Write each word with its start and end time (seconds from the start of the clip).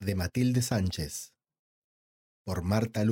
De 0.00 0.14
Matilde 0.16 0.60
Sánchez 0.60 1.34
por 2.42 2.64
Marta. 2.64 3.04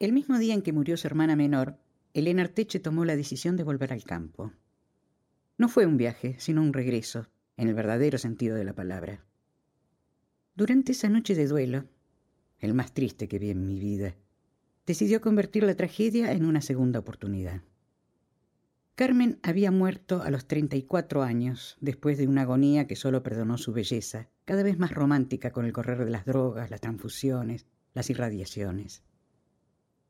El 0.00 0.12
mismo 0.12 0.38
día 0.38 0.54
en 0.54 0.62
que 0.62 0.72
murió 0.72 0.96
su 0.96 1.06
hermana 1.06 1.36
menor, 1.36 1.78
Elena 2.12 2.42
Arteche 2.42 2.80
tomó 2.80 3.04
la 3.04 3.14
decisión 3.14 3.56
de 3.56 3.62
volver 3.62 3.92
al 3.92 4.02
campo. 4.02 4.52
No 5.56 5.68
fue 5.68 5.86
un 5.86 5.98
viaje, 5.98 6.34
sino 6.40 6.62
un 6.62 6.72
regreso, 6.72 7.28
en 7.56 7.68
el 7.68 7.74
verdadero 7.74 8.18
sentido 8.18 8.56
de 8.56 8.64
la 8.64 8.74
palabra. 8.74 9.24
Durante 10.56 10.90
esa 10.90 11.08
noche 11.08 11.36
de 11.36 11.46
duelo, 11.46 11.84
el 12.58 12.74
más 12.74 12.92
triste 12.94 13.28
que 13.28 13.38
vi 13.38 13.50
en 13.50 13.64
mi 13.64 13.78
vida, 13.78 14.16
decidió 14.84 15.20
convertir 15.20 15.62
la 15.62 15.76
tragedia 15.76 16.32
en 16.32 16.44
una 16.44 16.60
segunda 16.60 16.98
oportunidad. 16.98 17.62
Carmen 19.02 19.40
había 19.42 19.72
muerto 19.72 20.22
a 20.22 20.30
los 20.30 20.46
34 20.46 21.24
años, 21.24 21.76
después 21.80 22.18
de 22.18 22.28
una 22.28 22.42
agonía 22.42 22.86
que 22.86 22.94
solo 22.94 23.24
perdonó 23.24 23.58
su 23.58 23.72
belleza, 23.72 24.28
cada 24.44 24.62
vez 24.62 24.78
más 24.78 24.92
romántica 24.92 25.50
con 25.50 25.64
el 25.64 25.72
correr 25.72 26.04
de 26.04 26.10
las 26.12 26.24
drogas, 26.24 26.70
las 26.70 26.80
transfusiones, 26.80 27.66
las 27.94 28.10
irradiaciones. 28.10 29.02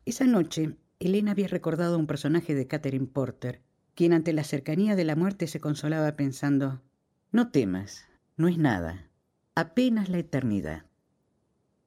Esa 0.05 0.27
noche, 0.27 0.77
Elena 0.99 1.31
había 1.31 1.49
recordado 1.49 1.95
a 1.95 1.99
un 1.99 2.07
personaje 2.07 2.55
de 2.55 2.67
Catherine 2.67 3.07
Porter, 3.07 3.63
quien 3.95 4.13
ante 4.13 4.35
la 4.35 4.45
cercanía 4.45 4.95
de 4.95 5.05
la 5.05 5.17
muerte 5.17 5.47
se 5.47 5.59
consolaba 5.59 6.15
pensando, 6.15 6.83
no 7.31 7.51
temas, 7.51 8.05
no 8.37 8.47
es 8.47 8.59
nada, 8.59 9.09
apenas 9.55 10.11
la 10.11 10.19
eternidad. 10.19 10.85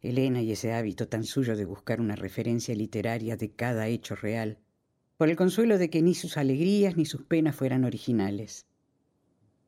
Elena 0.01 0.41
y 0.41 0.53
ese 0.53 0.73
hábito 0.73 1.07
tan 1.07 1.23
suyo 1.23 1.55
de 1.55 1.65
buscar 1.65 2.01
una 2.01 2.15
referencia 2.15 2.73
literaria 2.73 3.37
de 3.37 3.51
cada 3.51 3.89
hecho 3.89 4.15
real 4.15 4.57
por 5.17 5.29
el 5.29 5.35
consuelo 5.35 5.77
de 5.77 5.89
que 5.89 6.01
ni 6.01 6.13
sus 6.13 6.37
alegrías 6.37 6.97
ni 6.97 7.05
sus 7.05 7.23
penas 7.23 7.55
fueran 7.55 7.85
originales. 7.85 8.65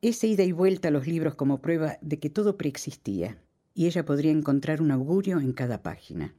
Esa 0.02 0.26
ida 0.26 0.44
y 0.44 0.52
vuelta 0.52 0.88
a 0.88 0.90
los 0.90 1.06
libros 1.06 1.34
como 1.34 1.60
prueba 1.62 1.98
de 2.02 2.18
que 2.18 2.30
todo 2.30 2.56
preexistía, 2.56 3.42
y 3.74 3.86
ella 3.86 4.04
podría 4.04 4.30
encontrar 4.30 4.82
un 4.82 4.90
augurio 4.90 5.40
en 5.40 5.52
cada 5.52 5.82
página. 5.82 6.34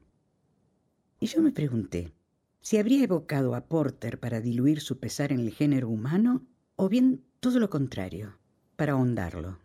Y 1.19 1.25
yo 1.27 1.41
me 1.41 1.51
pregunté 1.51 2.13
si 2.61 2.77
habría 2.77 3.03
evocado 3.03 3.55
a 3.55 3.65
Porter 3.67 4.19
para 4.19 4.41
diluir 4.41 4.81
su 4.81 4.99
pesar 4.99 5.31
en 5.31 5.39
el 5.39 5.51
género 5.51 5.89
humano, 5.89 6.45
o 6.75 6.87
bien 6.89 7.23
todo 7.39 7.59
lo 7.59 7.69
contrario, 7.69 8.37
para 8.75 8.93
ahondarlo. 8.93 9.59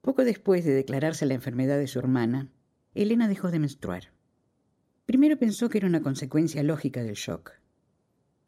Poco 0.00 0.24
después 0.24 0.64
de 0.64 0.72
declararse 0.72 1.26
la 1.26 1.34
enfermedad 1.34 1.78
de 1.78 1.86
su 1.86 1.98
hermana, 1.98 2.50
Elena 2.94 3.28
dejó 3.28 3.50
de 3.50 3.58
menstruar. 3.58 4.12
Primero 5.06 5.38
pensó 5.38 5.68
que 5.68 5.78
era 5.78 5.86
una 5.86 6.02
consecuencia 6.02 6.62
lógica 6.62 7.02
del 7.02 7.14
shock 7.14 7.61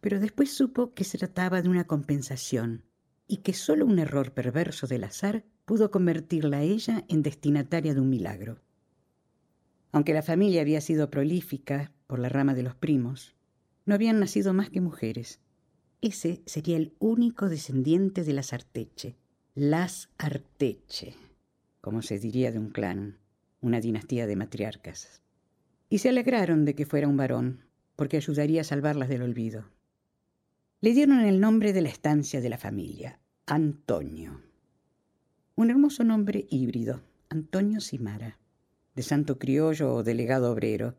pero 0.04 0.20
después 0.20 0.54
supo 0.54 0.92
que 0.92 1.02
se 1.02 1.16
trataba 1.16 1.62
de 1.62 1.70
una 1.70 1.86
compensación 1.86 2.84
y 3.26 3.38
que 3.38 3.54
solo 3.54 3.86
un 3.86 3.98
error 3.98 4.34
perverso 4.34 4.86
del 4.86 5.02
azar 5.02 5.46
pudo 5.64 5.90
convertirla 5.90 6.58
a 6.58 6.62
ella 6.62 7.06
en 7.08 7.22
destinataria 7.22 7.94
de 7.94 8.02
un 8.02 8.10
milagro. 8.10 8.60
Aunque 9.92 10.12
la 10.12 10.20
familia 10.20 10.60
había 10.60 10.82
sido 10.82 11.10
prolífica 11.10 11.90
por 12.06 12.18
la 12.18 12.28
rama 12.28 12.52
de 12.52 12.62
los 12.62 12.74
primos, 12.74 13.34
no 13.86 13.94
habían 13.94 14.20
nacido 14.20 14.52
más 14.52 14.68
que 14.68 14.82
mujeres. 14.82 15.40
Ese 16.02 16.42
sería 16.44 16.76
el 16.76 16.92
único 16.98 17.48
descendiente 17.48 18.24
de 18.24 18.34
las 18.34 18.52
Arteche, 18.52 19.16
las 19.54 20.10
Arteche, 20.18 21.14
como 21.80 22.02
se 22.02 22.18
diría 22.18 22.52
de 22.52 22.58
un 22.58 22.68
clan, 22.68 23.16
una 23.62 23.80
dinastía 23.80 24.26
de 24.26 24.36
matriarcas. 24.36 25.22
Y 25.88 26.00
se 26.00 26.10
alegraron 26.10 26.66
de 26.66 26.74
que 26.74 26.84
fuera 26.84 27.08
un 27.08 27.16
varón, 27.16 27.64
porque 27.96 28.18
ayudaría 28.18 28.60
a 28.60 28.64
salvarlas 28.64 29.08
del 29.08 29.22
olvido. 29.22 29.64
Le 30.84 30.92
dieron 30.92 31.20
el 31.20 31.40
nombre 31.40 31.72
de 31.72 31.80
la 31.80 31.88
estancia 31.88 32.42
de 32.42 32.50
la 32.50 32.58
familia, 32.58 33.18
Antonio. 33.46 34.42
Un 35.54 35.70
hermoso 35.70 36.04
nombre 36.04 36.46
híbrido, 36.50 37.00
Antonio 37.30 37.80
Simara, 37.80 38.38
de 38.94 39.02
santo 39.02 39.38
criollo 39.38 39.94
o 39.94 40.02
delegado 40.02 40.52
obrero, 40.52 40.94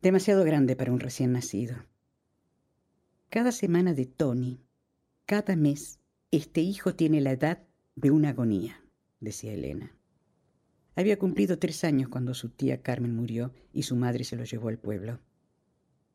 demasiado 0.00 0.42
grande 0.42 0.74
para 0.74 0.90
un 0.90 1.00
recién 1.00 1.32
nacido. 1.32 1.84
Cada 3.28 3.52
semana 3.52 3.92
de 3.92 4.06
Tony, 4.06 4.62
cada 5.26 5.54
mes, 5.54 6.00
este 6.30 6.62
hijo 6.62 6.94
tiene 6.94 7.20
la 7.20 7.32
edad 7.32 7.66
de 7.94 8.10
una 8.10 8.30
agonía, 8.30 8.82
decía 9.20 9.52
Elena. 9.52 9.94
Había 10.96 11.18
cumplido 11.18 11.58
tres 11.58 11.84
años 11.84 12.08
cuando 12.08 12.32
su 12.32 12.48
tía 12.48 12.80
Carmen 12.80 13.14
murió 13.14 13.52
y 13.70 13.82
su 13.82 13.96
madre 13.96 14.24
se 14.24 14.36
lo 14.36 14.44
llevó 14.44 14.70
al 14.70 14.78
pueblo. 14.78 15.20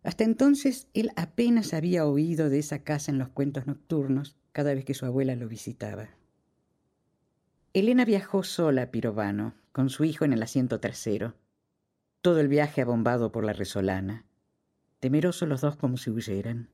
Hasta 0.04 0.26
entonces 0.26 0.88
él 0.94 1.12
apenas 1.16 1.74
había 1.74 2.06
oído 2.06 2.50
de 2.50 2.60
esa 2.60 2.80
casa 2.80 3.12
en 3.12 3.18
los 3.18 3.30
cuentos 3.30 3.68
nocturnos 3.68 4.36
cada 4.52 4.74
vez 4.74 4.84
que 4.86 4.94
su 4.94 5.06
abuela 5.06 5.36
lo 5.36 5.48
visitaba. 5.48 6.10
Elena 7.72 8.06
viajó 8.06 8.44
sola 8.44 8.84
a 8.84 8.92
Pirovano, 8.92 9.56
con 9.72 9.90
su 9.90 10.04
hijo 10.04 10.26
en 10.26 10.34
el 10.34 10.44
asiento 10.44 10.80
trasero. 10.80 11.36
Todo 12.22 12.40
el 12.40 12.48
viaje 12.48 12.82
abombado 12.82 13.32
por 13.32 13.44
la 13.44 13.54
resolana. 13.54 14.26
Temerosos 15.00 15.50
los 15.50 15.62
dos 15.62 15.78
como 15.78 15.98
si 15.98 16.12
huyeran. 16.12 16.70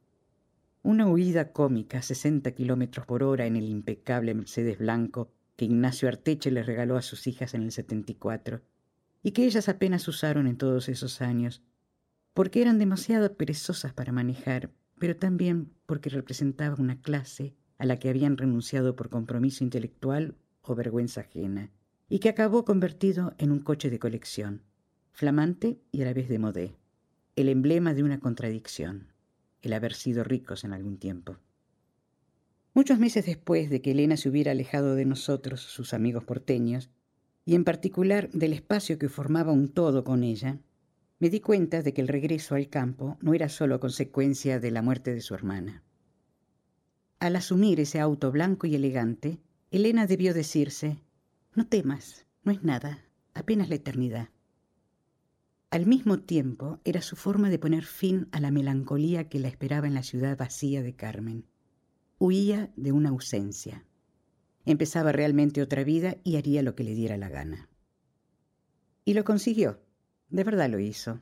Una 0.81 1.07
huida 1.07 1.51
cómica 1.51 1.99
a 1.99 2.01
60 2.01 2.51
kilómetros 2.51 3.05
por 3.05 3.23
hora 3.23 3.45
en 3.45 3.55
el 3.55 3.69
impecable 3.69 4.33
Mercedes 4.33 4.77
blanco 4.77 5.31
que 5.55 5.65
Ignacio 5.65 6.07
Arteche 6.07 6.51
le 6.51 6.63
regaló 6.63 6.97
a 6.97 7.01
sus 7.01 7.27
hijas 7.27 7.53
en 7.53 7.63
el 7.63 7.71
74 7.71 8.61
y 9.23 9.31
que 9.31 9.45
ellas 9.45 9.69
apenas 9.69 10.07
usaron 10.07 10.47
en 10.47 10.57
todos 10.57 10.89
esos 10.89 11.21
años 11.21 11.61
porque 12.33 12.61
eran 12.61 12.79
demasiado 12.79 13.35
perezosas 13.35 13.93
para 13.93 14.11
manejar, 14.11 14.71
pero 14.97 15.15
también 15.15 15.71
porque 15.85 16.09
representaba 16.09 16.75
una 16.79 17.01
clase 17.01 17.55
a 17.77 17.85
la 17.85 17.97
que 17.97 18.09
habían 18.09 18.37
renunciado 18.37 18.95
por 18.95 19.09
compromiso 19.09 19.63
intelectual 19.63 20.35
o 20.61 20.75
vergüenza 20.75 21.21
ajena, 21.21 21.71
y 22.09 22.19
que 22.19 22.29
acabó 22.29 22.65
convertido 22.65 23.33
en 23.37 23.51
un 23.51 23.59
coche 23.59 23.89
de 23.89 23.99
colección, 23.99 24.63
flamante 25.11 25.79
y 25.91 26.01
a 26.01 26.05
la 26.05 26.13
vez 26.13 26.27
de 26.27 26.39
modé, 26.39 26.75
el 27.35 27.49
emblema 27.49 27.93
de 27.93 28.03
una 28.03 28.19
contradicción, 28.19 29.07
el 29.61 29.73
haber 29.73 29.93
sido 29.93 30.23
ricos 30.23 30.63
en 30.63 30.73
algún 30.73 30.97
tiempo. 30.97 31.37
Muchos 32.73 32.99
meses 32.99 33.25
después 33.25 33.69
de 33.69 33.81
que 33.81 33.91
Elena 33.91 34.17
se 34.17 34.29
hubiera 34.29 34.51
alejado 34.51 34.95
de 34.95 35.05
nosotros, 35.05 35.61
sus 35.61 35.93
amigos 35.93 36.23
porteños, 36.23 36.89
y 37.45 37.55
en 37.55 37.63
particular 37.63 38.29
del 38.31 38.53
espacio 38.53 38.99
que 38.99 39.09
formaba 39.09 39.51
un 39.51 39.69
todo 39.69 40.03
con 40.03 40.23
ella, 40.23 40.59
me 41.19 41.29
di 41.29 41.41
cuenta 41.41 41.81
de 41.81 41.93
que 41.93 42.01
el 42.01 42.07
regreso 42.07 42.55
al 42.55 42.69
campo 42.69 43.17
no 43.21 43.33
era 43.33 43.49
solo 43.49 43.79
consecuencia 43.79 44.59
de 44.59 44.71
la 44.71 44.81
muerte 44.81 45.13
de 45.13 45.21
su 45.21 45.35
hermana. 45.35 45.83
Al 47.19 47.35
asumir 47.35 47.81
ese 47.81 47.99
auto 47.99 48.31
blanco 48.31 48.65
y 48.67 48.75
elegante, 48.75 49.39
Elena 49.71 50.07
debió 50.07 50.33
decirse, 50.33 51.03
no 51.53 51.67
temas, 51.67 52.25
no 52.43 52.53
es 52.53 52.63
nada, 52.63 53.03
apenas 53.33 53.67
la 53.67 53.75
eternidad. 53.75 54.29
Al 55.71 55.85
mismo 55.85 56.19
tiempo 56.21 56.79
era 56.85 57.01
su 57.01 57.15
forma 57.15 57.49
de 57.49 57.59
poner 57.59 57.83
fin 57.83 58.29
a 58.31 58.39
la 58.39 58.49
melancolía 58.49 59.27
que 59.27 59.39
la 59.39 59.49
esperaba 59.49 59.87
en 59.87 59.93
la 59.93 60.03
ciudad 60.03 60.37
vacía 60.37 60.81
de 60.81 60.95
Carmen. 60.95 61.45
Huía 62.17 62.71
de 62.75 62.91
una 62.91 63.09
ausencia. 63.09 63.85
Empezaba 64.65 65.11
realmente 65.11 65.61
otra 65.61 65.83
vida 65.83 66.17
y 66.23 66.37
haría 66.37 66.63
lo 66.63 66.75
que 66.75 66.83
le 66.83 66.95
diera 66.95 67.17
la 67.17 67.29
gana. 67.29 67.69
Y 69.05 69.13
lo 69.13 69.23
consiguió. 69.23 69.79
De 70.29 70.43
verdad 70.43 70.69
lo 70.69 70.79
hizo, 70.79 71.21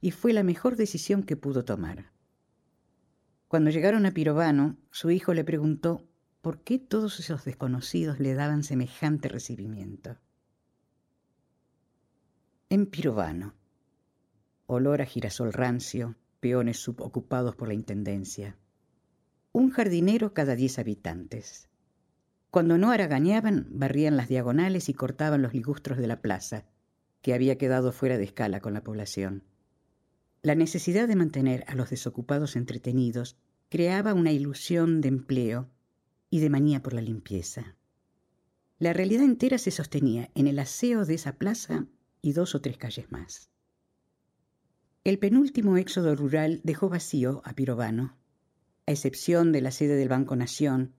y 0.00 0.10
fue 0.10 0.32
la 0.32 0.42
mejor 0.42 0.76
decisión 0.76 1.22
que 1.22 1.36
pudo 1.36 1.64
tomar. 1.64 2.12
Cuando 3.48 3.70
llegaron 3.70 4.06
a 4.06 4.12
Pirovano, 4.12 4.76
su 4.90 5.10
hijo 5.10 5.34
le 5.34 5.44
preguntó 5.44 6.06
por 6.40 6.62
qué 6.62 6.78
todos 6.78 7.20
esos 7.20 7.44
desconocidos 7.44 8.20
le 8.20 8.34
daban 8.34 8.64
semejante 8.64 9.28
recibimiento. 9.28 10.18
En 12.68 12.86
Pirovano, 12.86 13.54
olor 14.66 15.02
a 15.02 15.06
girasol 15.06 15.52
rancio, 15.52 16.16
peones 16.40 16.78
subocupados 16.78 17.56
por 17.56 17.68
la 17.68 17.74
intendencia, 17.74 18.56
un 19.52 19.70
jardinero 19.70 20.34
cada 20.34 20.56
diez 20.56 20.78
habitantes. 20.78 21.68
Cuando 22.50 22.76
no 22.76 22.90
haraganeaban, 22.90 23.66
barrían 23.70 24.16
las 24.16 24.28
diagonales 24.28 24.88
y 24.88 24.94
cortaban 24.94 25.42
los 25.42 25.54
ligustros 25.54 25.98
de 25.98 26.08
la 26.08 26.20
plaza, 26.20 26.66
que 27.24 27.32
había 27.32 27.56
quedado 27.56 27.90
fuera 27.90 28.18
de 28.18 28.24
escala 28.24 28.60
con 28.60 28.74
la 28.74 28.84
población. 28.84 29.44
La 30.42 30.54
necesidad 30.54 31.08
de 31.08 31.16
mantener 31.16 31.64
a 31.68 31.74
los 31.74 31.88
desocupados 31.88 32.54
entretenidos 32.54 33.38
creaba 33.70 34.12
una 34.12 34.30
ilusión 34.30 35.00
de 35.00 35.08
empleo 35.08 35.70
y 36.28 36.40
de 36.40 36.50
manía 36.50 36.82
por 36.82 36.92
la 36.92 37.00
limpieza. 37.00 37.76
La 38.78 38.92
realidad 38.92 39.24
entera 39.24 39.56
se 39.56 39.70
sostenía 39.70 40.30
en 40.34 40.48
el 40.48 40.58
aseo 40.58 41.06
de 41.06 41.14
esa 41.14 41.38
plaza 41.38 41.86
y 42.20 42.34
dos 42.34 42.54
o 42.54 42.60
tres 42.60 42.76
calles 42.76 43.10
más. 43.10 43.48
El 45.02 45.18
penúltimo 45.18 45.78
éxodo 45.78 46.14
rural 46.14 46.60
dejó 46.62 46.90
vacío 46.90 47.40
a 47.46 47.54
Pirovano, 47.54 48.18
a 48.86 48.92
excepción 48.92 49.50
de 49.50 49.62
la 49.62 49.70
sede 49.70 49.96
del 49.96 50.10
Banco 50.10 50.36
Nación, 50.36 50.92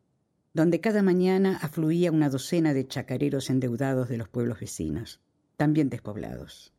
donde 0.55 0.81
cada 0.81 1.03
mañana 1.03 1.59
afluía 1.61 2.11
una 2.11 2.31
docena 2.31 2.73
de 2.73 2.87
chacareros 2.87 3.51
endeudados 3.51 4.09
de 4.09 4.17
los 4.17 4.27
pueblos 4.27 4.59
vecinos 4.59 5.21
también 5.55 5.89
despoblados. 5.89 6.73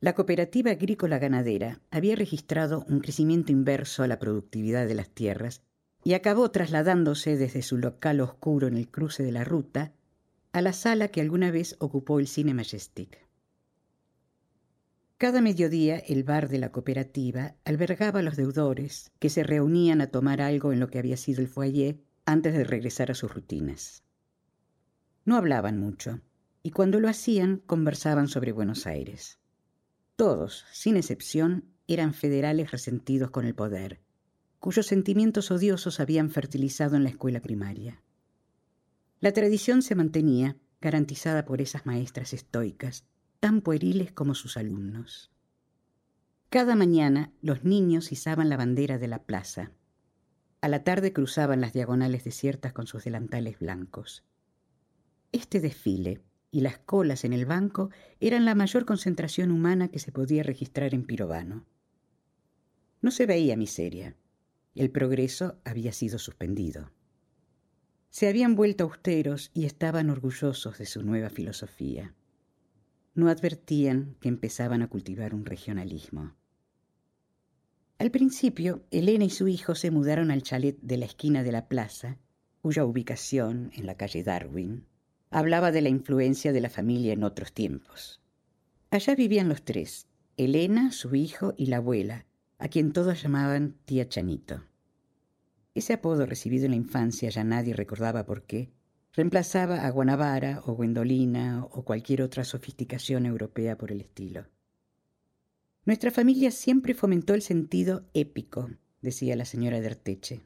La 0.00 0.14
cooperativa 0.14 0.70
agrícola 0.70 1.18
ganadera 1.18 1.80
había 1.90 2.16
registrado 2.16 2.84
un 2.88 3.00
crecimiento 3.00 3.52
inverso 3.52 4.02
a 4.02 4.06
la 4.06 4.18
productividad 4.18 4.86
de 4.86 4.94
las 4.94 5.08
tierras 5.08 5.62
y 6.04 6.12
acabó 6.12 6.50
trasladándose 6.50 7.36
desde 7.36 7.62
su 7.62 7.78
local 7.78 8.20
oscuro 8.20 8.66
en 8.68 8.76
el 8.76 8.90
cruce 8.90 9.22
de 9.22 9.32
la 9.32 9.44
ruta 9.44 9.92
a 10.52 10.60
la 10.60 10.72
sala 10.72 11.08
que 11.08 11.20
alguna 11.20 11.50
vez 11.50 11.76
ocupó 11.78 12.20
el 12.20 12.28
Cine 12.28 12.54
Majestic. 12.54 13.26
Cada 15.16 15.40
mediodía 15.40 15.96
el 15.96 16.22
bar 16.22 16.48
de 16.48 16.58
la 16.58 16.70
cooperativa 16.70 17.54
albergaba 17.64 18.20
a 18.20 18.22
los 18.22 18.36
deudores 18.36 19.10
que 19.18 19.30
se 19.30 19.42
reunían 19.42 20.00
a 20.00 20.08
tomar 20.08 20.42
algo 20.42 20.72
en 20.72 20.80
lo 20.80 20.88
que 20.88 20.98
había 20.98 21.16
sido 21.16 21.40
el 21.40 21.48
foyer 21.48 21.98
antes 22.26 22.52
de 22.52 22.64
regresar 22.64 23.10
a 23.10 23.14
sus 23.14 23.32
rutinas. 23.32 24.02
No 25.24 25.36
hablaban 25.36 25.78
mucho, 25.78 26.20
y 26.66 26.70
cuando 26.70 26.98
lo 26.98 27.10
hacían 27.10 27.58
conversaban 27.58 28.26
sobre 28.26 28.50
Buenos 28.50 28.86
Aires. 28.86 29.38
Todos, 30.16 30.64
sin 30.72 30.96
excepción, 30.96 31.66
eran 31.86 32.14
federales 32.14 32.70
resentidos 32.70 33.30
con 33.30 33.44
el 33.44 33.54
poder, 33.54 34.00
cuyos 34.60 34.86
sentimientos 34.86 35.50
odiosos 35.50 36.00
habían 36.00 36.30
fertilizado 36.30 36.96
en 36.96 37.04
la 37.04 37.10
escuela 37.10 37.40
primaria. 37.40 38.02
La 39.20 39.32
tradición 39.32 39.82
se 39.82 39.94
mantenía, 39.94 40.56
garantizada 40.80 41.44
por 41.44 41.60
esas 41.60 41.84
maestras 41.84 42.32
estoicas, 42.32 43.04
tan 43.40 43.60
pueriles 43.60 44.12
como 44.12 44.34
sus 44.34 44.56
alumnos. 44.56 45.30
Cada 46.48 46.76
mañana 46.76 47.30
los 47.42 47.62
niños 47.64 48.10
izaban 48.10 48.48
la 48.48 48.56
bandera 48.56 48.96
de 48.96 49.08
la 49.08 49.22
plaza. 49.22 49.72
A 50.62 50.68
la 50.68 50.82
tarde 50.82 51.12
cruzaban 51.12 51.60
las 51.60 51.74
diagonales 51.74 52.24
desiertas 52.24 52.72
con 52.72 52.86
sus 52.86 53.04
delantales 53.04 53.58
blancos. 53.58 54.24
Este 55.30 55.60
desfile 55.60 56.22
y 56.54 56.60
las 56.60 56.78
colas 56.78 57.24
en 57.24 57.32
el 57.32 57.44
banco 57.44 57.90
eran 58.20 58.44
la 58.44 58.54
mayor 58.54 58.84
concentración 58.84 59.50
humana 59.50 59.88
que 59.88 59.98
se 59.98 60.12
podía 60.12 60.42
registrar 60.42 60.94
en 60.94 61.04
Pirovano. 61.04 61.66
No 63.02 63.10
se 63.10 63.26
veía 63.26 63.56
miseria. 63.56 64.16
El 64.74 64.90
progreso 64.90 65.58
había 65.64 65.92
sido 65.92 66.18
suspendido. 66.18 66.90
Se 68.08 68.28
habían 68.28 68.54
vuelto 68.54 68.84
austeros 68.84 69.50
y 69.52 69.64
estaban 69.64 70.08
orgullosos 70.08 70.78
de 70.78 70.86
su 70.86 71.02
nueva 71.02 71.28
filosofía 71.28 72.14
no 73.14 73.28
advertían 73.28 74.16
que 74.20 74.28
empezaban 74.28 74.82
a 74.82 74.88
cultivar 74.88 75.34
un 75.34 75.46
regionalismo. 75.46 76.34
Al 77.98 78.10
principio, 78.10 78.84
Elena 78.90 79.24
y 79.24 79.30
su 79.30 79.46
hijo 79.46 79.74
se 79.76 79.90
mudaron 79.90 80.30
al 80.30 80.42
chalet 80.42 80.78
de 80.82 80.98
la 80.98 81.04
esquina 81.04 81.44
de 81.44 81.52
la 81.52 81.68
plaza, 81.68 82.18
cuya 82.60 82.84
ubicación, 82.84 83.70
en 83.74 83.86
la 83.86 83.96
calle 83.96 84.24
Darwin, 84.24 84.86
hablaba 85.34 85.72
de 85.72 85.82
la 85.82 85.88
influencia 85.88 86.52
de 86.52 86.60
la 86.60 86.70
familia 86.70 87.12
en 87.12 87.24
otros 87.24 87.52
tiempos. 87.52 88.20
Allá 88.90 89.16
vivían 89.16 89.48
los 89.48 89.64
tres, 89.64 90.06
Elena, 90.36 90.92
su 90.92 91.16
hijo 91.16 91.54
y 91.56 91.66
la 91.66 91.78
abuela, 91.78 92.24
a 92.58 92.68
quien 92.68 92.92
todos 92.92 93.20
llamaban 93.20 93.74
tía 93.84 94.08
Chanito. 94.08 94.62
Ese 95.74 95.92
apodo 95.92 96.24
recibido 96.24 96.66
en 96.66 96.70
la 96.70 96.76
infancia 96.76 97.30
ya 97.30 97.42
nadie 97.42 97.74
recordaba 97.74 98.24
por 98.24 98.44
qué, 98.44 98.70
reemplazaba 99.12 99.84
a 99.84 99.90
Guanabara 99.90 100.62
o 100.66 100.74
Gwendolina 100.74 101.64
o 101.64 101.84
cualquier 101.84 102.22
otra 102.22 102.44
sofisticación 102.44 103.26
europea 103.26 103.76
por 103.76 103.90
el 103.90 104.02
estilo. 104.02 104.46
Nuestra 105.84 106.12
familia 106.12 106.52
siempre 106.52 106.94
fomentó 106.94 107.34
el 107.34 107.42
sentido 107.42 108.06
épico, 108.14 108.70
decía 109.02 109.34
la 109.34 109.46
señora 109.46 109.80
de 109.80 109.88
Arteche. 109.88 110.42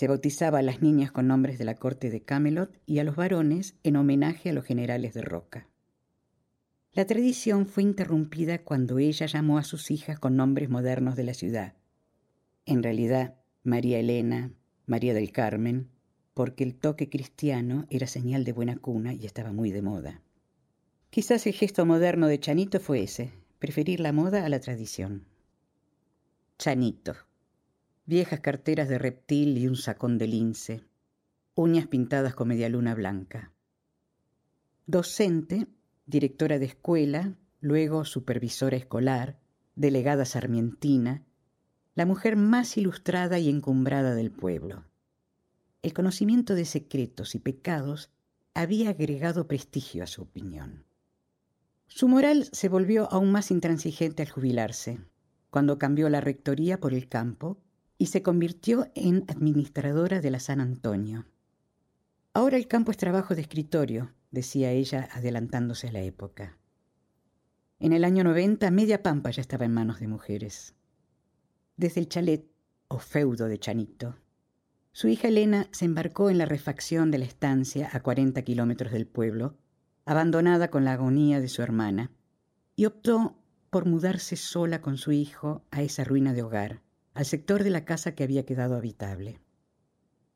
Se 0.00 0.08
bautizaba 0.08 0.60
a 0.60 0.62
las 0.62 0.80
niñas 0.80 1.12
con 1.12 1.26
nombres 1.26 1.58
de 1.58 1.66
la 1.66 1.74
corte 1.74 2.08
de 2.08 2.22
Camelot 2.22 2.74
y 2.86 3.00
a 3.00 3.04
los 3.04 3.16
varones 3.16 3.74
en 3.82 3.96
homenaje 3.96 4.48
a 4.48 4.54
los 4.54 4.64
generales 4.64 5.12
de 5.12 5.20
Roca. 5.20 5.68
La 6.94 7.04
tradición 7.04 7.66
fue 7.66 7.82
interrumpida 7.82 8.64
cuando 8.64 8.98
ella 8.98 9.26
llamó 9.26 9.58
a 9.58 9.62
sus 9.62 9.90
hijas 9.90 10.18
con 10.18 10.36
nombres 10.36 10.70
modernos 10.70 11.16
de 11.16 11.24
la 11.24 11.34
ciudad. 11.34 11.74
En 12.64 12.82
realidad, 12.82 13.34
María 13.62 13.98
Elena, 13.98 14.54
María 14.86 15.12
del 15.12 15.32
Carmen, 15.32 15.90
porque 16.32 16.64
el 16.64 16.76
toque 16.76 17.10
cristiano 17.10 17.86
era 17.90 18.06
señal 18.06 18.44
de 18.44 18.52
buena 18.52 18.76
cuna 18.76 19.12
y 19.12 19.26
estaba 19.26 19.52
muy 19.52 19.70
de 19.70 19.82
moda. 19.82 20.22
Quizás 21.10 21.46
el 21.46 21.52
gesto 21.52 21.84
moderno 21.84 22.26
de 22.26 22.40
Chanito 22.40 22.80
fue 22.80 23.02
ese, 23.02 23.32
preferir 23.58 24.00
la 24.00 24.12
moda 24.12 24.46
a 24.46 24.48
la 24.48 24.60
tradición. 24.60 25.26
Chanito. 26.58 27.16
Viejas 28.10 28.40
carteras 28.40 28.88
de 28.88 28.98
reptil 28.98 29.56
y 29.56 29.68
un 29.68 29.76
sacón 29.76 30.18
de 30.18 30.26
lince. 30.26 30.82
Uñas 31.54 31.86
pintadas 31.86 32.34
con 32.34 32.48
media 32.48 32.68
luna 32.68 32.92
blanca. 32.96 33.52
Docente, 34.86 35.68
directora 36.06 36.58
de 36.58 36.66
escuela, 36.66 37.36
luego 37.60 38.04
supervisora 38.04 38.76
escolar, 38.76 39.38
delegada 39.76 40.24
sarmientina, 40.24 41.22
la 41.94 42.04
mujer 42.04 42.34
más 42.34 42.76
ilustrada 42.76 43.38
y 43.38 43.48
encumbrada 43.48 44.16
del 44.16 44.32
pueblo 44.32 44.90
el 45.82 45.94
conocimiento 45.94 46.56
de 46.56 46.64
secretos 46.64 47.36
y 47.36 47.38
pecados 47.38 48.10
había 48.54 48.90
agregado 48.90 49.46
prestigio 49.46 50.02
a 50.02 50.08
su 50.08 50.22
opinión. 50.22 50.84
Su 51.86 52.08
moral 52.08 52.48
se 52.50 52.68
volvió 52.68 53.08
aún 53.12 53.30
más 53.30 53.52
intransigente 53.52 54.24
al 54.24 54.30
jubilarse, 54.30 54.98
cuando 55.48 55.78
cambió 55.78 56.08
la 56.08 56.20
rectoría 56.20 56.80
por 56.80 56.92
el 56.92 57.08
campo 57.08 57.62
y 58.00 58.06
se 58.06 58.22
convirtió 58.22 58.90
en 58.94 59.26
administradora 59.28 60.22
de 60.22 60.30
la 60.30 60.40
San 60.40 60.62
Antonio. 60.62 61.26
Ahora 62.32 62.56
el 62.56 62.66
campo 62.66 62.92
es 62.92 62.96
trabajo 62.96 63.34
de 63.34 63.42
escritorio, 63.42 64.14
decía 64.30 64.70
ella 64.70 65.06
adelantándose 65.12 65.88
a 65.88 65.92
la 65.92 66.00
época. 66.00 66.56
En 67.78 67.92
el 67.92 68.04
año 68.04 68.24
90 68.24 68.70
media 68.70 69.02
pampa 69.02 69.30
ya 69.30 69.42
estaba 69.42 69.66
en 69.66 69.74
manos 69.74 70.00
de 70.00 70.08
mujeres. 70.08 70.74
Desde 71.76 72.00
el 72.00 72.08
chalet, 72.08 72.50
o 72.88 73.00
feudo 73.00 73.48
de 73.48 73.58
Chanito, 73.58 74.16
su 74.92 75.08
hija 75.08 75.28
Elena 75.28 75.68
se 75.70 75.84
embarcó 75.84 76.30
en 76.30 76.38
la 76.38 76.46
refacción 76.46 77.10
de 77.10 77.18
la 77.18 77.26
estancia 77.26 77.90
a 77.92 78.00
40 78.00 78.40
kilómetros 78.40 78.92
del 78.92 79.06
pueblo, 79.06 79.58
abandonada 80.06 80.70
con 80.70 80.86
la 80.86 80.94
agonía 80.94 81.38
de 81.38 81.48
su 81.48 81.60
hermana, 81.60 82.10
y 82.76 82.86
optó 82.86 83.36
por 83.68 83.84
mudarse 83.84 84.36
sola 84.36 84.80
con 84.80 84.96
su 84.96 85.12
hijo 85.12 85.66
a 85.70 85.82
esa 85.82 86.02
ruina 86.02 86.32
de 86.32 86.42
hogar, 86.42 86.80
al 87.14 87.24
sector 87.24 87.64
de 87.64 87.70
la 87.70 87.84
casa 87.84 88.14
que 88.14 88.24
había 88.24 88.44
quedado 88.44 88.76
habitable. 88.76 89.40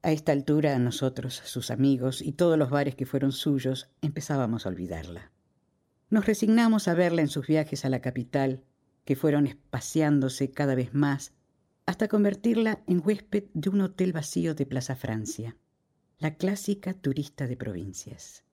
A 0.03 0.13
esta 0.13 0.33
altura 0.33 0.79
nosotros, 0.79 1.41
sus 1.45 1.71
amigos 1.71 2.21
y 2.21 2.33
todos 2.33 2.59
los 2.59 2.71
bares 2.71 2.95
que 2.95 3.07
fueron 3.07 3.33
suyos, 3.33 3.91
empezábamos 4.03 4.67
a 4.67 4.69
olvidarla. 4.69 5.33
Nos 6.11 6.27
resignamos 6.27 6.89
a 6.89 6.95
verla 6.95 7.23
en 7.23 7.29
sus 7.29 7.47
viajes 7.47 7.85
a 7.85 7.89
la 7.89 8.01
capital, 8.01 8.63
que 9.05 9.17
fueron 9.17 9.47
espaciándose 9.47 10.51
cada 10.51 10.75
vez 10.75 10.95
más 10.95 11.33
hasta 11.87 12.09
convertirla 12.09 12.83
en 12.87 13.03
huésped 13.05 13.45
de 13.53 13.69
un 13.69 13.81
hotel 13.81 14.13
vacío 14.13 14.55
de 14.55 14.67
Plaza 14.67 14.97
Francia, 14.97 15.57
la 16.19 16.37
clásica 16.37 16.95
turista 16.95 17.47
de 17.47 17.57
provincias. 17.57 18.45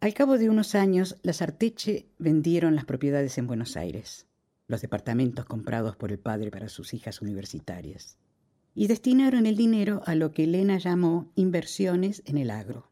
Al 0.00 0.14
cabo 0.14 0.38
de 0.38 0.48
unos 0.48 0.74
años, 0.74 1.16
las 1.22 1.42
Arteche 1.42 2.08
vendieron 2.18 2.74
las 2.74 2.84
propiedades 2.84 3.36
en 3.38 3.46
Buenos 3.46 3.76
Aires, 3.76 4.26
los 4.70 4.80
departamentos 4.80 5.44
comprados 5.44 5.96
por 5.96 6.12
el 6.12 6.18
padre 6.18 6.50
para 6.50 6.68
sus 6.68 6.94
hijas 6.94 7.20
universitarias, 7.20 8.16
y 8.74 8.86
destinaron 8.86 9.46
el 9.46 9.56
dinero 9.56 10.02
a 10.06 10.14
lo 10.14 10.32
que 10.32 10.44
Elena 10.44 10.78
llamó 10.78 11.30
inversiones 11.34 12.22
en 12.24 12.38
el 12.38 12.50
agro. 12.50 12.90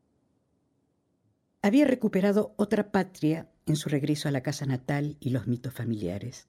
Había 1.63 1.87
recuperado 1.87 2.55
otra 2.57 2.91
patria 2.93 3.49
en 3.67 3.77
su 3.77 3.89
regreso 3.89 4.29
a 4.29 4.33
la 4.33 4.43
casa 4.43 4.67
natal 4.67 5.17
y 5.21 5.31
los 5.31 5.47
mitos 5.47 5.73
familiares 5.73 6.49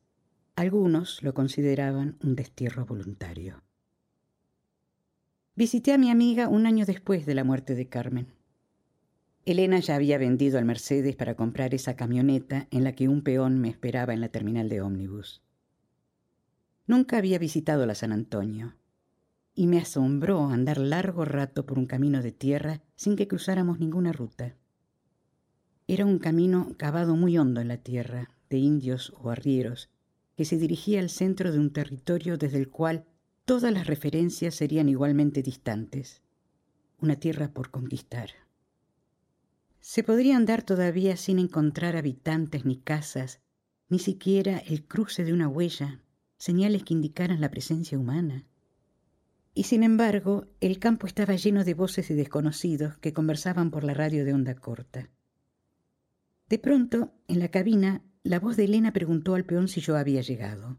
algunos 0.59 1.23
lo 1.23 1.33
consideraban 1.33 2.17
un 2.21 2.35
destierro 2.35 2.85
voluntario. 2.85 3.63
Visité 5.55 5.93
a 5.93 5.97
mi 5.97 6.11
amiga 6.11 6.49
un 6.49 6.65
año 6.65 6.85
después 6.85 7.25
de 7.25 7.33
la 7.33 7.45
muerte 7.45 7.75
de 7.75 7.87
Carmen. 7.87 8.27
Elena 9.45 9.79
ya 9.79 9.95
había 9.95 10.17
vendido 10.17 10.59
al 10.59 10.65
Mercedes 10.65 11.15
para 11.15 11.35
comprar 11.35 11.73
esa 11.73 11.95
camioneta 11.95 12.67
en 12.71 12.83
la 12.83 12.93
que 12.93 13.07
un 13.07 13.23
peón 13.23 13.59
me 13.59 13.69
esperaba 13.69 14.13
en 14.13 14.21
la 14.21 14.29
terminal 14.29 14.69
de 14.69 14.81
ómnibus. 14.81 15.41
Nunca 16.85 17.17
había 17.17 17.39
visitado 17.39 17.85
la 17.85 17.95
San 17.95 18.11
Antonio 18.11 18.75
y 19.55 19.67
me 19.67 19.77
asombró 19.77 20.45
andar 20.45 20.77
largo 20.77 21.25
rato 21.25 21.65
por 21.65 21.77
un 21.77 21.85
camino 21.85 22.21
de 22.21 22.31
tierra 22.31 22.81
sin 22.95 23.15
que 23.15 23.27
cruzáramos 23.27 23.79
ninguna 23.79 24.11
ruta. 24.11 24.55
Era 25.87 26.05
un 26.05 26.19
camino 26.19 26.75
cavado 26.77 27.15
muy 27.15 27.37
hondo 27.37 27.61
en 27.61 27.67
la 27.67 27.77
tierra, 27.77 28.29
de 28.49 28.57
indios 28.57 29.13
o 29.19 29.31
arrieros, 29.31 29.89
que 30.35 30.45
se 30.45 30.57
dirigía 30.57 30.99
al 30.99 31.09
centro 31.09 31.51
de 31.51 31.59
un 31.59 31.73
territorio 31.73 32.37
desde 32.37 32.57
el 32.57 32.69
cual 32.69 33.05
todas 33.45 33.73
las 33.73 33.87
referencias 33.87 34.55
serían 34.55 34.87
igualmente 34.87 35.41
distantes, 35.41 36.21
una 37.01 37.15
tierra 37.15 37.51
por 37.51 37.71
conquistar. 37.71 38.29
Se 39.79 40.03
podría 40.03 40.35
andar 40.35 40.63
todavía 40.63 41.17
sin 41.17 41.39
encontrar 41.39 41.95
habitantes 41.95 42.65
ni 42.65 42.77
casas, 42.77 43.41
ni 43.87 43.99
siquiera 43.99 44.57
el 44.59 44.85
cruce 44.85 45.23
de 45.23 45.33
una 45.33 45.47
huella, 45.47 46.03
señales 46.37 46.83
que 46.83 46.93
indicaran 46.93 47.41
la 47.41 47.49
presencia 47.49 47.97
humana. 47.97 48.45
Y 49.53 49.63
sin 49.63 49.83
embargo, 49.83 50.47
el 50.59 50.79
campo 50.79 51.07
estaba 51.07 51.35
lleno 51.35 51.63
de 51.63 51.73
voces 51.73 52.07
de 52.07 52.15
desconocidos 52.15 52.97
que 52.97 53.13
conversaban 53.13 53.71
por 53.71 53.83
la 53.83 53.93
radio 53.93 54.25
de 54.25 54.33
onda 54.33 54.55
corta. 54.55 55.09
De 56.47 56.59
pronto, 56.59 57.13
en 57.27 57.39
la 57.39 57.49
cabina 57.49 58.03
la 58.23 58.39
voz 58.39 58.57
de 58.57 58.65
Elena 58.65 58.91
preguntó 58.91 59.35
al 59.35 59.45
peón 59.45 59.67
si 59.67 59.81
yo 59.81 59.95
había 59.95 60.21
llegado. 60.21 60.77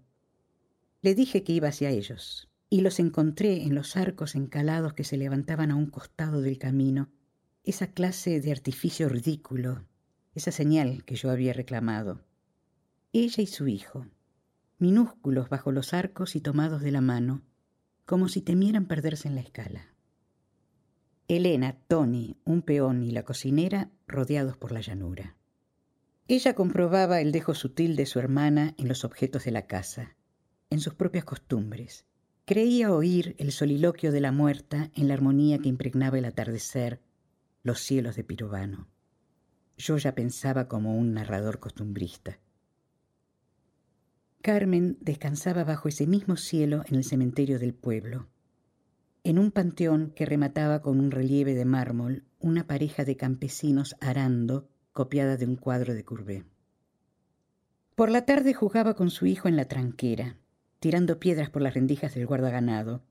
Le 1.01 1.15
dije 1.15 1.43
que 1.43 1.53
iba 1.53 1.69
hacia 1.69 1.91
ellos, 1.91 2.51
y 2.69 2.83
los 2.83 3.01
encontré 3.01 3.63
en 3.63 3.75
los 3.75 3.97
arcos 3.97 4.35
encalados 4.35 4.93
que 4.93 5.05
se 5.05 5.17
levantaban 5.17 5.71
a 5.71 5.77
un 5.77 5.87
costado 5.87 6.43
del 6.43 6.59
camino, 6.59 7.11
esa 7.65 7.89
clase 7.89 8.41
de 8.41 8.53
artificio 8.53 9.09
ridículo, 9.09 9.85
esa 10.35 10.53
señal 10.53 11.05
que 11.05 11.17
yo 11.17 11.31
había 11.31 11.53
reclamado. 11.53 12.25
Ella 13.13 13.43
y 13.43 13.47
su 13.47 13.69
hijo, 13.69 14.07
minúsculos 14.79 15.49
bajo 15.49 15.73
los 15.73 15.93
arcos 15.93 16.37
y 16.37 16.41
tomados 16.41 16.81
de 16.81 16.91
la 16.91 17.01
mano, 17.01 17.43
como 18.07 18.29
si 18.29 18.41
temieran 18.41 18.87
perderse 18.87 19.29
en 19.29 19.35
la 19.35 19.41
escala. 19.43 19.95
Elena, 21.29 21.77
Tony, 21.87 22.37
un 22.45 22.63
peón 22.63 23.05
y 23.05 23.13
la 23.13 23.25
cocinera 23.25 23.91
rodeados 24.09 24.57
por 24.57 24.73
la 24.73 24.81
llanura. 24.81 25.37
Ella 26.27 26.55
comprobaba 26.55 27.21
el 27.21 27.31
dejo 27.31 27.55
sutil 27.55 27.95
de 27.95 28.07
su 28.07 28.19
hermana 28.19 28.75
en 28.79 28.89
los 28.89 29.05
objetos 29.05 29.45
de 29.45 29.51
la 29.51 29.67
casa, 29.67 30.17
en 30.71 30.81
sus 30.81 30.95
propias 30.95 31.25
costumbres. 31.25 32.05
Creía 32.47 32.93
oír 32.93 33.37
el 33.39 33.53
soliloquio 33.53 34.13
de 34.13 34.21
la 34.21 34.33
muerta 34.33 34.91
en 34.95 35.09
la 35.09 35.15
armonía 35.15 35.59
que 35.59 35.69
impregnaba 35.69 36.19
el 36.19 36.25
atardecer, 36.25 37.01
los 37.63 37.81
cielos 37.81 38.17
de 38.17 38.25
Pirovano. 38.25 38.89
Yo 39.77 39.97
ya 39.99 40.15
pensaba 40.15 40.69
como 40.69 40.97
un 40.97 41.15
narrador 41.15 41.59
costumbrista. 41.59 42.39
Carmen 44.43 44.97
descansaba 45.01 45.65
bajo 45.65 45.89
ese 45.89 46.07
mismo 46.07 46.37
cielo 46.37 46.83
en 46.87 46.97
el 46.97 47.05
cementerio 47.05 47.59
del 47.59 47.75
pueblo, 47.75 48.29
en 49.25 49.39
un 49.39 49.51
panteón 49.51 50.13
que 50.17 50.25
remataba 50.25 50.81
con 50.81 50.99
un 50.99 51.11
relieve 51.11 51.55
de 51.55 51.67
mármol 51.67 52.25
una 52.39 52.67
pareja 52.67 53.05
de 53.05 53.17
campesinos 53.17 53.97
arando 54.01 54.71
copiada 54.93 55.37
de 55.37 55.45
un 55.45 55.57
cuadro 55.57 55.93
de 55.93 56.05
Courbet. 56.05 56.47
Por 57.95 58.11
la 58.11 58.25
tarde 58.25 58.55
jugaba 58.55 58.95
con 58.95 59.11
su 59.11 59.27
hijo 59.27 59.47
en 59.47 59.57
la 59.57 59.67
tranquera, 59.67 60.39
tirando 60.79 61.21
piedras 61.21 61.51
por 61.51 61.61
las 61.61 61.75
rendijas 61.75 62.15
del 62.15 62.27
guardaganado, 62.27 63.05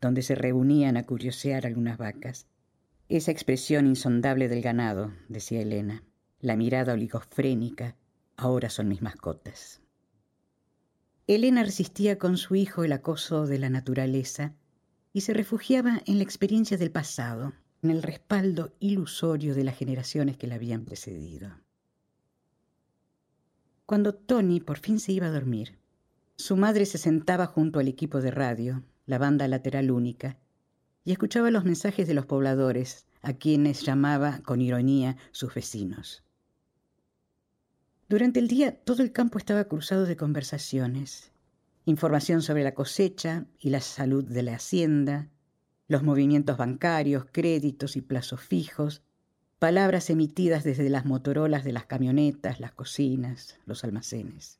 donde 0.00 0.22
se 0.22 0.34
reunían 0.34 0.96
a 0.96 1.04
curiosear 1.04 1.66
algunas 1.66 1.98
vacas. 1.98 2.48
Esa 3.14 3.30
expresión 3.30 3.86
insondable 3.86 4.48
del 4.48 4.60
ganado, 4.60 5.12
decía 5.28 5.62
Elena, 5.62 6.02
la 6.40 6.56
mirada 6.56 6.94
oligofrénica, 6.94 7.94
ahora 8.36 8.68
son 8.70 8.88
mis 8.88 9.02
mascotas. 9.02 9.80
Elena 11.28 11.62
resistía 11.62 12.18
con 12.18 12.36
su 12.36 12.56
hijo 12.56 12.82
el 12.82 12.90
acoso 12.90 13.46
de 13.46 13.60
la 13.60 13.70
naturaleza 13.70 14.56
y 15.12 15.20
se 15.20 15.32
refugiaba 15.32 16.02
en 16.06 16.18
la 16.18 16.24
experiencia 16.24 16.76
del 16.76 16.90
pasado, 16.90 17.52
en 17.82 17.90
el 17.90 18.02
respaldo 18.02 18.74
ilusorio 18.80 19.54
de 19.54 19.62
las 19.62 19.78
generaciones 19.78 20.36
que 20.36 20.48
la 20.48 20.56
habían 20.56 20.84
precedido. 20.84 21.52
Cuando 23.86 24.16
Tony 24.16 24.58
por 24.58 24.78
fin 24.78 24.98
se 24.98 25.12
iba 25.12 25.28
a 25.28 25.30
dormir, 25.30 25.78
su 26.34 26.56
madre 26.56 26.84
se 26.84 26.98
sentaba 26.98 27.46
junto 27.46 27.78
al 27.78 27.86
equipo 27.86 28.20
de 28.20 28.32
radio, 28.32 28.82
la 29.06 29.18
banda 29.18 29.46
lateral 29.46 29.92
única, 29.92 30.36
y 31.04 31.12
escuchaba 31.12 31.50
los 31.50 31.64
mensajes 31.64 32.08
de 32.08 32.14
los 32.14 32.26
pobladores, 32.26 33.06
a 33.22 33.34
quienes 33.34 33.82
llamaba 33.82 34.40
con 34.40 34.60
ironía 34.60 35.16
sus 35.32 35.54
vecinos. 35.54 36.22
Durante 38.08 38.38
el 38.38 38.48
día 38.48 38.76
todo 38.76 39.02
el 39.02 39.12
campo 39.12 39.38
estaba 39.38 39.64
cruzado 39.64 40.04
de 40.04 40.16
conversaciones, 40.16 41.32
información 41.86 42.42
sobre 42.42 42.64
la 42.64 42.74
cosecha 42.74 43.46
y 43.58 43.70
la 43.70 43.80
salud 43.80 44.24
de 44.24 44.42
la 44.42 44.54
hacienda, 44.54 45.28
los 45.88 46.02
movimientos 46.02 46.56
bancarios, 46.56 47.26
créditos 47.30 47.96
y 47.96 48.02
plazos 48.02 48.40
fijos, 48.40 49.02
palabras 49.58 50.10
emitidas 50.10 50.64
desde 50.64 50.88
las 50.90 51.06
motorolas 51.06 51.64
de 51.64 51.72
las 51.72 51.86
camionetas, 51.86 52.60
las 52.60 52.72
cocinas, 52.72 53.58
los 53.66 53.84
almacenes. 53.84 54.58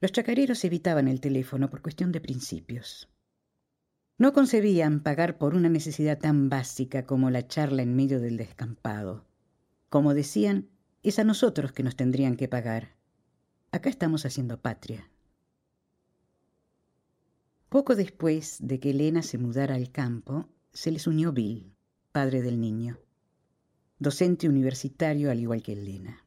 Los 0.00 0.12
chacareros 0.12 0.64
evitaban 0.64 1.08
el 1.08 1.20
teléfono 1.20 1.70
por 1.70 1.82
cuestión 1.82 2.12
de 2.12 2.20
principios. 2.20 3.08
No 4.18 4.32
concebían 4.32 5.00
pagar 5.00 5.38
por 5.38 5.54
una 5.54 5.68
necesidad 5.68 6.18
tan 6.18 6.48
básica 6.48 7.06
como 7.06 7.30
la 7.30 7.46
charla 7.46 7.82
en 7.82 7.94
medio 7.94 8.18
del 8.18 8.36
descampado. 8.36 9.24
Como 9.88 10.12
decían, 10.12 10.68
es 11.04 11.20
a 11.20 11.24
nosotros 11.24 11.70
que 11.70 11.84
nos 11.84 11.94
tendrían 11.94 12.36
que 12.36 12.48
pagar. 12.48 12.96
Acá 13.70 13.88
estamos 13.88 14.26
haciendo 14.26 14.60
patria. 14.60 15.08
Poco 17.68 17.94
después 17.94 18.56
de 18.60 18.80
que 18.80 18.90
Elena 18.90 19.22
se 19.22 19.38
mudara 19.38 19.76
al 19.76 19.92
campo, 19.92 20.48
se 20.72 20.90
les 20.90 21.06
unió 21.06 21.32
Bill, 21.32 21.72
padre 22.10 22.42
del 22.42 22.60
niño, 22.60 22.98
docente 24.00 24.48
universitario 24.48 25.30
al 25.30 25.38
igual 25.38 25.62
que 25.62 25.74
Elena. 25.74 26.24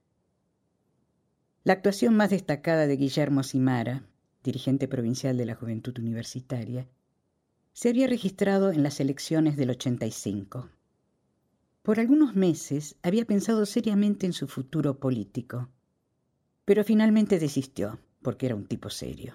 La 1.65 1.73
actuación 1.73 2.15
más 2.15 2.29
destacada 2.29 2.87
de 2.87 2.95
Guillermo 2.95 3.43
Simara, 3.43 4.03
dirigente 4.43 4.87
provincial 4.87 5.35
de 5.35 5.45
la 5.45 5.55
Juventud 5.55 5.97
Universitaria, 5.99 6.87
se 7.73 7.89
había 7.89 8.07
registrado 8.07 8.71
en 8.71 8.83
las 8.83 8.99
elecciones 8.99 9.57
del 9.57 9.71
85. 9.71 10.69
Por 11.81 11.99
algunos 11.99 12.35
meses 12.35 12.95
había 13.01 13.25
pensado 13.25 13.65
seriamente 13.65 14.25
en 14.25 14.33
su 14.33 14.47
futuro 14.47 14.99
político, 14.99 15.69
pero 16.65 16.83
finalmente 16.83 17.39
desistió 17.39 17.99
porque 18.21 18.45
era 18.45 18.55
un 18.55 18.65
tipo 18.65 18.89
serio. 18.89 19.33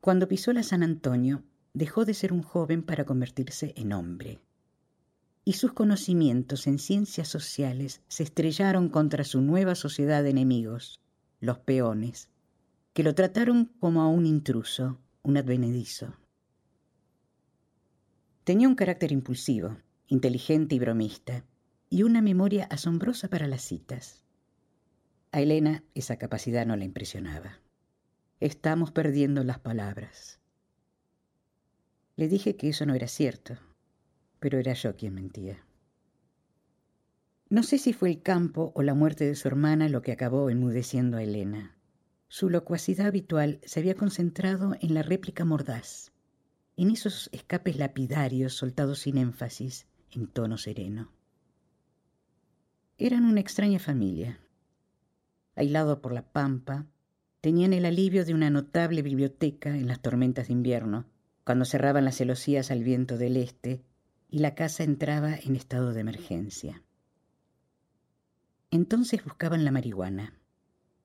Cuando 0.00 0.28
pisó 0.28 0.52
la 0.52 0.62
San 0.62 0.82
Antonio, 0.82 1.42
dejó 1.72 2.04
de 2.04 2.14
ser 2.14 2.32
un 2.32 2.42
joven 2.42 2.82
para 2.82 3.04
convertirse 3.04 3.72
en 3.76 3.92
hombre 3.92 4.40
y 5.44 5.54
sus 5.54 5.72
conocimientos 5.72 6.66
en 6.66 6.78
ciencias 6.78 7.28
sociales 7.28 8.00
se 8.08 8.22
estrellaron 8.22 8.88
contra 8.88 9.24
su 9.24 9.42
nueva 9.42 9.74
sociedad 9.74 10.22
de 10.22 10.30
enemigos, 10.30 11.00
los 11.40 11.58
peones, 11.58 12.30
que 12.94 13.02
lo 13.02 13.14
trataron 13.14 13.70
como 13.78 14.02
a 14.02 14.08
un 14.08 14.24
intruso, 14.24 14.98
un 15.22 15.36
advenedizo. 15.36 16.16
Tenía 18.44 18.68
un 18.68 18.74
carácter 18.74 19.10
impulsivo, 19.10 19.78
inteligente 20.06 20.74
y 20.74 20.78
bromista, 20.78 21.46
y 21.88 22.02
una 22.02 22.20
memoria 22.20 22.64
asombrosa 22.64 23.28
para 23.28 23.48
las 23.48 23.62
citas. 23.62 24.22
A 25.32 25.40
Elena 25.40 25.82
esa 25.94 26.18
capacidad 26.18 26.66
no 26.66 26.76
la 26.76 26.84
impresionaba. 26.84 27.60
Estamos 28.40 28.92
perdiendo 28.92 29.42
las 29.44 29.60
palabras. 29.60 30.40
Le 32.16 32.28
dije 32.28 32.56
que 32.56 32.68
eso 32.68 32.84
no 32.84 32.94
era 32.94 33.08
cierto, 33.08 33.56
pero 34.40 34.58
era 34.58 34.74
yo 34.74 34.94
quien 34.94 35.14
mentía. 35.14 35.64
No 37.48 37.62
sé 37.62 37.78
si 37.78 37.94
fue 37.94 38.10
el 38.10 38.22
campo 38.22 38.72
o 38.74 38.82
la 38.82 38.94
muerte 38.94 39.24
de 39.24 39.36
su 39.36 39.48
hermana 39.48 39.88
lo 39.88 40.02
que 40.02 40.12
acabó 40.12 40.50
enmudeciendo 40.50 41.16
a 41.16 41.22
Elena. 41.22 41.78
Su 42.28 42.50
locuacidad 42.50 43.06
habitual 43.06 43.60
se 43.64 43.80
había 43.80 43.94
concentrado 43.94 44.74
en 44.80 44.92
la 44.92 45.02
réplica 45.02 45.46
mordaz, 45.46 46.13
en 46.76 46.90
esos 46.90 47.28
escapes 47.32 47.76
lapidarios 47.76 48.54
soltados 48.54 49.00
sin 49.00 49.18
énfasis, 49.18 49.86
en 50.10 50.26
tono 50.26 50.58
sereno. 50.58 51.12
Eran 52.98 53.24
una 53.24 53.40
extraña 53.40 53.78
familia. 53.78 54.40
Aislado 55.56 56.00
por 56.00 56.12
la 56.12 56.22
pampa, 56.22 56.86
tenían 57.40 57.72
el 57.72 57.84
alivio 57.84 58.24
de 58.24 58.34
una 58.34 58.50
notable 58.50 59.02
biblioteca 59.02 59.76
en 59.76 59.86
las 59.86 60.00
tormentas 60.00 60.48
de 60.48 60.54
invierno, 60.54 61.06
cuando 61.44 61.64
cerraban 61.64 62.04
las 62.04 62.16
celosías 62.16 62.70
al 62.70 62.82
viento 62.82 63.18
del 63.18 63.36
este 63.36 63.82
y 64.30 64.38
la 64.38 64.54
casa 64.54 64.82
entraba 64.82 65.34
en 65.34 65.54
estado 65.54 65.92
de 65.92 66.00
emergencia. 66.00 66.82
Entonces 68.70 69.22
buscaban 69.22 69.64
la 69.64 69.70
marihuana, 69.70 70.34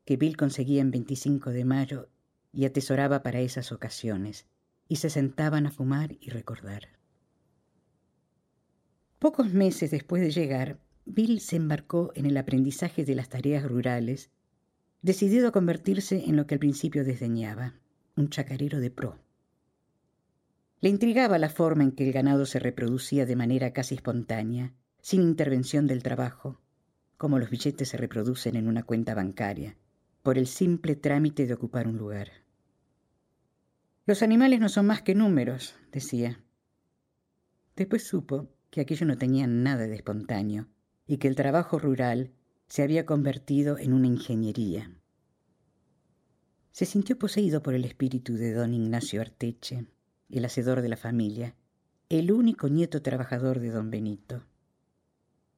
que 0.06 0.18
Bill 0.18 0.38
conseguía 0.38 0.82
en 0.82 0.90
25 0.90 1.52
de 1.52 1.66
mayo 1.66 2.10
y 2.52 2.66
atesoraba 2.66 3.22
para 3.22 3.42
esas 3.42 3.72
ocasiones, 3.72 4.48
y 4.90 4.98
se 4.98 5.10
sentaban 5.10 5.68
a 5.68 5.72
fumar 5.72 6.18
y 6.20 6.32
recordar. 6.32 6.90
Pocos 9.20 9.54
meses 9.54 9.92
después 9.92 10.22
de 10.22 10.32
llegar, 10.32 10.80
Bill 11.06 11.40
se 11.40 11.56
embarcó 11.56 12.12
en 12.16 12.26
el 12.26 12.36
aprendizaje 12.36 13.06
de 13.06 13.16
las 13.16 13.30
tareas 13.30 13.64
rurales, 13.64 14.32
decidido 15.02 15.48
a 15.48 15.52
convertirse 15.52 16.26
en 16.26 16.36
lo 16.36 16.48
que 16.48 16.56
al 16.56 16.60
principio 16.60 17.06
desdeñaba, 17.06 17.76
un 18.16 18.30
chacarero 18.30 18.80
de 18.80 18.90
pro. 18.90 19.20
Le 20.82 20.90
intrigaba 20.90 21.38
la 21.38 21.50
forma 21.50 21.84
en 21.84 21.92
que 21.92 22.08
el 22.08 22.14
ganado 22.14 22.46
se 22.46 22.60
reproducía 22.60 23.26
de 23.26 23.36
manera 23.36 23.74
casi 23.74 23.96
espontánea, 23.96 24.74
sin 25.02 25.22
intervención 25.22 25.88
del 25.88 26.04
trabajo, 26.04 26.60
como 27.18 27.38
los 27.38 27.50
billetes 27.50 27.90
se 27.90 27.98
reproducen 27.98 28.56
en 28.56 28.68
una 28.68 28.84
cuenta 28.84 29.14
bancaria, 29.14 29.78
por 30.24 30.38
el 30.38 30.48
simple 30.48 30.96
trámite 30.96 31.46
de 31.46 31.54
ocupar 31.54 31.88
un 31.88 31.98
lugar. 31.98 32.30
Los 34.10 34.24
animales 34.24 34.60
no 34.60 34.70
son 34.70 34.88
más 34.88 35.04
que 35.04 35.14
números, 35.14 35.76
decía. 35.92 36.44
Después 37.76 38.08
supo 38.08 38.50
que 38.72 38.82
aquello 38.82 39.06
no 39.06 39.20
tenía 39.20 39.46
nada 39.46 39.86
de 39.86 39.94
espontáneo 39.94 40.68
y 41.06 41.18
que 41.18 41.28
el 41.28 41.36
trabajo 41.36 41.78
rural 41.78 42.32
se 42.68 42.82
había 42.82 43.06
convertido 43.06 43.78
en 43.78 43.94
una 43.94 44.08
ingeniería. 44.08 44.92
Se 46.72 46.88
sintió 46.88 47.20
poseído 47.20 47.62
por 47.62 47.76
el 47.76 47.86
espíritu 47.86 48.34
de 48.34 48.52
don 48.52 48.74
Ignacio 48.74 49.22
Arteche, 49.22 49.86
el 50.32 50.44
hacedor 50.44 50.82
de 50.82 50.90
la 50.90 50.98
familia, 50.98 51.54
el 52.10 52.32
único 52.32 52.68
nieto 52.68 53.04
trabajador 53.04 53.60
de 53.60 53.70
don 53.70 53.92
Benito. 53.92 54.44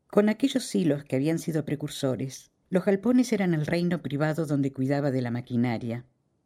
Con 0.07 0.27
aquellos 0.27 0.75
hilos 0.75 1.05
que 1.05 1.15
habían 1.15 1.39
sido 1.39 1.63
precursores, 1.63 2.51
los 2.69 2.83
galpones 2.83 3.31
eran 3.31 3.53
el 3.53 3.65
reino 3.65 4.01
privado 4.01 4.45
donde 4.45 4.73
cuidaba 4.73 5.09
de 5.09 5.21
la 5.21 5.31
maquinaria, 5.31 6.05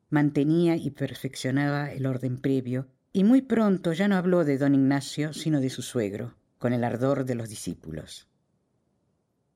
mantenía 0.10 0.76
y 0.76 0.92
perfeccionaba 0.92 1.92
el 1.92 2.06
orden 2.06 2.38
previo, 2.38 2.88
y 3.12 3.24
muy 3.24 3.42
pronto 3.42 3.94
ya 3.94 4.08
no 4.08 4.16
habló 4.16 4.44
de 4.44 4.58
don 4.58 4.76
Ignacio, 4.76 5.34
sino 5.34 5.62
de 5.62 5.70
su 5.70 5.82
suegro, 5.82 6.36
con 6.58 6.74
el 6.74 6.84
ardor 6.84 7.26
de 7.26 7.36
los 7.36 7.50
discípulos. 7.50 8.28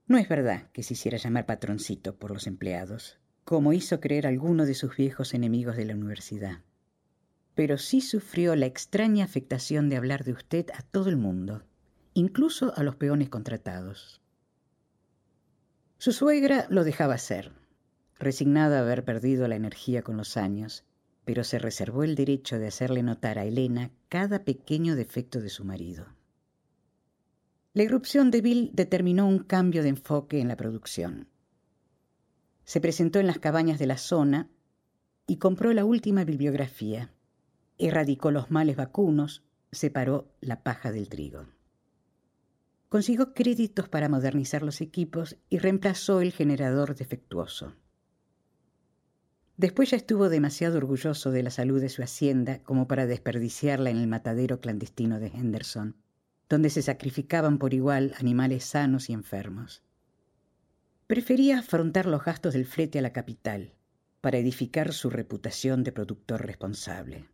No 0.08 0.18
es 0.18 0.28
verdad 0.28 0.72
que 0.72 0.82
se 0.82 0.94
hiciera 0.94 1.18
llamar 1.18 1.46
patroncito 1.46 2.18
por 2.18 2.32
los 2.32 2.48
empleados, 2.48 3.20
como 3.44 3.74
hizo 3.74 4.00
creer 4.00 4.28
alguno 4.28 4.66
de 4.66 4.74
sus 4.74 4.96
viejos 4.96 5.34
enemigos 5.34 5.76
de 5.76 5.86
la 5.86 5.94
universidad. 5.94 6.60
Pero 7.54 7.78
sí 7.78 8.02
sufrió 8.02 8.56
la 8.56 8.66
extraña 8.66 9.26
afectación 9.26 9.90
de 9.90 9.98
hablar 9.98 10.24
de 10.24 10.32
usted 10.32 10.68
a 10.74 10.82
todo 10.82 11.10
el 11.10 11.18
mundo, 11.18 11.64
incluso 12.14 12.74
a 12.76 12.84
los 12.84 12.96
peones 12.96 13.30
contratados. 13.30 14.22
Su 15.98 16.12
suegra 16.12 16.66
lo 16.70 16.84
dejaba 16.84 17.18
ser, 17.18 17.52
resignada 18.20 18.78
a 18.78 18.82
haber 18.82 19.06
perdido 19.06 19.48
la 19.48 19.56
energía 19.56 20.04
con 20.04 20.18
los 20.18 20.38
años, 20.38 20.84
pero 21.26 21.44
se 21.44 21.60
reservó 21.60 22.04
el 22.04 22.16
derecho 22.16 22.60
de 22.60 22.68
hacerle 22.68 23.02
notar 23.02 23.40
a 23.40 23.46
Elena 23.46 23.92
cada 24.10 24.44
pequeño 24.44 24.96
defecto 24.96 25.42
de 25.42 25.50
su 25.50 25.64
marido. 25.64 26.08
La 27.74 27.84
irrupción 27.84 28.32
de 28.32 28.42
Bill 28.42 28.72
determinó 28.74 29.28
un 29.28 29.40
cambio 29.40 29.84
de 29.84 29.90
enfoque 29.90 30.42
en 30.42 30.48
la 30.48 30.58
producción. 30.58 31.28
Se 32.66 32.82
presentó 32.82 33.20
en 33.20 33.28
las 33.28 33.40
cabañas 33.40 33.80
de 33.80 33.88
la 33.88 33.98
zona 33.98 34.50
y 35.28 35.38
compró 35.38 35.72
la 35.74 35.86
última 35.86 36.24
bibliografía, 36.24 37.14
erradicó 37.78 38.32
los 38.32 38.52
males 38.52 38.76
vacunos, 38.76 39.44
separó 39.72 40.34
la 40.42 40.64
paja 40.64 40.92
del 40.92 41.10
trigo. 41.10 41.46
Consiguió 42.90 43.34
créditos 43.36 43.88
para 43.88 44.10
modernizar 44.10 44.64
los 44.64 44.82
equipos 44.82 45.38
y 45.48 45.60
reemplazó 45.60 46.22
el 46.22 46.32
generador 46.32 46.96
defectuoso. 46.96 47.76
Después 49.60 49.90
ya 49.90 49.98
estuvo 49.98 50.30
demasiado 50.30 50.78
orgulloso 50.78 51.32
de 51.32 51.44
la 51.44 51.50
salud 51.50 51.82
de 51.82 51.90
su 51.90 52.02
hacienda 52.02 52.60
como 52.64 52.88
para 52.88 53.06
desperdiciarla 53.06 53.90
en 53.90 53.98
el 53.98 54.08
matadero 54.08 54.62
clandestino 54.62 55.20
de 55.20 55.28
Henderson, 55.28 55.98
donde 56.48 56.70
se 56.70 56.82
sacrificaban 56.82 57.58
por 57.58 57.74
igual 57.74 58.14
animales 58.18 58.64
sanos 58.64 59.10
y 59.10 59.14
enfermos. 59.14 59.84
Prefería 61.08 61.60
afrontar 61.60 62.06
los 62.06 62.24
gastos 62.24 62.54
del 62.54 62.66
flete 62.66 63.00
a 63.00 63.02
la 63.02 63.12
capital 63.12 63.74
para 64.22 64.38
edificar 64.38 64.94
su 64.94 65.10
reputación 65.10 65.84
de 65.84 65.92
productor 65.92 66.46
responsable. 66.46 67.26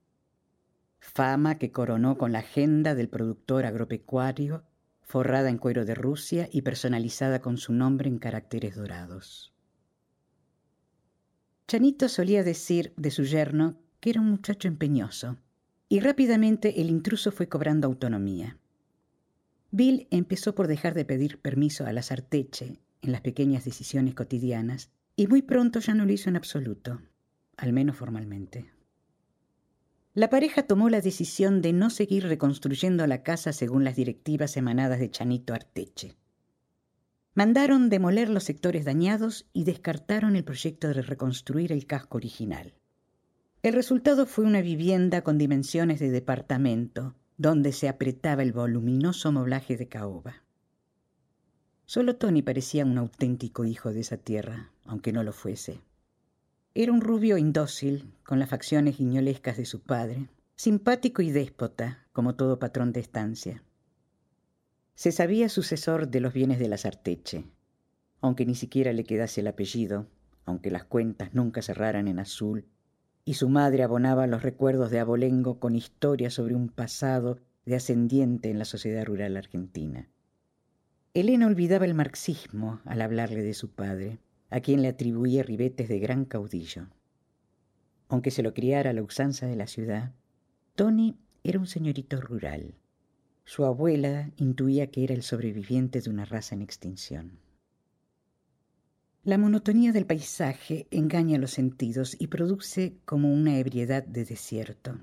Fama 0.97 1.59
que 1.59 1.71
coronó 1.71 2.17
con 2.17 2.31
la 2.31 2.39
agenda 2.39 2.95
del 2.95 3.07
productor 3.07 3.67
agropecuario, 3.67 4.63
forrada 5.03 5.51
en 5.51 5.59
cuero 5.59 5.85
de 5.85 5.93
Rusia 5.93 6.49
y 6.51 6.63
personalizada 6.63 7.39
con 7.39 7.57
su 7.57 7.71
nombre 7.71 8.09
en 8.09 8.17
caracteres 8.17 8.75
dorados. 8.75 9.54
Chanito 11.67 12.09
solía 12.09 12.43
decir 12.43 12.93
de 12.95 13.09
su 13.11 13.23
yerno 13.23 13.77
que 13.99 14.11
era 14.11 14.21
un 14.21 14.29
muchacho 14.29 14.67
empeñoso, 14.67 15.37
y 15.89 15.99
rápidamente 15.99 16.81
el 16.81 16.89
intruso 16.89 17.31
fue 17.31 17.49
cobrando 17.49 17.87
autonomía. 17.87 18.59
Bill 19.71 20.07
empezó 20.11 20.53
por 20.53 20.67
dejar 20.67 20.93
de 20.93 21.05
pedir 21.05 21.39
permiso 21.41 21.85
a 21.85 21.93
la 21.93 22.03
sarteche 22.03 22.79
en 23.01 23.11
las 23.11 23.21
pequeñas 23.21 23.65
decisiones 23.65 24.13
cotidianas, 24.13 24.91
y 25.15 25.27
muy 25.27 25.41
pronto 25.41 25.79
ya 25.79 25.93
no 25.93 26.05
lo 26.05 26.11
hizo 26.11 26.29
en 26.29 26.35
absoluto, 26.35 27.01
al 27.57 27.73
menos 27.73 27.97
formalmente. 27.97 28.71
La 30.13 30.29
pareja 30.29 30.63
tomó 30.63 30.89
la 30.89 31.01
decisión 31.01 31.61
de 31.61 31.73
no 31.73 31.89
seguir 31.89 32.25
reconstruyendo 32.27 33.05
la 33.07 33.23
casa 33.23 33.53
según 33.53 33.83
las 33.83 33.95
directivas 33.95 34.55
emanadas 34.55 34.99
de 34.99 35.09
Chanito 35.09 35.53
Arteche. 35.53 36.15
Mandaron 37.35 37.89
demoler 37.89 38.29
los 38.29 38.45
sectores 38.45 38.85
dañados 38.85 39.45
y 39.51 39.65
descartaron 39.65 40.37
el 40.37 40.45
proyecto 40.45 40.87
de 40.87 41.01
reconstruir 41.01 41.73
el 41.73 41.85
casco 41.85 42.17
original. 42.17 42.73
El 43.61 43.73
resultado 43.73 44.25
fue 44.25 44.45
una 44.45 44.61
vivienda 44.61 45.21
con 45.21 45.37
dimensiones 45.37 45.99
de 45.99 46.11
departamento, 46.11 47.13
donde 47.37 47.73
se 47.73 47.89
apretaba 47.89 48.41
el 48.41 48.53
voluminoso 48.53 49.33
moblaje 49.33 49.75
de 49.75 49.89
caoba. 49.89 50.43
Solo 51.85 52.15
Tony 52.15 52.41
parecía 52.41 52.85
un 52.85 52.97
auténtico 52.97 53.65
hijo 53.65 53.91
de 53.91 53.99
esa 53.99 54.15
tierra, 54.15 54.71
aunque 54.85 55.11
no 55.11 55.21
lo 55.21 55.33
fuese. 55.33 55.81
Era 56.73 56.93
un 56.93 57.01
rubio 57.01 57.37
indócil, 57.37 58.13
con 58.23 58.39
las 58.39 58.49
facciones 58.49 58.97
guiñolescas 58.97 59.57
de 59.57 59.65
su 59.65 59.81
padre, 59.81 60.29
simpático 60.55 61.21
y 61.21 61.31
déspota, 61.31 62.07
como 62.13 62.35
todo 62.35 62.59
patrón 62.59 62.93
de 62.93 63.01
estancia. 63.01 63.61
Se 64.95 65.11
sabía 65.11 65.49
sucesor 65.49 66.07
de 66.07 66.21
los 66.21 66.33
bienes 66.33 66.57
de 66.57 66.69
la 66.69 66.77
Sarteche, 66.77 67.43
aunque 68.21 68.45
ni 68.45 68.55
siquiera 68.55 68.93
le 68.93 69.03
quedase 69.03 69.41
el 69.41 69.47
apellido, 69.47 70.07
aunque 70.45 70.71
las 70.71 70.85
cuentas 70.85 71.33
nunca 71.33 71.61
cerraran 71.61 72.07
en 72.07 72.17
azul, 72.17 72.65
y 73.25 73.33
su 73.33 73.49
madre 73.49 73.83
abonaba 73.83 74.25
los 74.25 74.41
recuerdos 74.41 74.91
de 74.91 74.99
Abolengo 74.99 75.59
con 75.59 75.75
historias 75.75 76.33
sobre 76.33 76.55
un 76.55 76.69
pasado 76.69 77.39
de 77.65 77.75
ascendiente 77.75 78.49
en 78.49 78.57
la 78.57 78.65
sociedad 78.65 79.03
rural 79.05 79.35
argentina. 79.35 80.07
Elena 81.13 81.47
olvidaba 81.47 81.85
el 81.85 81.93
marxismo 81.93 82.79
al 82.85 83.01
hablarle 83.01 83.41
de 83.41 83.53
su 83.53 83.71
padre, 83.71 84.19
a 84.49 84.61
quien 84.61 84.81
le 84.81 84.87
atribuía 84.87 85.43
ribetes 85.43 85.89
de 85.89 85.99
gran 85.99 86.23
caudillo. 86.23 86.87
Aunque 88.07 88.31
se 88.31 88.43
lo 88.43 88.53
criara 88.53 88.93
la 88.93 89.01
usanza 89.01 89.45
de 89.45 89.55
la 89.57 89.67
ciudad, 89.67 90.13
Tony 90.75 91.17
era 91.43 91.59
un 91.59 91.67
señorito 91.67 92.21
rural, 92.21 92.75
su 93.45 93.63
abuela 93.63 94.31
intuía 94.37 94.87
que 94.87 95.03
era 95.03 95.13
el 95.13 95.21
sobreviviente 95.21 96.01
de 96.01 96.09
una 96.09 96.25
raza 96.25 96.55
en 96.55 96.63
extinción. 96.63 97.39
La 99.23 99.37
monotonía 99.37 99.91
del 99.91 100.05
paisaje 100.05 100.87
engaña 100.91 101.37
los 101.37 101.51
sentidos 101.51 102.15
y 102.19 102.27
produce 102.27 102.97
como 103.05 103.33
una 103.33 103.57
ebriedad 103.57 104.03
de 104.03 104.25
desierto. 104.25 104.99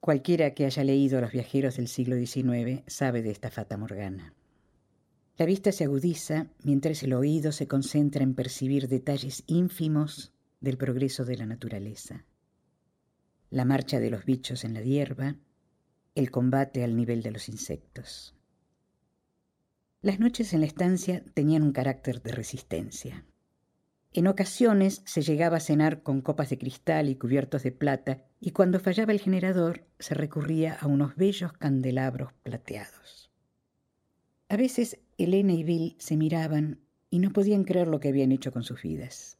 Cualquiera 0.00 0.54
que 0.54 0.64
haya 0.64 0.84
leído 0.84 1.20
los 1.20 1.32
viajeros 1.32 1.76
del 1.76 1.88
siglo 1.88 2.16
XIX 2.16 2.82
sabe 2.86 3.22
de 3.22 3.30
esta 3.30 3.50
fata 3.50 3.76
morgana. 3.76 4.34
La 5.36 5.46
vista 5.46 5.70
se 5.72 5.84
agudiza 5.84 6.48
mientras 6.62 7.02
el 7.02 7.12
oído 7.14 7.52
se 7.52 7.68
concentra 7.68 8.22
en 8.22 8.34
percibir 8.34 8.88
detalles 8.88 9.44
ínfimos 9.46 10.32
del 10.60 10.76
progreso 10.76 11.24
de 11.24 11.36
la 11.36 11.46
naturaleza. 11.46 12.24
La 13.50 13.64
marcha 13.64 14.00
de 14.00 14.10
los 14.10 14.24
bichos 14.24 14.64
en 14.64 14.74
la 14.74 14.82
hierba, 14.82 15.36
el 16.18 16.32
combate 16.32 16.82
al 16.82 16.96
nivel 16.96 17.22
de 17.22 17.30
los 17.30 17.48
insectos. 17.48 18.34
Las 20.02 20.18
noches 20.18 20.52
en 20.52 20.60
la 20.60 20.66
estancia 20.66 21.22
tenían 21.32 21.62
un 21.62 21.72
carácter 21.72 22.20
de 22.22 22.32
resistencia. 22.32 23.24
En 24.12 24.26
ocasiones 24.26 25.02
se 25.04 25.22
llegaba 25.22 25.58
a 25.58 25.60
cenar 25.60 26.02
con 26.02 26.20
copas 26.20 26.50
de 26.50 26.58
cristal 26.58 27.08
y 27.08 27.14
cubiertos 27.14 27.62
de 27.62 27.70
plata, 27.70 28.24
y 28.40 28.50
cuando 28.50 28.80
fallaba 28.80 29.12
el 29.12 29.20
generador 29.20 29.86
se 30.00 30.14
recurría 30.14 30.74
a 30.74 30.88
unos 30.88 31.14
bellos 31.14 31.52
candelabros 31.52 32.32
plateados. 32.42 33.30
A 34.48 34.56
veces 34.56 34.98
Elena 35.18 35.52
y 35.52 35.62
Bill 35.62 35.94
se 35.98 36.16
miraban 36.16 36.80
y 37.10 37.20
no 37.20 37.32
podían 37.32 37.62
creer 37.62 37.86
lo 37.86 38.00
que 38.00 38.08
habían 38.08 38.32
hecho 38.32 38.50
con 38.50 38.64
sus 38.64 38.82
vidas. 38.82 39.38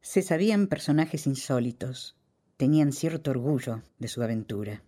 Se 0.00 0.22
sabían 0.22 0.68
personajes 0.68 1.26
insólitos, 1.26 2.16
tenían 2.56 2.92
cierto 2.92 3.32
orgullo 3.32 3.82
de 3.98 4.08
su 4.08 4.22
aventura. 4.22 4.82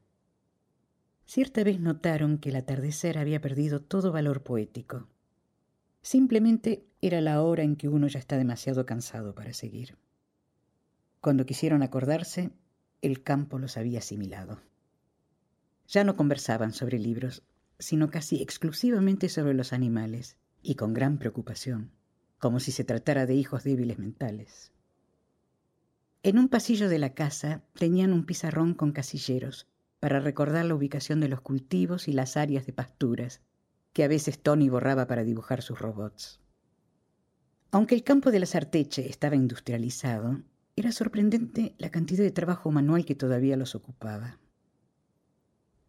Cierta 1.27 1.65
vez 1.65 1.81
notaron 1.81 2.39
que 2.39 2.51
el 2.51 2.57
atardecer 2.57 3.19
había 3.19 3.41
perdido 3.41 3.81
todo 3.81 4.13
valor 4.13 4.43
poético. 4.43 5.09
Simplemente 6.01 6.87
era 7.01 7.21
la 7.21 7.43
hora 7.43 7.65
en 7.65 7.75
que 7.75 7.89
uno 7.89 8.07
ya 8.07 8.21
está 8.21 8.37
demasiado 8.37 8.87
cansado 8.87 9.35
para 9.35 9.53
seguir. 9.53 9.99
Cuando 11.21 11.45
quisieron 11.45 11.83
acordarse, 11.83 12.53
el 13.03 13.25
campo 13.25 13.59
los 13.59 13.77
había 13.77 13.99
asimilado. 13.99 14.61
Ya 15.89 16.05
no 16.05 16.17
conversaban 16.17 16.73
sobre 16.73 17.01
libros, 17.01 17.43
sino 17.81 18.09
casi 18.09 18.41
exclusivamente 18.41 19.29
sobre 19.29 19.55
los 19.55 19.73
animales, 19.73 20.37
y 20.63 20.77
con 20.77 20.95
gran 20.95 21.19
preocupación, 21.19 21.91
como 22.39 22.61
si 22.61 22.71
se 22.71 22.85
tratara 22.85 23.27
de 23.27 23.35
hijos 23.35 23.65
débiles 23.65 23.99
mentales. 23.99 24.73
En 26.23 26.39
un 26.39 26.49
pasillo 26.49 26.89
de 26.89 26.99
la 26.99 27.15
casa 27.15 27.63
tenían 27.75 28.13
un 28.13 28.27
pizarrón 28.27 28.75
con 28.75 28.93
casilleros, 28.93 29.67
para 30.01 30.21
recordar 30.21 30.65
la 30.65 30.75
ubicación 30.75 31.21
de 31.21 31.29
los 31.29 31.41
cultivos 31.41 32.09
y 32.09 32.13
las 32.13 32.37
áreas 32.37 32.67
de 32.67 32.73
pasturas 32.73 33.41
que 33.93 34.05
a 34.05 34.09
veces 34.09 34.39
Tony 34.43 34.69
borraba 34.69 35.07
para 35.07 35.25
dibujar 35.25 35.63
sus 35.63 35.79
robots. 35.79 36.41
Aunque 37.71 37.95
el 37.95 38.05
campo 38.05 38.31
de 38.31 38.41
la 38.41 38.47
Sarteche 38.47 39.09
estaba 39.09 39.37
industrializado, 39.37 40.43
era 40.77 40.93
sorprendente 40.93 41.75
la 41.79 41.91
cantidad 41.91 42.23
de 42.23 42.31
trabajo 42.31 42.71
manual 42.71 43.05
que 43.07 43.15
todavía 43.15 43.57
los 43.57 43.75
ocupaba. 43.75 44.39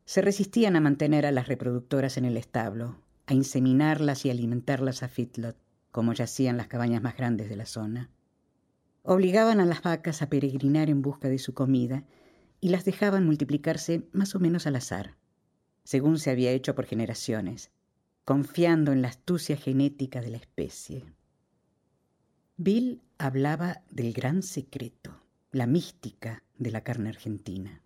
Se 0.06 0.22
resistían 0.22 0.78
a 0.78 0.80
mantener 0.80 1.26
a 1.26 1.32
las 1.32 1.50
reproductoras 1.50 2.18
en 2.18 2.24
el 2.24 2.38
establo, 2.38 3.02
a 3.26 3.34
inseminarlas 3.34 4.26
y 4.26 4.30
alimentarlas 4.30 5.04
a 5.04 5.10
fitlot, 5.10 5.58
como 5.92 6.14
yacían 6.14 6.56
las 6.56 6.68
cabañas 6.68 7.02
más 7.02 7.18
grandes 7.18 7.50
de 7.50 7.58
la 7.58 7.66
zona. 7.66 8.10
Obligaban 9.04 9.60
a 9.60 9.66
las 9.66 9.82
vacas 9.82 10.22
a 10.22 10.30
peregrinar 10.30 10.90
en 10.90 11.02
busca 11.02 11.28
de 11.28 11.40
su 11.40 11.54
comida 11.54 12.06
y 12.60 12.70
las 12.70 12.86
dejaban 12.86 13.26
multiplicarse 13.26 14.08
más 14.12 14.36
o 14.36 14.40
menos 14.40 14.68
al 14.68 14.76
azar, 14.76 15.16
según 15.84 16.20
se 16.20 16.32
había 16.32 16.52
hecho 16.52 16.76
por 16.76 16.86
generaciones, 16.86 17.72
confiando 18.26 18.92
en 18.92 19.02
la 19.02 19.10
astucia 19.10 19.58
genética 19.58 20.22
de 20.22 20.32
la 20.32 20.38
especie. 20.38 21.06
Bill 22.58 23.02
hablaba 23.18 23.84
del 23.90 24.14
gran 24.14 24.44
secreto, 24.44 25.22
la 25.52 25.68
mística 25.68 26.44
de 26.58 26.72
la 26.72 26.82
carne 26.82 27.10
argentina. 27.10 27.82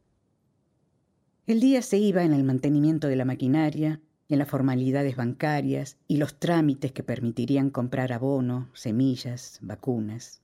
El 1.45 1.59
día 1.59 1.81
se 1.81 1.97
iba 1.97 2.23
en 2.23 2.33
el 2.33 2.43
mantenimiento 2.43 3.07
de 3.07 3.15
la 3.15 3.25
maquinaria 3.25 4.01
en 4.31 4.39
las 4.39 4.47
formalidades 4.47 5.17
bancarias 5.17 5.97
y 6.07 6.15
los 6.15 6.39
trámites 6.39 6.93
que 6.93 7.03
permitirían 7.03 7.69
comprar 7.69 8.13
abono, 8.13 8.69
semillas, 8.73 9.59
vacunas. 9.61 10.41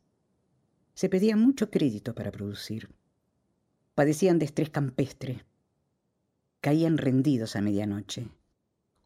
Se 0.94 1.08
pedía 1.08 1.38
mucho 1.38 1.72
crédito 1.72 2.13
para 2.13 2.32
producir. 2.32 2.90
Padecían 3.98 4.38
de 4.38 4.46
estrés 4.46 4.70
campestre. 4.70 5.44
Caían 6.62 7.00
rendidos 7.00 7.56
a 7.56 7.62
medianoche. 7.62 8.30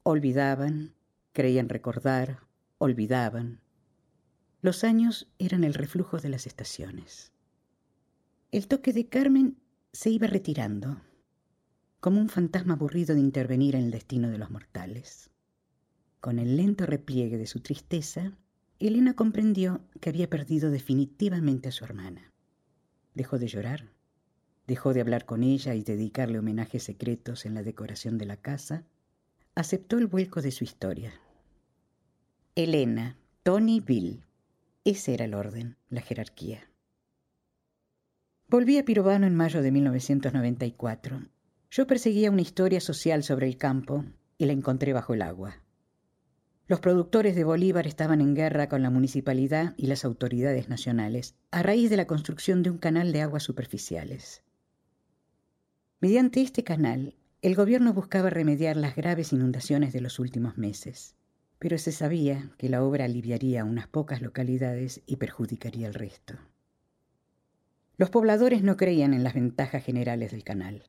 Olvidaban, 0.03 0.95
creían 1.31 1.69
recordar, 1.69 2.41
olvidaban. 2.77 3.61
Los 4.61 4.83
años 4.83 5.29
eran 5.39 5.63
el 5.63 5.75
reflujo 5.75 6.17
de 6.17 6.27
las 6.27 6.45
estaciones. 6.45 7.31
El 8.51 8.67
toque 8.67 8.91
de 8.91 9.07
Carmen 9.07 9.55
se 9.93 10.09
iba 10.09 10.27
retirando 10.27 11.01
como 12.01 12.19
un 12.19 12.27
fantasma 12.27 12.73
aburrido 12.73 13.15
de 13.15 13.21
intervenir 13.21 13.77
en 13.77 13.85
el 13.85 13.91
destino 13.91 14.29
de 14.29 14.39
los 14.39 14.51
mortales. 14.51 15.29
Con 16.19 16.37
el 16.37 16.57
lento 16.57 16.85
repliegue 16.85 17.37
de 17.37 17.47
su 17.47 17.61
tristeza, 17.61 18.37
Elena 18.77 19.13
comprendió 19.13 19.87
que 20.01 20.09
había 20.09 20.29
perdido 20.29 20.69
definitivamente 20.69 21.69
a 21.69 21.71
su 21.71 21.85
hermana. 21.85 22.33
Dejó 23.13 23.39
de 23.39 23.47
llorar, 23.47 23.89
dejó 24.67 24.93
de 24.93 25.01
hablar 25.01 25.25
con 25.25 25.43
ella 25.43 25.75
y 25.75 25.83
dedicarle 25.83 26.39
homenajes 26.39 26.83
secretos 26.83 27.45
en 27.45 27.53
la 27.53 27.63
decoración 27.63 28.17
de 28.17 28.25
la 28.25 28.37
casa, 28.37 28.83
aceptó 29.55 29.97
el 29.97 30.07
vuelco 30.07 30.41
de 30.41 30.51
su 30.51 30.63
historia. 30.63 31.13
Elena, 32.55 33.17
Tony, 33.43 33.79
Bill. 33.79 34.25
Ese 34.83 35.13
era 35.13 35.25
el 35.25 35.33
orden, 35.33 35.77
la 35.89 36.01
jerarquía. 36.01 36.69
Volví 38.47 38.77
a 38.77 38.85
Pirovano 38.85 39.27
en 39.27 39.35
mayo 39.35 39.61
de 39.61 39.71
1994 39.71 41.21
yo 41.71 41.87
perseguía 41.87 42.29
una 42.29 42.41
historia 42.41 42.81
social 42.81 43.23
sobre 43.23 43.47
el 43.47 43.55
campo 43.55 44.03
y 44.37 44.45
la 44.45 44.51
encontré 44.51 44.91
bajo 44.91 45.13
el 45.13 45.21
agua. 45.21 45.63
Los 46.67 46.81
productores 46.81 47.33
de 47.33 47.45
Bolívar 47.45 47.87
estaban 47.87 48.19
en 48.19 48.35
guerra 48.35 48.67
con 48.67 48.83
la 48.83 48.89
municipalidad 48.89 49.73
y 49.77 49.87
las 49.87 50.03
autoridades 50.03 50.67
nacionales 50.67 51.35
a 51.49 51.63
raíz 51.63 51.89
de 51.89 51.95
la 51.95 52.07
construcción 52.07 52.61
de 52.61 52.71
un 52.71 52.77
canal 52.77 53.13
de 53.13 53.21
aguas 53.21 53.43
superficiales. 53.43 54.43
Mediante 56.01 56.41
este 56.41 56.65
canal, 56.65 57.15
el 57.41 57.55
gobierno 57.55 57.93
buscaba 57.93 58.29
remediar 58.29 58.75
las 58.75 58.95
graves 58.95 59.31
inundaciones 59.31 59.93
de 59.93 60.01
los 60.01 60.19
últimos 60.19 60.57
meses, 60.57 61.15
pero 61.59 61.77
se 61.77 61.93
sabía 61.93 62.51
que 62.57 62.67
la 62.67 62.83
obra 62.83 63.05
aliviaría 63.05 63.63
unas 63.63 63.87
pocas 63.87 64.21
localidades 64.21 65.01
y 65.05 65.15
perjudicaría 65.15 65.87
el 65.87 65.93
resto. 65.93 66.33
Los 67.95 68.09
pobladores 68.09 68.63
no 68.63 68.75
creían 68.75 69.13
en 69.13 69.23
las 69.23 69.35
ventajas 69.35 69.83
generales 69.85 70.31
del 70.31 70.43
canal 70.43 70.83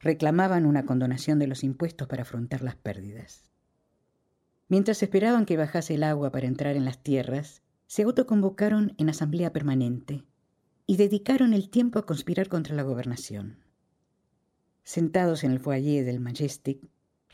reclamaban 0.00 0.66
una 0.66 0.84
condonación 0.86 1.38
de 1.38 1.46
los 1.46 1.64
impuestos 1.64 2.06
para 2.08 2.22
afrontar 2.22 2.62
las 2.62 2.76
pérdidas. 2.76 3.50
Mientras 4.68 5.02
esperaban 5.02 5.46
que 5.46 5.56
bajase 5.56 5.94
el 5.94 6.04
agua 6.04 6.30
para 6.30 6.46
entrar 6.46 6.76
en 6.76 6.84
las 6.84 7.02
tierras, 7.02 7.62
se 7.86 8.02
autoconvocaron 8.02 8.94
en 8.98 9.08
asamblea 9.08 9.52
permanente 9.52 10.24
y 10.86 10.96
dedicaron 10.96 11.54
el 11.54 11.70
tiempo 11.70 11.98
a 11.98 12.06
conspirar 12.06 12.48
contra 12.48 12.76
la 12.76 12.82
gobernación. 12.82 13.67
Sentados 14.88 15.44
en 15.44 15.50
el 15.50 15.60
foyer 15.60 16.02
del 16.06 16.18
Majestic, 16.18 16.80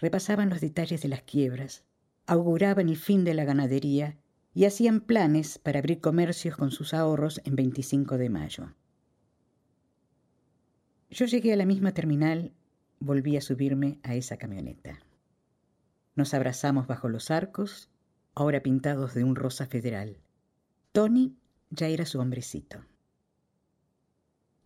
repasaban 0.00 0.50
los 0.50 0.60
detalles 0.60 1.02
de 1.02 1.08
las 1.08 1.22
quiebras, 1.22 1.84
auguraban 2.26 2.88
el 2.88 2.96
fin 2.96 3.22
de 3.22 3.32
la 3.32 3.44
ganadería 3.44 4.18
y 4.54 4.64
hacían 4.64 5.00
planes 5.00 5.58
para 5.58 5.78
abrir 5.78 6.00
comercios 6.00 6.56
con 6.56 6.72
sus 6.72 6.92
ahorros 6.94 7.40
en 7.44 7.54
25 7.54 8.18
de 8.18 8.28
mayo. 8.28 8.74
Yo 11.10 11.26
llegué 11.26 11.52
a 11.52 11.56
la 11.56 11.64
misma 11.64 11.94
terminal, 11.94 12.52
volví 12.98 13.36
a 13.36 13.40
subirme 13.40 14.00
a 14.02 14.16
esa 14.16 14.36
camioneta. 14.36 14.98
Nos 16.16 16.34
abrazamos 16.34 16.88
bajo 16.88 17.08
los 17.08 17.30
arcos, 17.30 17.88
ahora 18.34 18.64
pintados 18.64 19.14
de 19.14 19.22
un 19.22 19.36
rosa 19.36 19.66
federal. 19.66 20.18
Tony 20.90 21.36
ya 21.70 21.86
era 21.86 22.04
su 22.04 22.18
hombrecito. 22.18 22.84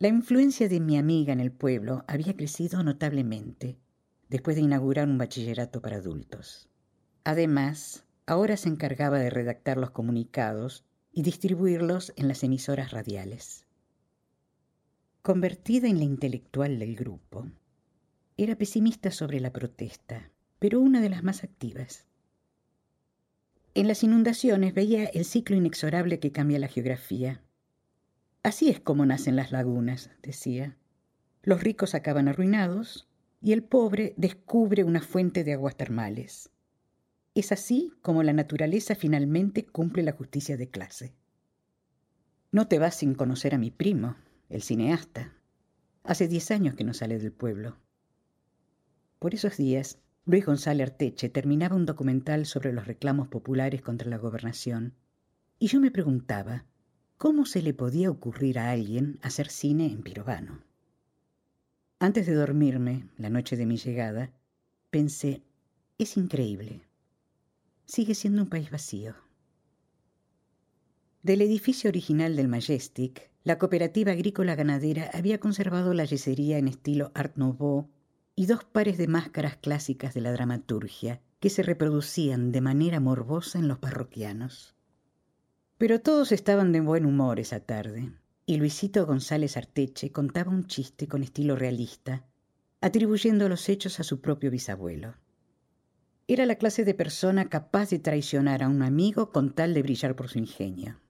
La 0.00 0.06
influencia 0.06 0.68
de 0.68 0.78
mi 0.78 0.96
amiga 0.96 1.32
en 1.32 1.40
el 1.40 1.50
pueblo 1.50 2.04
había 2.06 2.36
crecido 2.36 2.84
notablemente 2.84 3.78
después 4.28 4.54
de 4.54 4.62
inaugurar 4.62 5.08
un 5.08 5.18
bachillerato 5.18 5.82
para 5.82 5.96
adultos. 5.96 6.68
Además, 7.24 8.04
ahora 8.24 8.56
se 8.56 8.68
encargaba 8.68 9.18
de 9.18 9.28
redactar 9.28 9.76
los 9.76 9.90
comunicados 9.90 10.84
y 11.12 11.22
distribuirlos 11.22 12.12
en 12.14 12.28
las 12.28 12.44
emisoras 12.44 12.92
radiales. 12.92 13.66
Convertida 15.22 15.88
en 15.88 15.98
la 15.98 16.04
intelectual 16.04 16.78
del 16.78 16.94
grupo, 16.94 17.50
era 18.36 18.54
pesimista 18.54 19.10
sobre 19.10 19.40
la 19.40 19.52
protesta, 19.52 20.30
pero 20.60 20.78
una 20.78 21.00
de 21.00 21.08
las 21.08 21.24
más 21.24 21.42
activas. 21.42 22.06
En 23.74 23.88
las 23.88 24.04
inundaciones 24.04 24.74
veía 24.74 25.06
el 25.06 25.24
ciclo 25.24 25.56
inexorable 25.56 26.20
que 26.20 26.30
cambia 26.30 26.60
la 26.60 26.68
geografía. 26.68 27.42
Así 28.42 28.68
es 28.68 28.80
como 28.80 29.04
nacen 29.04 29.36
las 29.36 29.52
lagunas, 29.52 30.10
decía. 30.22 30.76
Los 31.42 31.62
ricos 31.62 31.94
acaban 31.94 32.28
arruinados 32.28 33.08
y 33.40 33.52
el 33.52 33.62
pobre 33.62 34.14
descubre 34.16 34.84
una 34.84 35.00
fuente 35.00 35.44
de 35.44 35.54
aguas 35.54 35.76
termales. 35.76 36.50
Es 37.34 37.52
así 37.52 37.92
como 38.02 38.22
la 38.22 38.32
naturaleza 38.32 38.94
finalmente 38.94 39.64
cumple 39.64 40.02
la 40.02 40.12
justicia 40.12 40.56
de 40.56 40.70
clase. 40.70 41.14
No 42.50 42.66
te 42.66 42.78
vas 42.78 42.96
sin 42.96 43.14
conocer 43.14 43.54
a 43.54 43.58
mi 43.58 43.70
primo, 43.70 44.16
el 44.48 44.62
cineasta. 44.62 45.34
Hace 46.02 46.26
diez 46.26 46.50
años 46.50 46.74
que 46.74 46.84
no 46.84 46.94
sale 46.94 47.18
del 47.18 47.32
pueblo. 47.32 47.76
Por 49.18 49.34
esos 49.34 49.56
días, 49.56 49.98
Luis 50.24 50.46
González 50.46 50.90
Arteche 50.90 51.28
terminaba 51.28 51.76
un 51.76 51.86
documental 51.86 52.46
sobre 52.46 52.72
los 52.72 52.86
reclamos 52.86 53.28
populares 53.28 53.82
contra 53.82 54.08
la 54.08 54.16
gobernación, 54.16 54.94
y 55.58 55.68
yo 55.68 55.80
me 55.80 55.90
preguntaba 55.90 56.64
cómo 57.18 57.46
se 57.46 57.62
le 57.62 57.74
podía 57.74 58.10
ocurrir 58.10 58.60
a 58.60 58.70
alguien 58.70 59.18
hacer 59.22 59.48
cine 59.48 59.86
en 59.86 60.02
Pirovano. 60.02 60.62
Antes 61.98 62.26
de 62.26 62.34
dormirme, 62.34 63.08
la 63.16 63.28
noche 63.28 63.56
de 63.56 63.66
mi 63.66 63.76
llegada, 63.76 64.30
pensé, 64.90 65.42
es 65.98 66.16
increíble. 66.16 66.80
Sigue 67.86 68.14
siendo 68.14 68.42
un 68.42 68.48
país 68.48 68.70
vacío. 68.70 69.16
Del 71.24 71.42
edificio 71.42 71.90
original 71.90 72.36
del 72.36 72.46
Majestic, 72.46 73.32
la 73.42 73.58
cooperativa 73.58 74.12
agrícola 74.12 74.54
ganadera 74.54 75.10
había 75.12 75.40
conservado 75.40 75.94
la 75.94 76.04
yesería 76.04 76.58
en 76.58 76.68
estilo 76.68 77.10
Art 77.14 77.36
Nouveau 77.36 77.90
y 78.36 78.46
dos 78.46 78.62
pares 78.62 78.96
de 78.96 79.08
máscaras 79.08 79.56
clásicas 79.56 80.14
de 80.14 80.20
la 80.20 80.30
dramaturgia 80.30 81.20
que 81.40 81.50
se 81.50 81.64
reproducían 81.64 82.52
de 82.52 82.60
manera 82.60 83.00
morbosa 83.00 83.58
en 83.58 83.66
los 83.66 83.80
parroquianos. 83.80 84.77
Pero 85.78 86.00
todos 86.00 86.32
estaban 86.32 86.72
de 86.72 86.80
buen 86.80 87.06
humor 87.06 87.38
esa 87.38 87.60
tarde, 87.60 88.12
y 88.46 88.56
Luisito 88.56 89.06
González 89.06 89.56
Arteche 89.56 90.10
contaba 90.10 90.50
un 90.50 90.66
chiste 90.66 91.06
con 91.06 91.22
estilo 91.22 91.54
realista, 91.54 92.26
atribuyendo 92.80 93.48
los 93.48 93.68
hechos 93.68 94.00
a 94.00 94.02
su 94.02 94.20
propio 94.20 94.50
bisabuelo. 94.50 95.14
Era 96.26 96.46
la 96.46 96.56
clase 96.56 96.84
de 96.84 96.94
persona 96.94 97.48
capaz 97.48 97.90
de 97.90 98.00
traicionar 98.00 98.64
a 98.64 98.68
un 98.68 98.82
amigo 98.82 99.30
con 99.30 99.54
tal 99.54 99.72
de 99.72 99.82
brillar 99.82 100.16
por 100.16 100.28
su 100.28 100.38
ingenio. 100.38 101.00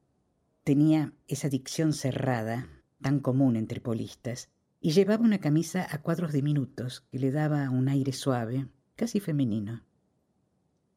Tenía 0.64 1.14
esa 1.28 1.48
dicción 1.48 1.94
cerrada, 1.94 2.68
tan 3.00 3.20
común 3.20 3.56
entre 3.56 3.80
polistas, 3.80 4.50
y 4.80 4.90
llevaba 4.90 5.24
una 5.24 5.40
camisa 5.40 5.86
a 5.90 6.02
cuadros 6.02 6.32
de 6.32 6.42
minutos 6.42 7.06
que 7.10 7.18
le 7.18 7.32
daba 7.32 7.70
un 7.70 7.88
aire 7.88 8.12
suave, 8.12 8.68
casi 8.96 9.18
femenino. 9.18 9.82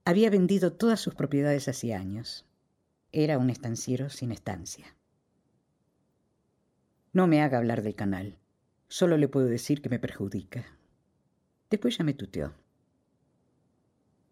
Había 0.04 0.30
vendido 0.30 0.74
todas 0.74 1.00
sus 1.00 1.16
propiedades 1.16 1.70
hace 1.70 1.94
años. 1.94 2.46
Era 3.14 3.38
un 3.38 3.50
estanciero 3.50 4.10
sin 4.10 4.32
estancia. 4.32 4.96
No 7.12 7.28
me 7.28 7.42
haga 7.42 7.58
hablar 7.58 7.82
del 7.82 7.96
canal. 7.96 8.38
Solo 8.88 9.18
le 9.18 9.28
puedo 9.28 9.48
decir 9.48 9.82
que 9.82 9.90
me 9.90 10.00
perjudica. 10.00 10.66
Después 11.70 11.98
ya 11.98 12.06
me 12.06 12.14
tuteó. 12.14 12.54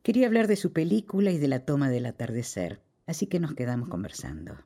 Quería 0.01 0.27
hablar 0.27 0.47
de 0.47 0.55
su 0.55 0.71
película 0.71 1.31
y 1.31 1.37
de 1.37 1.49
la 1.49 1.65
toma 1.65 1.89
del 1.89 2.05
atardecer, 2.05 2.81
así 3.05 3.27
que 3.27 3.41
nos 3.41 3.53
quedamos 3.53 3.89
conversando. 3.89 4.57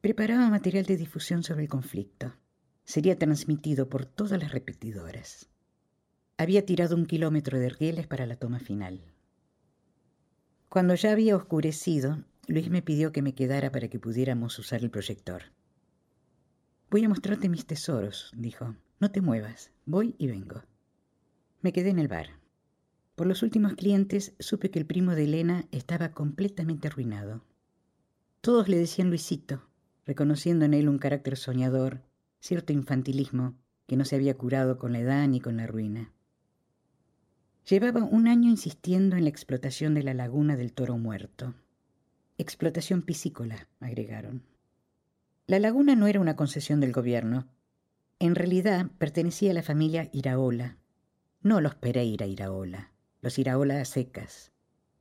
Preparaba 0.00 0.50
material 0.50 0.84
de 0.84 0.96
difusión 0.96 1.44
sobre 1.44 1.62
el 1.62 1.68
conflicto. 1.68 2.34
Sería 2.84 3.16
transmitido 3.16 3.88
por 3.88 4.06
todas 4.06 4.40
las 4.40 4.50
repetidoras. 4.50 5.48
Había 6.36 6.66
tirado 6.66 6.96
un 6.96 7.06
kilómetro 7.06 7.60
de 7.60 7.66
ergueles 7.66 8.08
para 8.08 8.26
la 8.26 8.34
toma 8.34 8.58
final. 8.58 9.00
Cuando 10.68 10.96
ya 10.96 11.12
había 11.12 11.36
oscurecido, 11.36 12.24
Luis 12.46 12.68
me 12.68 12.82
pidió 12.82 13.12
que 13.12 13.22
me 13.22 13.34
quedara 13.34 13.72
para 13.72 13.88
que 13.88 13.98
pudiéramos 13.98 14.58
usar 14.58 14.82
el 14.82 14.90
proyector. 14.90 15.42
Voy 16.90 17.04
a 17.04 17.08
mostrarte 17.08 17.48
mis 17.48 17.66
tesoros, 17.66 18.30
dijo. 18.36 18.76
No 19.00 19.10
te 19.10 19.20
muevas, 19.20 19.70
voy 19.86 20.14
y 20.18 20.26
vengo. 20.26 20.62
Me 21.62 21.72
quedé 21.72 21.90
en 21.90 21.98
el 21.98 22.08
bar. 22.08 22.28
Por 23.14 23.26
los 23.26 23.42
últimos 23.42 23.74
clientes 23.74 24.34
supe 24.38 24.70
que 24.70 24.78
el 24.78 24.86
primo 24.86 25.14
de 25.14 25.24
Elena 25.24 25.64
estaba 25.72 26.12
completamente 26.12 26.88
arruinado. 26.88 27.42
Todos 28.40 28.68
le 28.68 28.76
decían 28.76 29.08
Luisito, 29.08 29.66
reconociendo 30.04 30.64
en 30.64 30.74
él 30.74 30.88
un 30.88 30.98
carácter 30.98 31.36
soñador, 31.36 32.02
cierto 32.40 32.72
infantilismo 32.72 33.54
que 33.86 33.96
no 33.96 34.04
se 34.04 34.16
había 34.16 34.36
curado 34.36 34.78
con 34.78 34.92
la 34.92 35.00
edad 35.00 35.26
ni 35.28 35.40
con 35.40 35.56
la 35.56 35.66
ruina. 35.66 36.12
Llevaba 37.68 38.04
un 38.04 38.28
año 38.28 38.50
insistiendo 38.50 39.16
en 39.16 39.24
la 39.24 39.30
explotación 39.30 39.94
de 39.94 40.02
la 40.02 40.12
laguna 40.12 40.56
del 40.56 40.72
toro 40.74 40.98
muerto. 40.98 41.54
Explotación 42.36 43.02
piscícola, 43.02 43.68
agregaron. 43.78 44.42
La 45.46 45.60
laguna 45.60 45.94
no 45.94 46.08
era 46.08 46.18
una 46.18 46.34
concesión 46.34 46.80
del 46.80 46.90
gobierno. 46.90 47.46
En 48.18 48.34
realidad 48.34 48.90
pertenecía 48.98 49.52
a 49.52 49.54
la 49.54 49.62
familia 49.62 50.10
Iraola, 50.12 50.76
no 51.42 51.60
los 51.60 51.76
Pereira 51.76 52.26
Iraola, 52.26 52.90
los 53.20 53.38
Iraola 53.38 53.84
secas, 53.84 54.50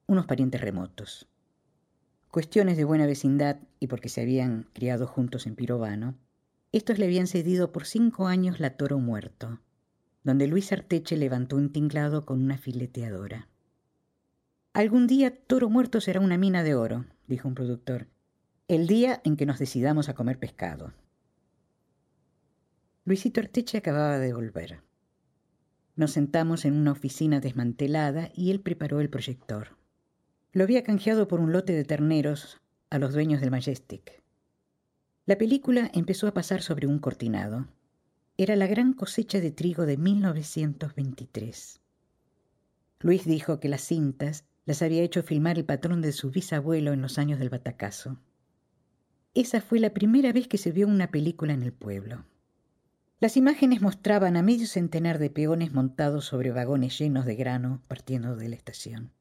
unos 0.06 0.28
parientes 0.28 0.62
remotos. 0.62 1.28
Cuestiones 2.30 2.78
de 2.78 2.84
buena 2.84 3.08
vecindad 3.08 3.58
y 3.80 3.88
porque 3.88 4.10
se 4.10 4.22
habían 4.22 4.67
criado 4.74 5.08
juntos 5.08 5.48
en 5.48 5.56
Pirovano, 5.56 6.15
estos 6.72 7.00
le 7.00 7.06
habían 7.06 7.26
cedido 7.26 7.72
por 7.72 7.88
cinco 7.88 8.28
años 8.28 8.60
la 8.60 8.78
Toro 8.78 9.00
Muerto, 9.00 9.60
donde 10.24 10.46
Luis 10.46 10.72
Arteche 10.72 11.17
levantó 11.17 11.56
un 11.56 11.72
tinglado 11.72 12.26
con 12.26 12.43
una 12.43 12.60
fileteadora. 12.60 13.48
Algún 14.74 15.08
día 15.08 15.36
Toro 15.36 15.69
Muerto 15.69 16.02
será 16.02 16.19
una 16.19 16.38
mina 16.38 16.63
de 16.63 16.76
oro, 16.76 17.06
dijo 17.28 17.48
un 17.48 17.56
productor, 17.56 18.08
el 18.68 18.88
día 18.88 19.22
en 19.24 19.38
que 19.38 19.46
nos 19.46 19.60
decidamos 19.60 20.10
a 20.10 20.16
comer 20.16 20.40
pescado. 20.40 20.94
Luisito 23.06 23.42
Arteche 23.42 23.78
acababa 23.78 24.18
de 24.18 24.34
volver. 24.34 24.82
Nos 25.96 26.12
sentamos 26.12 26.66
en 26.66 26.74
una 26.74 26.94
oficina 26.94 27.40
desmantelada 27.40 28.32
y 28.34 28.52
él 28.52 28.62
preparó 28.62 29.02
el 29.02 29.10
proyector. 29.10 29.78
Lo 30.54 30.64
había 30.64 30.84
canjeado 30.84 31.28
por 31.28 31.40
un 31.40 31.52
lote 31.52 31.74
de 31.74 31.84
terneros 31.84 32.62
a 32.90 33.00
los 33.00 33.14
dueños 33.14 33.42
del 33.42 33.52
Majestic. 33.52 34.24
La 35.26 35.38
película 35.38 35.90
empezó 35.94 36.28
a 36.28 36.34
pasar 36.34 36.62
sobre 36.62 36.88
un 36.88 37.00
cortinado. 37.00 37.68
Era 38.38 38.56
la 38.56 38.68
gran 38.68 38.94
cosecha 38.94 39.40
de 39.40 39.52
trigo 39.52 39.86
de 39.86 39.98
1923. 39.98 41.82
Luis 43.00 43.26
dijo 43.26 43.60
que 43.60 43.70
las 43.70 43.82
cintas 43.82 44.46
las 44.65 44.82
había 44.82 45.02
hecho 45.02 45.23
filmar 45.23 45.58
el 45.58 45.65
patrón 45.65 46.02
de 46.02 46.12
su 46.12 46.32
bisabuelo 46.32 46.93
en 46.93 47.02
los 47.02 47.17
años 47.17 47.39
del 47.39 47.49
batacazo. 47.49 48.19
Esa 49.34 49.62
fue 49.62 49.80
la 49.80 49.93
primera 49.93 50.32
vez 50.32 50.47
que 50.47 50.58
se 50.58 50.71
vio 50.71 50.88
una 50.88 51.10
película 51.10 51.54
en 51.54 51.63
el 51.63 51.73
pueblo. 51.73 52.26
Las 53.19 53.38
imágenes 53.38 53.82
mostraban 53.82 54.38
a 54.38 54.43
medio 54.43 54.67
centenar 54.67 55.17
de 55.17 55.30
peones 55.30 55.73
montados 55.73 56.26
sobre 56.26 56.52
vagones 56.52 56.97
llenos 56.99 57.26
de 57.26 57.36
grano 57.36 57.82
partiendo 57.88 58.36
de 58.36 58.49
la 58.49 58.56
estación. 58.56 59.12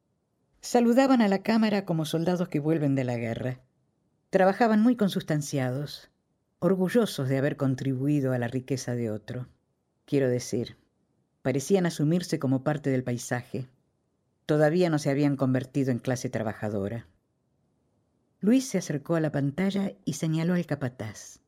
Saludaban 0.61 1.22
a 1.22 1.28
la 1.28 1.42
cámara 1.42 1.85
como 1.85 2.05
soldados 2.05 2.48
que 2.48 2.61
vuelven 2.61 2.94
de 2.94 3.05
la 3.05 3.16
guerra. 3.16 3.61
Trabajaban 4.31 4.81
muy 4.81 4.96
consustanciados, 4.96 6.11
orgullosos 6.59 7.28
de 7.28 7.38
haber 7.38 7.57
contribuido 7.57 8.33
a 8.33 8.38
la 8.38 8.48
riqueza 8.48 8.94
de 8.94 9.11
otro. 9.11 9.48
Quiero 10.05 10.28
decir, 10.28 10.76
parecían 11.42 11.87
asumirse 11.87 12.38
como 12.38 12.62
parte 12.62 12.90
del 12.90 13.05
paisaje. 13.05 13.68
Todavía 14.46 14.90
no 14.90 14.98
se 14.98 15.11
habían 15.11 15.37
convertido 15.37 15.90
en 15.90 15.98
clase 15.98 16.28
trabajadora. 16.28 17.07
Luis 18.40 18.68
se 18.68 18.78
acercó 18.78 19.14
a 19.14 19.20
la 19.20 19.31
pantalla 19.31 19.92
y 20.05 20.14
señaló 20.14 20.55
al 20.55 20.66
capataz. 20.66 21.38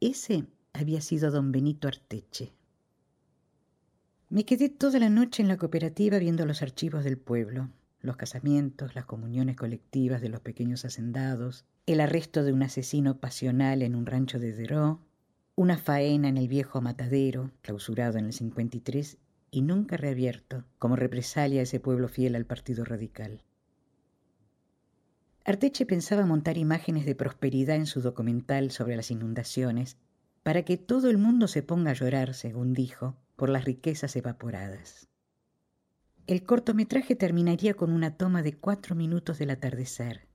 Ese 0.00 0.44
había 0.72 1.00
sido 1.00 1.30
don 1.30 1.50
Benito 1.50 1.88
Arteche. 1.88 2.52
Me 4.28 4.44
quedé 4.44 4.68
toda 4.68 4.98
la 4.98 5.10
noche 5.10 5.42
en 5.42 5.48
la 5.48 5.56
cooperativa 5.56 6.18
viendo 6.18 6.44
los 6.46 6.62
archivos 6.62 7.04
del 7.04 7.18
pueblo, 7.18 7.70
los 8.00 8.16
casamientos, 8.16 8.94
las 8.94 9.06
comuniones 9.06 9.56
colectivas 9.56 10.20
de 10.20 10.28
los 10.28 10.40
pequeños 10.40 10.84
hacendados, 10.84 11.64
el 11.86 12.00
arresto 12.00 12.42
de 12.42 12.52
un 12.52 12.62
asesino 12.62 13.18
pasional 13.18 13.82
en 13.82 13.94
un 13.94 14.06
rancho 14.06 14.38
de 14.38 14.52
Deró, 14.52 15.00
una 15.54 15.78
faena 15.78 16.28
en 16.28 16.36
el 16.36 16.48
viejo 16.48 16.80
matadero, 16.80 17.50
clausurado 17.62 18.18
en 18.18 18.26
el 18.26 18.32
53 18.32 19.18
y 19.52 19.60
nunca 19.60 19.96
reabierto, 19.96 20.64
como 20.78 20.96
represalia 20.96 21.60
a 21.60 21.62
ese 21.64 21.78
pueblo 21.78 22.08
fiel 22.08 22.34
al 22.34 22.46
Partido 22.46 22.84
Radical. 22.84 23.44
Arteche 25.44 25.84
pensaba 25.84 26.24
montar 26.24 26.56
imágenes 26.56 27.04
de 27.04 27.14
prosperidad 27.14 27.76
en 27.76 27.86
su 27.86 28.00
documental 28.00 28.70
sobre 28.70 28.96
las 28.96 29.10
inundaciones 29.10 29.98
para 30.42 30.64
que 30.64 30.78
todo 30.78 31.10
el 31.10 31.18
mundo 31.18 31.48
se 31.48 31.62
ponga 31.62 31.90
a 31.90 31.94
llorar, 31.94 32.32
según 32.32 32.72
dijo, 32.72 33.16
por 33.36 33.50
las 33.50 33.64
riquezas 33.64 34.16
evaporadas. 34.16 35.08
El 36.26 36.44
cortometraje 36.44 37.14
terminaría 37.14 37.74
con 37.74 37.92
una 37.92 38.16
toma 38.16 38.42
de 38.42 38.56
cuatro 38.56 38.94
minutos 38.94 39.38
del 39.38 39.50
atardecer, 39.50 40.28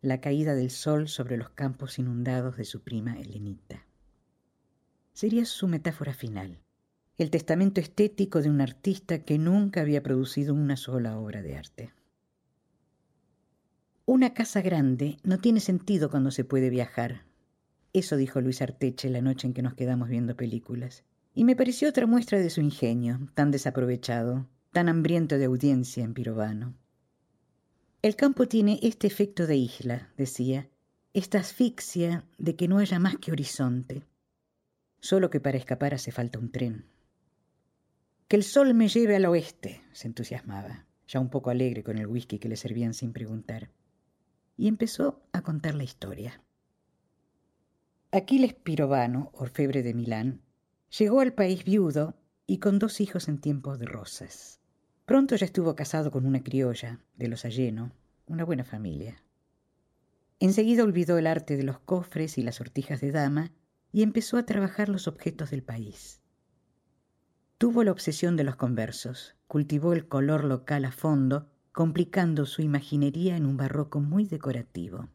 la 0.00 0.20
caída 0.20 0.54
del 0.54 0.70
sol 0.70 1.08
sobre 1.08 1.36
los 1.36 1.50
campos 1.50 1.98
inundados 1.98 2.56
de 2.56 2.64
su 2.64 2.82
prima 2.82 3.18
Helenita. 3.18 3.84
Sería 5.12 5.44
su 5.44 5.68
metáfora 5.68 6.14
final, 6.14 6.60
el 7.18 7.30
testamento 7.30 7.80
estético 7.80 8.42
de 8.42 8.50
un 8.50 8.60
artista 8.60 9.20
que 9.20 9.38
nunca 9.38 9.80
había 9.80 10.02
producido 10.02 10.52
una 10.52 10.76
sola 10.76 11.18
obra 11.18 11.42
de 11.42 11.56
arte. 11.56 11.92
Una 14.04 14.34
casa 14.34 14.60
grande 14.60 15.16
no 15.24 15.38
tiene 15.38 15.60
sentido 15.60 16.10
cuando 16.10 16.30
se 16.30 16.44
puede 16.44 16.68
viajar. 16.68 17.24
Eso 17.94 18.16
dijo 18.16 18.40
Luis 18.42 18.60
Arteche 18.60 19.08
la 19.08 19.22
noche 19.22 19.46
en 19.46 19.54
que 19.54 19.62
nos 19.62 19.74
quedamos 19.74 20.08
viendo 20.08 20.36
películas. 20.36 21.04
Y 21.34 21.44
me 21.44 21.56
pareció 21.56 21.88
otra 21.88 22.06
muestra 22.06 22.38
de 22.38 22.50
su 22.50 22.60
ingenio, 22.60 23.18
tan 23.34 23.50
desaprovechado, 23.50 24.46
tan 24.72 24.88
hambriento 24.88 25.38
de 25.38 25.46
audiencia 25.46 26.04
en 26.04 26.12
Pirovano. 26.12 26.74
El 28.02 28.14
campo 28.14 28.46
tiene 28.46 28.78
este 28.82 29.06
efecto 29.06 29.46
de 29.46 29.56
isla, 29.56 30.12
decía, 30.18 30.68
esta 31.14 31.38
asfixia 31.38 32.24
de 32.36 32.56
que 32.56 32.68
no 32.68 32.78
haya 32.78 32.98
más 32.98 33.16
que 33.16 33.32
horizonte. 33.32 34.02
Solo 35.00 35.30
que 35.30 35.40
para 35.40 35.56
escapar 35.56 35.94
hace 35.94 36.12
falta 36.12 36.38
un 36.38 36.52
tren. 36.52 36.84
Que 38.28 38.34
el 38.34 38.42
sol 38.42 38.74
me 38.74 38.88
lleve 38.88 39.14
al 39.14 39.24
oeste, 39.26 39.82
se 39.92 40.08
entusiasmaba, 40.08 40.84
ya 41.06 41.20
un 41.20 41.30
poco 41.30 41.50
alegre 41.50 41.84
con 41.84 41.96
el 41.96 42.08
whisky 42.08 42.40
que 42.40 42.48
le 42.48 42.56
servían 42.56 42.92
sin 42.92 43.12
preguntar. 43.12 43.70
Y 44.56 44.66
empezó 44.66 45.22
a 45.32 45.42
contar 45.42 45.76
la 45.76 45.84
historia. 45.84 46.42
Aquiles 48.10 48.54
Pirovano, 48.54 49.30
orfebre 49.32 49.84
de 49.84 49.94
Milán, 49.94 50.42
llegó 50.98 51.20
al 51.20 51.34
país 51.34 51.64
viudo 51.64 52.16
y 52.48 52.58
con 52.58 52.80
dos 52.80 53.00
hijos 53.00 53.28
en 53.28 53.40
tiempos 53.40 53.78
de 53.78 53.86
rosas. 53.86 54.60
Pronto 55.04 55.36
ya 55.36 55.46
estuvo 55.46 55.76
casado 55.76 56.10
con 56.10 56.26
una 56.26 56.42
criolla, 56.42 56.98
de 57.14 57.28
los 57.28 57.44
Alleno, 57.44 57.92
una 58.26 58.44
buena 58.44 58.64
familia. 58.64 59.22
Enseguida 60.40 60.82
olvidó 60.82 61.16
el 61.16 61.28
arte 61.28 61.56
de 61.56 61.62
los 61.62 61.78
cofres 61.78 62.38
y 62.38 62.42
las 62.42 62.56
sortijas 62.56 63.00
de 63.00 63.12
dama 63.12 63.52
y 63.92 64.02
empezó 64.02 64.36
a 64.36 64.46
trabajar 64.46 64.88
los 64.88 65.06
objetos 65.06 65.50
del 65.50 65.62
país. 65.62 66.20
Tuvo 67.58 67.84
la 67.84 67.92
obsesión 67.92 68.36
de 68.36 68.44
los 68.44 68.56
conversos, 68.56 69.34
cultivó 69.46 69.94
el 69.94 70.08
color 70.08 70.44
local 70.44 70.84
a 70.84 70.92
fondo, 70.92 71.48
complicando 71.72 72.44
su 72.44 72.60
imaginería 72.60 73.36
en 73.36 73.46
un 73.46 73.56
barroco 73.56 74.00
muy 74.00 74.26
decorativo. 74.26 75.08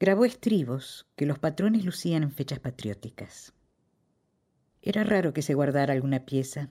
Grabó 0.00 0.24
estribos 0.24 1.06
que 1.14 1.26
los 1.26 1.38
patrones 1.38 1.84
lucían 1.84 2.24
en 2.24 2.32
fechas 2.32 2.58
patrióticas. 2.58 3.52
Era 4.82 5.04
raro 5.04 5.32
que 5.32 5.42
se 5.42 5.54
guardara 5.54 5.92
alguna 5.92 6.24
pieza, 6.24 6.70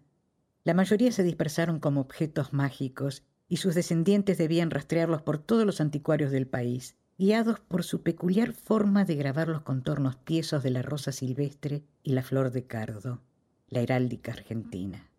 la 0.67 0.73
mayoría 0.73 1.13
se 1.13 1.23
dispersaron 1.23 1.79
como 1.79 2.01
objetos 2.01 2.51
mágicos 2.51 3.23
y 3.47 3.57
sus 3.57 3.73
descendientes 3.73 4.37
debían 4.37 4.69
rastrearlos 4.69 5.21
por 5.21 5.37
todos 5.37 5.65
los 5.65 5.79
anticuarios 5.79 6.29
del 6.29 6.45
país, 6.45 6.97
guiados 7.17 7.61
por 7.61 7.85
su 7.85 8.03
peculiar 8.03 8.51
forma 8.51 9.05
de 9.05 9.15
grabar 9.15 9.47
los 9.47 9.61
contornos 9.61 10.25
tiesos 10.25 10.63
de 10.63 10.71
la 10.71 10.81
rosa 10.81 11.13
silvestre 11.13 11.85
y 12.03 12.11
la 12.11 12.21
flor 12.21 12.51
de 12.51 12.67
cardo, 12.67 13.21
la 13.69 13.81
heráldica 13.81 14.31
argentina. 14.31 15.09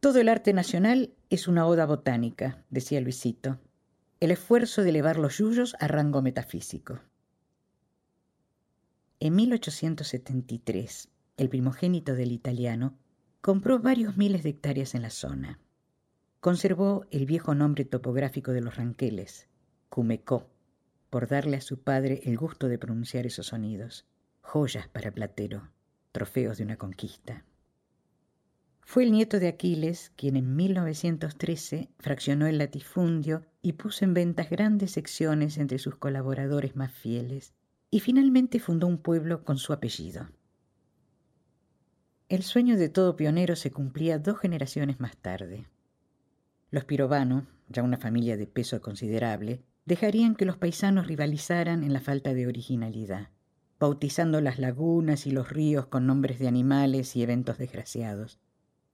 Todo 0.00 0.20
el 0.20 0.28
arte 0.28 0.52
nacional 0.52 1.14
es 1.28 1.48
una 1.48 1.66
oda 1.66 1.86
botánica, 1.86 2.64
decía 2.70 3.00
Luisito, 3.00 3.58
el 4.20 4.30
esfuerzo 4.30 4.82
de 4.82 4.90
elevar 4.90 5.18
los 5.18 5.38
yuyos 5.38 5.76
a 5.80 5.88
rango 5.88 6.22
metafísico. 6.22 7.00
En 9.18 9.36
1873, 9.36 11.08
el 11.36 11.48
primogénito 11.48 12.14
del 12.14 12.32
italiano 12.32 12.96
Compró 13.40 13.78
varios 13.78 14.18
miles 14.18 14.42
de 14.42 14.50
hectáreas 14.50 14.94
en 14.94 15.00
la 15.00 15.08
zona. 15.08 15.58
Conservó 16.40 17.06
el 17.10 17.24
viejo 17.24 17.54
nombre 17.54 17.86
topográfico 17.86 18.52
de 18.52 18.60
los 18.60 18.76
ranqueles, 18.76 19.48
Cumecó, 19.88 20.50
por 21.08 21.26
darle 21.26 21.56
a 21.56 21.62
su 21.62 21.80
padre 21.80 22.20
el 22.24 22.36
gusto 22.36 22.68
de 22.68 22.78
pronunciar 22.78 23.24
esos 23.24 23.46
sonidos, 23.46 24.04
joyas 24.42 24.88
para 24.88 25.10
Platero, 25.10 25.70
trofeos 26.12 26.58
de 26.58 26.64
una 26.64 26.76
conquista. 26.76 27.44
Fue 28.82 29.04
el 29.04 29.12
nieto 29.12 29.38
de 29.38 29.48
Aquiles 29.48 30.12
quien 30.16 30.36
en 30.36 30.56
1913 30.56 31.90
fraccionó 31.98 32.46
el 32.46 32.58
latifundio 32.58 33.46
y 33.62 33.74
puso 33.74 34.04
en 34.04 34.14
ventas 34.14 34.50
grandes 34.50 34.90
secciones 34.92 35.58
entre 35.58 35.78
sus 35.78 35.94
colaboradores 35.96 36.74
más 36.74 36.92
fieles, 36.92 37.54
y 37.90 38.00
finalmente 38.00 38.58
fundó 38.58 38.86
un 38.86 38.98
pueblo 38.98 39.44
con 39.44 39.58
su 39.58 39.72
apellido. 39.72 40.28
El 42.28 42.42
sueño 42.42 42.76
de 42.76 42.88
todo 42.88 43.16
pionero 43.16 43.56
se 43.56 43.70
cumplía 43.70 44.18
dos 44.18 44.38
generaciones 44.38 45.00
más 45.00 45.16
tarde. 45.16 45.66
Los 46.70 46.84
Pirovano, 46.84 47.46
ya 47.68 47.82
una 47.82 47.96
familia 47.96 48.36
de 48.36 48.46
peso 48.46 48.80
considerable, 48.80 49.62
dejarían 49.84 50.36
que 50.36 50.44
los 50.44 50.56
paisanos 50.56 51.08
rivalizaran 51.08 51.82
en 51.82 51.92
la 51.92 52.00
falta 52.00 52.32
de 52.34 52.46
originalidad, 52.46 53.30
bautizando 53.80 54.40
las 54.42 54.58
lagunas 54.58 55.26
y 55.26 55.30
los 55.30 55.48
ríos 55.48 55.86
con 55.86 56.06
nombres 56.06 56.38
de 56.38 56.46
animales 56.46 57.16
y 57.16 57.22
eventos 57.22 57.58
desgraciados. 57.58 58.38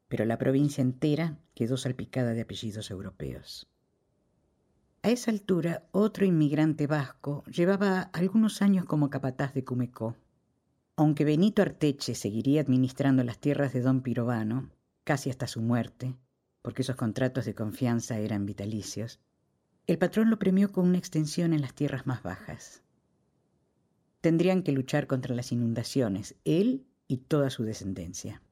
pero 0.09 0.25
la 0.25 0.39
provincia 0.39 0.83
entera 0.83 1.37
quedó 1.55 1.77
salpicada 1.77 2.33
de 2.33 2.43
apellidos 2.43 2.93
europeos. 2.93 3.67
A 5.03 5.11
esa 5.11 5.33
altura, 5.33 5.89
otro 5.91 6.25
inmigrante 6.25 6.87
vasco 6.87 7.43
llevaba 7.45 8.03
algunos 8.13 8.63
años 8.63 8.85
como 8.85 9.11
capataz 9.11 9.53
de 9.55 9.65
Cumecó. 9.65 10.17
Aunque 10.95 11.25
Benito 11.25 11.61
Arteche 11.61 12.15
seguiría 12.15 12.61
administrando 12.61 13.25
las 13.25 13.39
tierras 13.39 13.73
de 13.73 13.81
don 13.81 14.01
Pirovano, 14.01 14.71
casi 15.03 15.29
hasta 15.29 15.49
su 15.49 15.61
muerte, 15.61 16.15
porque 16.63 16.83
esos 16.83 16.95
contratos 16.95 17.45
de 17.45 17.55
confianza 17.55 18.19
eran 18.19 18.47
vitalicios, 18.47 19.19
el 19.89 19.99
patrón 19.99 20.31
lo 20.31 20.39
premió 20.39 20.71
con 20.71 20.87
una 20.87 20.99
extensión 20.99 21.53
en 21.53 21.63
las 21.63 21.75
tierras 21.75 22.07
más 22.07 22.23
bajas. 22.23 22.83
Tendrían 24.21 24.63
que 24.63 24.73
luchar 24.73 25.07
contra 25.07 25.35
las 25.35 25.53
inundaciones, 25.53 26.37
él 26.45 26.87
y 27.09 27.19
toda 27.19 27.51
su 27.51 27.65
descendencia. 27.65 28.43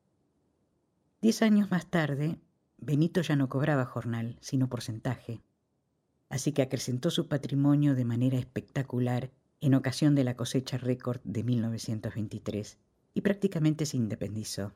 Diez 1.21 1.43
años 1.43 1.71
más 1.71 1.87
tarde, 1.87 2.39
Benito 2.79 3.23
ya 3.23 3.37
no 3.37 3.49
cobraba 3.49 3.87
jornal, 3.87 4.37
sino 4.41 4.69
porcentaje, 4.69 5.41
así 6.29 6.53
que 6.53 6.63
acrecentó 6.63 7.11
su 7.11 7.29
patrimonio 7.29 7.95
de 7.95 8.05
manera 8.05 8.39
espectacular 8.39 9.31
en 9.61 9.75
ocasión 9.75 10.15
de 10.15 10.25
la 10.25 10.37
cosecha 10.37 10.77
récord 10.77 11.21
de 11.25 11.43
1923 11.43 12.79
y 13.15 13.21
prácticamente 13.23 13.87
se 13.87 13.97
independizó. 13.97 14.75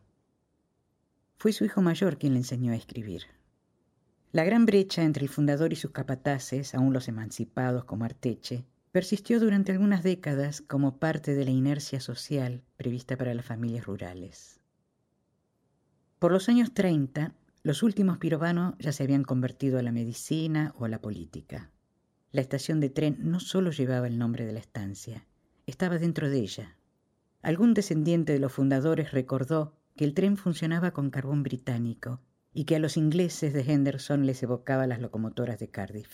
Fue 1.36 1.52
su 1.52 1.64
hijo 1.64 1.82
mayor 1.82 2.18
quien 2.18 2.32
le 2.32 2.38
enseñó 2.38 2.72
a 2.72 2.76
escribir. 2.76 3.24
La 4.32 4.44
gran 4.44 4.66
brecha 4.66 5.02
entre 5.02 5.24
el 5.24 5.28
fundador 5.28 5.72
y 5.72 5.76
sus 5.76 5.90
capataces, 5.90 6.74
aún 6.74 6.92
los 6.92 7.08
emancipados 7.08 7.84
como 7.84 8.04
Arteche, 8.04 8.64
persistió 8.92 9.40
durante 9.40 9.72
algunas 9.72 10.02
décadas 10.02 10.62
como 10.62 10.98
parte 10.98 11.34
de 11.34 11.44
la 11.44 11.50
inercia 11.50 12.00
social 12.00 12.62
prevista 12.76 13.16
para 13.16 13.34
las 13.34 13.44
familias 13.44 13.86
rurales. 13.86 14.60
Por 16.18 16.32
los 16.32 16.48
años 16.48 16.74
30, 16.74 17.34
los 17.62 17.82
últimos 17.82 18.18
pirovanos 18.18 18.74
ya 18.78 18.92
se 18.92 19.04
habían 19.04 19.24
convertido 19.24 19.78
a 19.78 19.82
la 19.82 19.92
medicina 19.92 20.74
o 20.78 20.84
a 20.84 20.88
la 20.88 21.00
política. 21.00 21.70
La 22.32 22.40
estación 22.40 22.80
de 22.80 22.90
tren 22.90 23.18
no 23.20 23.40
solo 23.40 23.70
llevaba 23.70 24.06
el 24.06 24.18
nombre 24.18 24.46
de 24.46 24.52
la 24.52 24.60
estancia, 24.60 25.26
estaba 25.66 25.98
dentro 25.98 26.28
de 26.28 26.38
ella. 26.38 26.76
Algún 27.42 27.74
descendiente 27.74 28.32
de 28.32 28.38
los 28.38 28.52
fundadores 28.52 29.12
recordó 29.12 29.76
que 29.96 30.04
el 30.04 30.14
tren 30.14 30.36
funcionaba 30.36 30.92
con 30.92 31.10
carbón 31.10 31.42
británico 31.42 32.20
y 32.52 32.64
que 32.64 32.76
a 32.76 32.78
los 32.78 32.96
ingleses 32.96 33.52
de 33.52 33.60
Henderson 33.60 34.26
les 34.26 34.42
evocaba 34.42 34.86
las 34.86 35.00
locomotoras 35.00 35.58
de 35.58 35.68
Cardiff. 35.68 36.10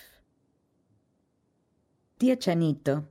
Tía 2.25 2.39
Chanito, 2.39 3.11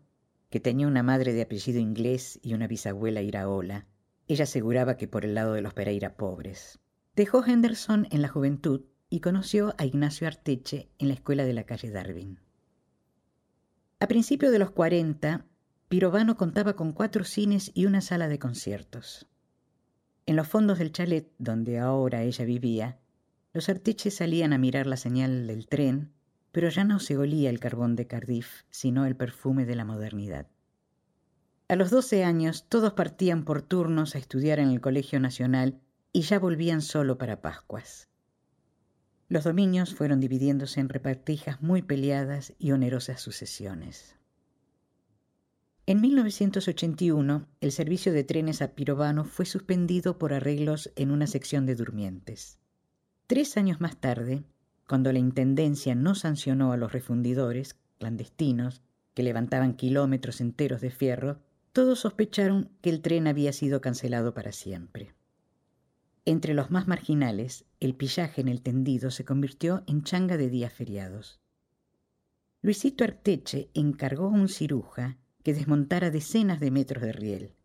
que 0.49 0.59
tenía 0.59 0.87
una 0.87 1.03
madre 1.03 1.33
de 1.33 1.43
apellido 1.43 1.79
inglés 1.79 2.39
y 2.41 2.55
una 2.55 2.65
bisabuela 2.65 3.21
iraola, 3.21 3.85
ella 4.27 4.45
aseguraba 4.45 4.97
que 4.97 5.07
por 5.07 5.23
el 5.23 5.35
lado 5.35 5.53
de 5.53 5.61
los 5.61 5.75
Pereira 5.75 6.17
pobres. 6.17 6.79
Dejó 7.15 7.45
Henderson 7.45 8.07
en 8.09 8.23
la 8.23 8.27
juventud 8.27 8.85
y 9.11 9.19
conoció 9.19 9.75
a 9.77 9.85
Ignacio 9.85 10.25
Arteche 10.25 10.89
en 10.97 11.09
la 11.09 11.13
escuela 11.13 11.45
de 11.45 11.53
la 11.53 11.63
calle 11.63 11.91
Darwin. 11.91 12.39
A 13.99 14.07
principios 14.07 14.51
de 14.51 14.57
los 14.57 14.71
40, 14.71 15.45
Pirovano 15.89 16.35
contaba 16.35 16.75
con 16.75 16.91
cuatro 16.91 17.23
cines 17.23 17.69
y 17.75 17.85
una 17.85 18.01
sala 18.01 18.27
de 18.27 18.39
conciertos. 18.39 19.27
En 20.25 20.35
los 20.35 20.47
fondos 20.47 20.79
del 20.79 20.91
chalet 20.91 21.31
donde 21.37 21.77
ahora 21.77 22.23
ella 22.23 22.45
vivía, 22.45 22.97
los 23.53 23.69
arteches 23.69 24.15
salían 24.15 24.53
a 24.53 24.57
mirar 24.57 24.87
la 24.87 24.97
señal 24.97 25.45
del 25.45 25.67
tren, 25.67 26.13
pero 26.53 26.69
ya 26.69 26.85
no 26.85 26.99
se 26.99 27.17
olía 27.17 27.49
el 27.49 27.59
carbón 27.59 27.97
de 27.97 28.07
Cardiff, 28.07 28.61
sino 28.69 29.05
el 29.05 29.17
perfume 29.17 29.65
de 29.65 29.75
la 29.75 29.83
modernidad. 29.83 30.47
A 31.67 31.75
los 31.75 31.89
doce 31.89 32.23
años 32.23 32.67
todos 32.69 32.93
partían 32.93 33.43
por 33.43 33.63
turnos 33.63 34.13
a 34.13 34.19
estudiar 34.19 34.59
en 34.59 34.69
el 34.69 34.79
Colegio 34.79 35.19
Nacional 35.19 35.81
y 36.13 36.21
ya 36.21 36.37
volvían 36.37 36.83
solo 36.83 37.17
para 37.17 37.41
Pascuas. 37.41 38.07
Los 39.29 39.45
dominios 39.45 39.95
fueron 39.95 40.19
dividiéndose 40.19 40.79
en 40.79 40.89
repartijas 40.89 41.59
muy 41.63 41.81
peleadas 41.81 42.53
y 42.59 42.71
onerosas 42.71 43.19
sucesiones. 43.19 44.15
En 45.87 46.01
1981, 46.01 47.47
el 47.61 47.71
servicio 47.71 48.13
de 48.13 48.23
trenes 48.23 48.61
a 48.61 48.75
Pirovano 48.75 49.25
fue 49.25 49.47
suspendido 49.47 50.19
por 50.19 50.33
arreglos 50.33 50.91
en 50.95 51.09
una 51.09 51.25
sección 51.25 51.65
de 51.65 51.73
durmientes. 51.73 52.59
Tres 53.25 53.57
años 53.57 53.81
más 53.81 53.97
tarde, 53.97 54.43
cuando 54.87 55.11
la 55.11 55.19
Intendencia 55.19 55.95
no 55.95 56.15
sancionó 56.15 56.71
a 56.71 56.77
los 56.77 56.91
refundidores 56.91 57.75
clandestinos 57.99 58.81
que 59.13 59.23
levantaban 59.23 59.75
kilómetros 59.75 60.41
enteros 60.41 60.81
de 60.81 60.91
fierro, 60.91 61.39
todos 61.71 61.99
sospecharon 61.99 62.69
que 62.81 62.89
el 62.89 63.01
tren 63.01 63.27
había 63.27 63.53
sido 63.53 63.81
cancelado 63.81 64.33
para 64.33 64.51
siempre. 64.51 65.13
Entre 66.25 66.53
los 66.53 66.71
más 66.71 66.87
marginales, 66.87 67.65
el 67.79 67.95
pillaje 67.95 68.41
en 68.41 68.47
el 68.47 68.61
tendido 68.61 69.11
se 69.11 69.25
convirtió 69.25 69.83
en 69.87 70.03
changa 70.03 70.37
de 70.37 70.49
días 70.49 70.71
feriados. 70.71 71.39
Luisito 72.61 73.03
Arteche 73.03 73.69
encargó 73.73 74.27
a 74.27 74.29
un 74.29 74.47
ciruja 74.47 75.17
que 75.43 75.53
desmontara 75.53 76.11
decenas 76.11 76.61
de 76.61 76.71
metros 76.71 77.03
de 77.03 77.11
riel. 77.11 77.55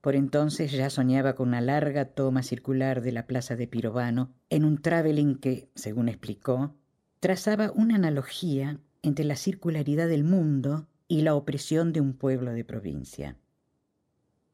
Por 0.00 0.14
entonces 0.14 0.72
ya 0.72 0.90
soñaba 0.90 1.34
con 1.34 1.48
una 1.48 1.60
larga 1.60 2.06
toma 2.06 2.42
circular 2.42 3.02
de 3.02 3.12
la 3.12 3.26
plaza 3.26 3.56
de 3.56 3.66
Pirovano 3.66 4.32
en 4.48 4.64
un 4.64 4.80
traveling 4.80 5.36
que, 5.36 5.70
según 5.74 6.08
explicó, 6.08 6.74
trazaba 7.20 7.72
una 7.72 7.96
analogía 7.96 8.80
entre 9.02 9.24
la 9.24 9.36
circularidad 9.36 10.08
del 10.08 10.24
mundo 10.24 10.86
y 11.08 11.22
la 11.22 11.34
opresión 11.34 11.92
de 11.92 12.00
un 12.00 12.12
pueblo 12.12 12.52
de 12.52 12.64
provincia. 12.64 13.36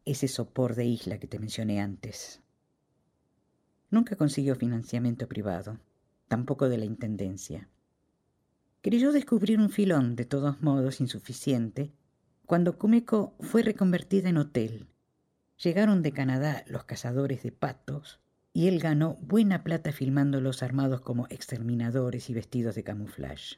Ese 0.06 0.28
sopor 0.28 0.74
de 0.74 0.86
isla 0.86 1.18
que 1.18 1.26
te 1.26 1.38
mencioné 1.38 1.80
antes. 1.80 2.40
Nunca 3.90 4.16
consiguió 4.16 4.54
financiamiento 4.54 5.28
privado, 5.28 5.78
tampoco 6.28 6.68
de 6.68 6.78
la 6.78 6.84
Intendencia. 6.84 7.68
Creyó 8.82 9.12
descubrir 9.12 9.58
un 9.60 9.70
filón, 9.70 10.16
de 10.16 10.24
todos 10.24 10.62
modos 10.62 11.00
insuficiente, 11.00 11.92
cuando 12.46 12.78
Cumeco 12.78 13.34
fue 13.40 13.62
reconvertida 13.62 14.28
en 14.28 14.36
hotel. 14.36 14.86
Llegaron 15.64 16.02
de 16.02 16.12
Canadá 16.12 16.62
los 16.68 16.84
cazadores 16.84 17.42
de 17.42 17.50
patos 17.50 18.20
y 18.52 18.68
él 18.68 18.78
ganó 18.78 19.16
buena 19.22 19.64
plata 19.64 19.90
filmándolos 19.90 20.62
armados 20.62 21.00
como 21.00 21.26
exterminadores 21.30 22.30
y 22.30 22.34
vestidos 22.34 22.76
de 22.76 22.84
camuflaje. 22.84 23.56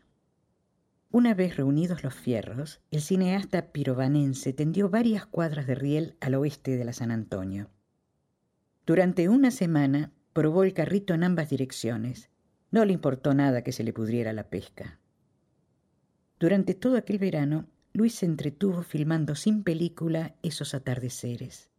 Una 1.10 1.34
vez 1.34 1.56
reunidos 1.56 2.04
los 2.04 2.14
fierros, 2.14 2.80
el 2.90 3.02
cineasta 3.02 3.72
pirovanense 3.72 4.52
tendió 4.52 4.88
varias 4.88 5.26
cuadras 5.26 5.66
de 5.66 5.74
riel 5.74 6.16
al 6.20 6.36
oeste 6.36 6.76
de 6.76 6.84
la 6.84 6.92
San 6.92 7.10
Antonio. 7.10 7.68
Durante 8.86 9.28
una 9.28 9.50
semana 9.50 10.12
Probó 10.36 10.64
el 10.64 10.74
carrito 10.74 11.14
en 11.14 11.24
ambas 11.24 11.48
direcciones. 11.48 12.28
No 12.70 12.84
le 12.84 12.92
importó 12.92 13.32
nada 13.32 13.62
que 13.62 13.72
se 13.72 13.84
le 13.84 13.94
pudriera 13.94 14.34
la 14.34 14.50
pesca. 14.50 15.00
Durante 16.38 16.74
todo 16.74 16.98
aquel 16.98 17.16
verano, 17.16 17.70
Luis 17.94 18.16
se 18.16 18.26
entretuvo 18.26 18.82
filmando 18.82 19.34
sin 19.34 19.64
película 19.64 20.34
esos 20.42 20.74
atardeceres, 20.74 21.70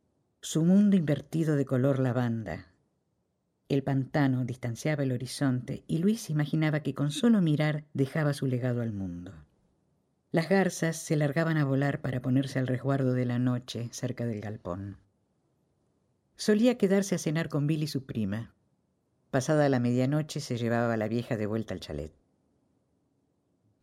su 0.49 0.63
mundo 0.63 0.95
invertido 0.95 1.57
de 1.57 1.65
color 1.65 1.99
lavanda. 1.99 2.67
El 3.67 3.83
pantano 3.83 4.45
distanciaba 4.45 5.03
el 5.03 5.11
horizonte 5.11 5.83
y 5.87 5.97
Luis 5.97 6.29
imaginaba 6.29 6.79
que 6.79 6.93
con 6.93 7.11
solo 7.11 7.41
mirar 7.41 7.83
dejaba 7.93 8.33
su 8.33 8.47
legado 8.47 8.81
al 8.81 8.93
mundo. 8.93 9.33
Las 10.31 10.47
garzas 10.47 10.95
se 10.95 11.17
largaban 11.17 11.57
a 11.57 11.65
volar 11.65 11.99
para 11.99 12.21
ponerse 12.21 12.59
al 12.59 12.67
resguardo 12.67 13.11
de 13.11 13.25
la 13.25 13.39
noche 13.39 13.89
cerca 13.91 14.25
del 14.25 14.39
galpón. 14.39 14.95
Solía 16.37 16.77
quedarse 16.77 17.15
a 17.15 17.17
cenar 17.17 17.49
con 17.49 17.67
Billy 17.67 17.83
y 17.83 17.87
su 17.87 18.05
prima. 18.05 18.53
Pasada 19.31 19.67
la 19.67 19.81
medianoche 19.81 20.39
se 20.39 20.57
llevaba 20.57 20.93
a 20.93 20.97
la 20.97 21.09
vieja 21.09 21.35
de 21.35 21.45
vuelta 21.45 21.73
al 21.73 21.81
chalet. 21.81 22.13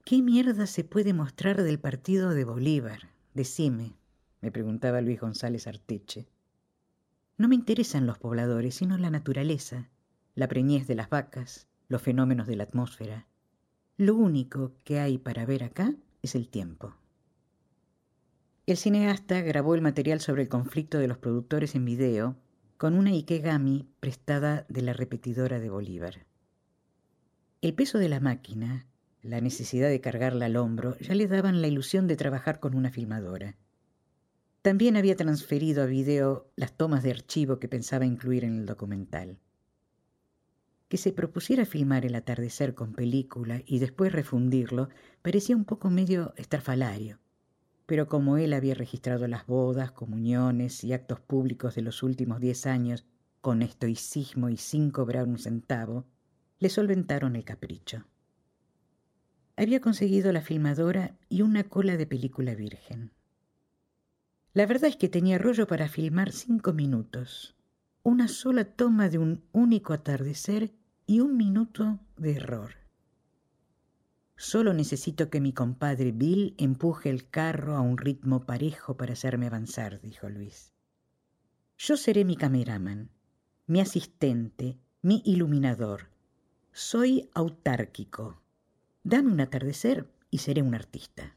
¿Qué 0.06 0.22
mierda 0.22 0.66
se 0.66 0.82
puede 0.82 1.12
mostrar 1.12 1.62
del 1.62 1.78
partido 1.78 2.30
de 2.30 2.44
Bolívar? 2.46 3.10
Decime, 3.34 3.98
me 4.40 4.50
preguntaba 4.50 5.02
Luis 5.02 5.20
González 5.20 5.66
Arteche. 5.66 6.26
No 7.36 7.48
me 7.48 7.56
interesan 7.56 8.06
los 8.06 8.18
pobladores, 8.18 8.76
sino 8.76 8.96
la 8.96 9.10
naturaleza, 9.10 9.88
la 10.34 10.48
preñez 10.48 10.86
de 10.86 10.94
las 10.94 11.10
vacas, 11.10 11.66
los 11.88 12.00
fenómenos 12.00 12.46
de 12.46 12.56
la 12.56 12.64
atmósfera. 12.64 13.26
Lo 13.96 14.14
único 14.14 14.72
que 14.84 15.00
hay 15.00 15.18
para 15.18 15.44
ver 15.44 15.64
acá 15.64 15.94
es 16.22 16.34
el 16.34 16.48
tiempo. 16.48 16.94
El 18.66 18.76
cineasta 18.76 19.40
grabó 19.42 19.74
el 19.74 19.82
material 19.82 20.20
sobre 20.20 20.42
el 20.42 20.48
conflicto 20.48 20.98
de 20.98 21.08
los 21.08 21.18
productores 21.18 21.74
en 21.74 21.84
video 21.84 22.36
con 22.76 22.94
una 22.94 23.10
Ikegami 23.10 23.88
prestada 24.00 24.64
de 24.68 24.82
la 24.82 24.92
repetidora 24.92 25.58
de 25.58 25.70
Bolívar. 25.70 26.26
El 27.62 27.74
peso 27.74 27.98
de 27.98 28.08
la 28.08 28.20
máquina, 28.20 28.86
la 29.22 29.40
necesidad 29.40 29.88
de 29.88 30.00
cargarla 30.00 30.46
al 30.46 30.56
hombro, 30.56 30.96
ya 30.98 31.14
le 31.14 31.26
daban 31.26 31.62
la 31.62 31.68
ilusión 31.68 32.06
de 32.06 32.16
trabajar 32.16 32.60
con 32.60 32.74
una 32.74 32.90
filmadora. 32.90 33.56
También 34.64 34.96
había 34.96 35.14
transferido 35.14 35.82
a 35.82 35.86
video 35.86 36.50
las 36.56 36.74
tomas 36.74 37.02
de 37.02 37.10
archivo 37.10 37.58
que 37.58 37.68
pensaba 37.68 38.06
incluir 38.06 38.44
en 38.44 38.58
el 38.58 38.66
documental. 38.66 39.38
Que 40.88 40.96
se 40.96 41.12
propusiera 41.12 41.66
filmar 41.66 42.06
el 42.06 42.14
atardecer 42.14 42.74
con 42.74 42.94
película 42.94 43.60
y 43.66 43.78
después 43.78 44.12
refundirlo 44.12 44.88
parecía 45.22 45.54
un 45.54 45.66
poco 45.66 45.90
medio 45.90 46.32
estrafalario 46.36 47.20
pero 47.86 48.08
como 48.08 48.38
él 48.38 48.52
había 48.52 48.74
registrado 48.74 49.26
las 49.28 49.46
bodas, 49.46 49.92
comuniones 49.92 50.84
y 50.84 50.92
actos 50.92 51.20
públicos 51.20 51.74
de 51.74 51.82
los 51.82 52.02
últimos 52.02 52.40
diez 52.40 52.66
años 52.66 53.04
con 53.40 53.62
estoicismo 53.62 54.48
y 54.48 54.56
sin 54.56 54.90
cobrar 54.90 55.26
un 55.26 55.38
centavo, 55.38 56.06
le 56.60 56.70
solventaron 56.70 57.36
el 57.36 57.44
capricho. 57.44 58.06
Había 59.56 59.80
conseguido 59.80 60.32
la 60.32 60.40
filmadora 60.40 61.18
y 61.28 61.42
una 61.42 61.64
cola 61.64 61.96
de 61.96 62.06
película 62.06 62.54
virgen. 62.54 63.12
La 64.54 64.66
verdad 64.66 64.88
es 64.88 64.96
que 64.96 65.08
tenía 65.08 65.36
rollo 65.36 65.66
para 65.66 65.88
filmar 65.88 66.30
cinco 66.30 66.72
minutos, 66.72 67.56
una 68.04 68.28
sola 68.28 68.64
toma 68.64 69.08
de 69.08 69.18
un 69.18 69.42
único 69.50 69.92
atardecer 69.92 70.72
y 71.08 71.18
un 71.18 71.36
minuto 71.36 71.98
de 72.16 72.36
error. 72.36 72.76
Solo 74.36 74.72
necesito 74.72 75.28
que 75.28 75.40
mi 75.40 75.52
compadre 75.52 76.12
Bill 76.12 76.54
empuje 76.56 77.10
el 77.10 77.28
carro 77.28 77.74
a 77.74 77.80
un 77.80 77.98
ritmo 77.98 78.46
parejo 78.46 78.96
para 78.96 79.14
hacerme 79.14 79.48
avanzar, 79.48 80.00
dijo 80.00 80.28
Luis. 80.28 80.72
Yo 81.76 81.96
seré 81.96 82.24
mi 82.24 82.36
cameraman, 82.36 83.10
mi 83.66 83.80
asistente, 83.80 84.78
mi 85.02 85.20
iluminador. 85.24 86.10
Soy 86.70 87.28
autárquico. 87.34 88.40
Dame 89.02 89.32
un 89.32 89.40
atardecer 89.40 90.08
y 90.30 90.38
seré 90.38 90.62
un 90.62 90.76
artista. 90.76 91.34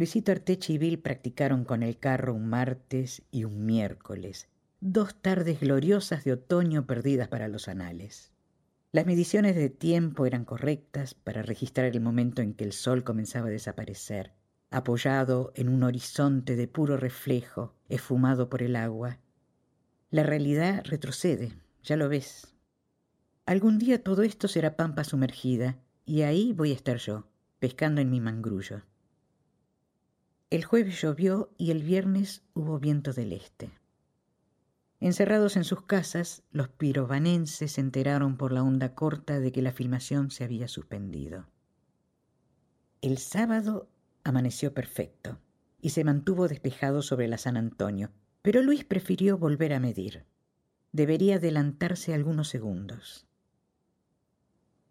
Luisito 0.00 0.32
Arteche 0.32 0.96
practicaron 0.96 1.66
con 1.66 1.82
el 1.82 1.98
carro 1.98 2.32
un 2.32 2.46
martes 2.46 3.20
y 3.30 3.44
un 3.44 3.66
miércoles, 3.66 4.48
dos 4.80 5.14
tardes 5.14 5.60
gloriosas 5.60 6.24
de 6.24 6.32
otoño 6.32 6.86
perdidas 6.86 7.28
para 7.28 7.48
los 7.48 7.68
anales. 7.68 8.32
Las 8.92 9.04
mediciones 9.04 9.56
de 9.56 9.68
tiempo 9.68 10.24
eran 10.24 10.46
correctas 10.46 11.12
para 11.12 11.42
registrar 11.42 11.84
el 11.84 12.00
momento 12.00 12.40
en 12.40 12.54
que 12.54 12.64
el 12.64 12.72
sol 12.72 13.04
comenzaba 13.04 13.48
a 13.48 13.50
desaparecer, 13.50 14.32
apoyado 14.70 15.52
en 15.54 15.68
un 15.68 15.82
horizonte 15.82 16.56
de 16.56 16.66
puro 16.66 16.96
reflejo, 16.96 17.74
esfumado 17.90 18.48
por 18.48 18.62
el 18.62 18.76
agua. 18.76 19.18
La 20.10 20.22
realidad 20.22 20.82
retrocede, 20.86 21.52
ya 21.82 21.96
lo 21.98 22.08
ves. 22.08 22.54
Algún 23.44 23.78
día 23.78 24.02
todo 24.02 24.22
esto 24.22 24.48
será 24.48 24.76
pampa 24.76 25.04
sumergida, 25.04 25.76
y 26.06 26.22
ahí 26.22 26.54
voy 26.54 26.70
a 26.70 26.76
estar 26.76 26.96
yo, 26.96 27.26
pescando 27.58 28.00
en 28.00 28.08
mi 28.08 28.22
mangrullo. 28.22 28.80
El 30.50 30.64
jueves 30.64 31.00
llovió 31.00 31.54
y 31.58 31.70
el 31.70 31.84
viernes 31.84 32.42
hubo 32.54 32.80
viento 32.80 33.12
del 33.12 33.32
este. 33.32 33.70
Encerrados 34.98 35.56
en 35.56 35.62
sus 35.62 35.82
casas, 35.82 36.42
los 36.50 36.68
pirovanenses 36.68 37.72
se 37.72 37.80
enteraron 37.80 38.36
por 38.36 38.50
la 38.50 38.64
onda 38.64 38.96
corta 38.96 39.38
de 39.38 39.52
que 39.52 39.62
la 39.62 39.70
filmación 39.70 40.32
se 40.32 40.42
había 40.42 40.66
suspendido. 40.66 41.46
El 43.00 43.18
sábado 43.18 43.88
amaneció 44.24 44.74
perfecto 44.74 45.38
y 45.80 45.90
se 45.90 46.02
mantuvo 46.02 46.48
despejado 46.48 47.00
sobre 47.02 47.28
la 47.28 47.38
San 47.38 47.56
Antonio, 47.56 48.10
pero 48.42 48.60
Luis 48.60 48.84
prefirió 48.84 49.38
volver 49.38 49.72
a 49.72 49.78
medir. 49.78 50.26
Debería 50.90 51.36
adelantarse 51.36 52.12
algunos 52.12 52.48
segundos. 52.48 53.24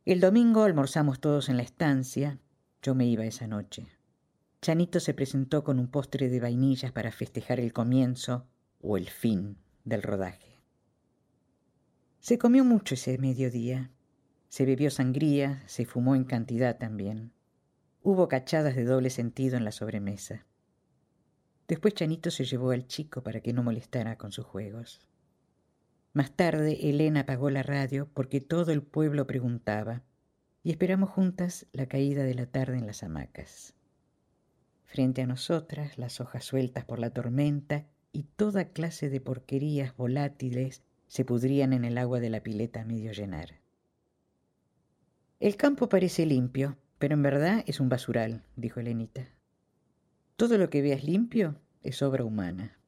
El 0.05 0.21
domingo 0.21 0.63
almorzamos 0.63 1.19
todos 1.19 1.49
en 1.49 1.57
la 1.57 1.63
estancia. 1.63 2.39
Yo 2.81 2.95
me 2.95 3.05
iba 3.05 3.25
esa 3.25 3.45
noche. 3.45 3.98
Chanito 4.61 4.99
se 4.99 5.13
presentó 5.13 5.63
con 5.63 5.79
un 5.79 5.87
postre 5.87 6.29
de 6.29 6.41
vainillas 6.41 6.91
para 6.91 7.11
festejar 7.11 7.61
el 7.61 7.71
comienzo 7.71 8.45
o 8.81 8.97
el 8.97 9.09
fin 9.09 9.57
del 9.85 10.03
rodaje. 10.03 10.59
Se 12.19 12.37
comió 12.37 12.65
mucho 12.65 12.95
ese 12.95 13.17
mediodía. 13.17 13.89
Se 14.49 14.65
bebió 14.65 14.91
sangría, 14.91 15.63
se 15.67 15.85
fumó 15.85 16.15
en 16.15 16.25
cantidad 16.25 16.77
también. 16.77 17.31
Hubo 18.03 18.27
cachadas 18.27 18.75
de 18.75 18.83
doble 18.83 19.09
sentido 19.09 19.55
en 19.55 19.63
la 19.63 19.71
sobremesa. 19.71 20.45
Después 21.69 21.93
Chanito 21.93 22.29
se 22.29 22.43
llevó 22.43 22.71
al 22.71 22.87
chico 22.87 23.23
para 23.23 23.39
que 23.39 23.53
no 23.53 23.63
molestara 23.63 24.17
con 24.17 24.33
sus 24.33 24.45
juegos. 24.45 25.07
Más 26.11 26.31
tarde 26.31 26.89
Elena 26.89 27.21
apagó 27.21 27.49
la 27.49 27.63
radio 27.63 28.09
porque 28.13 28.41
todo 28.41 28.73
el 28.73 28.81
pueblo 28.81 29.25
preguntaba 29.25 30.03
y 30.63 30.71
esperamos 30.71 31.11
juntas 31.11 31.67
la 31.71 31.85
caída 31.85 32.23
de 32.23 32.33
la 32.33 32.47
tarde 32.47 32.77
en 32.77 32.87
las 32.87 33.03
hamacas. 33.03 33.78
Frente 34.89 35.21
a 35.21 35.27
nosotras, 35.27 35.99
las 35.99 36.19
hojas 36.19 36.43
sueltas 36.43 36.83
por 36.83 36.97
la 36.97 37.11
tormenta 37.11 37.85
y 38.11 38.23
toda 38.23 38.69
clase 38.69 39.11
de 39.11 39.21
porquerías 39.21 39.95
volátiles 39.95 40.81
se 41.05 41.23
pudrían 41.23 41.73
en 41.73 41.85
el 41.85 41.95
agua 41.99 42.19
de 42.19 42.31
la 42.31 42.41
pileta 42.41 42.81
a 42.81 42.85
medio 42.85 43.11
llenar. 43.11 43.61
El 45.39 45.57
campo 45.57 45.89
parece 45.89 46.25
limpio, 46.25 46.79
pero 46.97 47.13
en 47.13 47.21
verdad 47.21 47.63
es 47.67 47.79
un 47.79 47.87
basural, 47.87 48.43
dijo 48.55 48.79
Elenita. 48.79 49.27
Todo 50.35 50.57
lo 50.57 50.71
que 50.71 50.81
veas 50.81 51.03
limpio 51.03 51.61
es 51.83 52.01
obra 52.01 52.23
humana. 52.23 52.79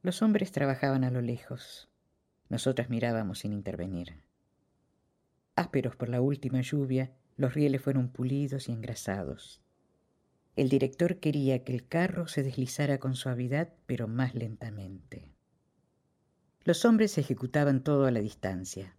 Los 0.00 0.22
hombres 0.22 0.52
trabajaban 0.52 1.04
a 1.04 1.10
lo 1.10 1.20
lejos. 1.20 1.90
Nosotras 2.48 2.88
mirábamos 2.88 3.40
sin 3.40 3.52
intervenir. 3.52 4.22
Ásperos 5.54 5.96
por 5.96 6.08
la 6.08 6.22
última 6.22 6.62
lluvia, 6.62 7.12
los 7.36 7.52
rieles 7.52 7.82
fueron 7.82 8.08
pulidos 8.08 8.70
y 8.70 8.72
engrasados. 8.72 9.60
El 10.58 10.70
director 10.70 11.20
quería 11.20 11.62
que 11.62 11.72
el 11.72 11.86
carro 11.86 12.26
se 12.26 12.42
deslizara 12.42 12.98
con 12.98 13.14
suavidad, 13.14 13.72
pero 13.86 14.08
más 14.08 14.34
lentamente. 14.34 15.30
Los 16.64 16.84
hombres 16.84 17.16
ejecutaban 17.16 17.84
todo 17.84 18.06
a 18.06 18.10
la 18.10 18.18
distancia. 18.18 18.96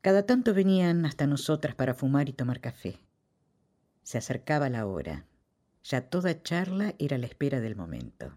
Cada 0.00 0.24
tanto 0.24 0.54
venían 0.54 1.04
hasta 1.04 1.26
nosotras 1.26 1.74
para 1.74 1.92
fumar 1.92 2.30
y 2.30 2.32
tomar 2.32 2.62
café. 2.62 2.98
Se 4.02 4.16
acercaba 4.16 4.70
la 4.70 4.86
hora. 4.86 5.26
Ya 5.84 6.08
toda 6.08 6.42
charla 6.42 6.94
era 6.98 7.18
la 7.18 7.26
espera 7.26 7.60
del 7.60 7.76
momento. 7.76 8.34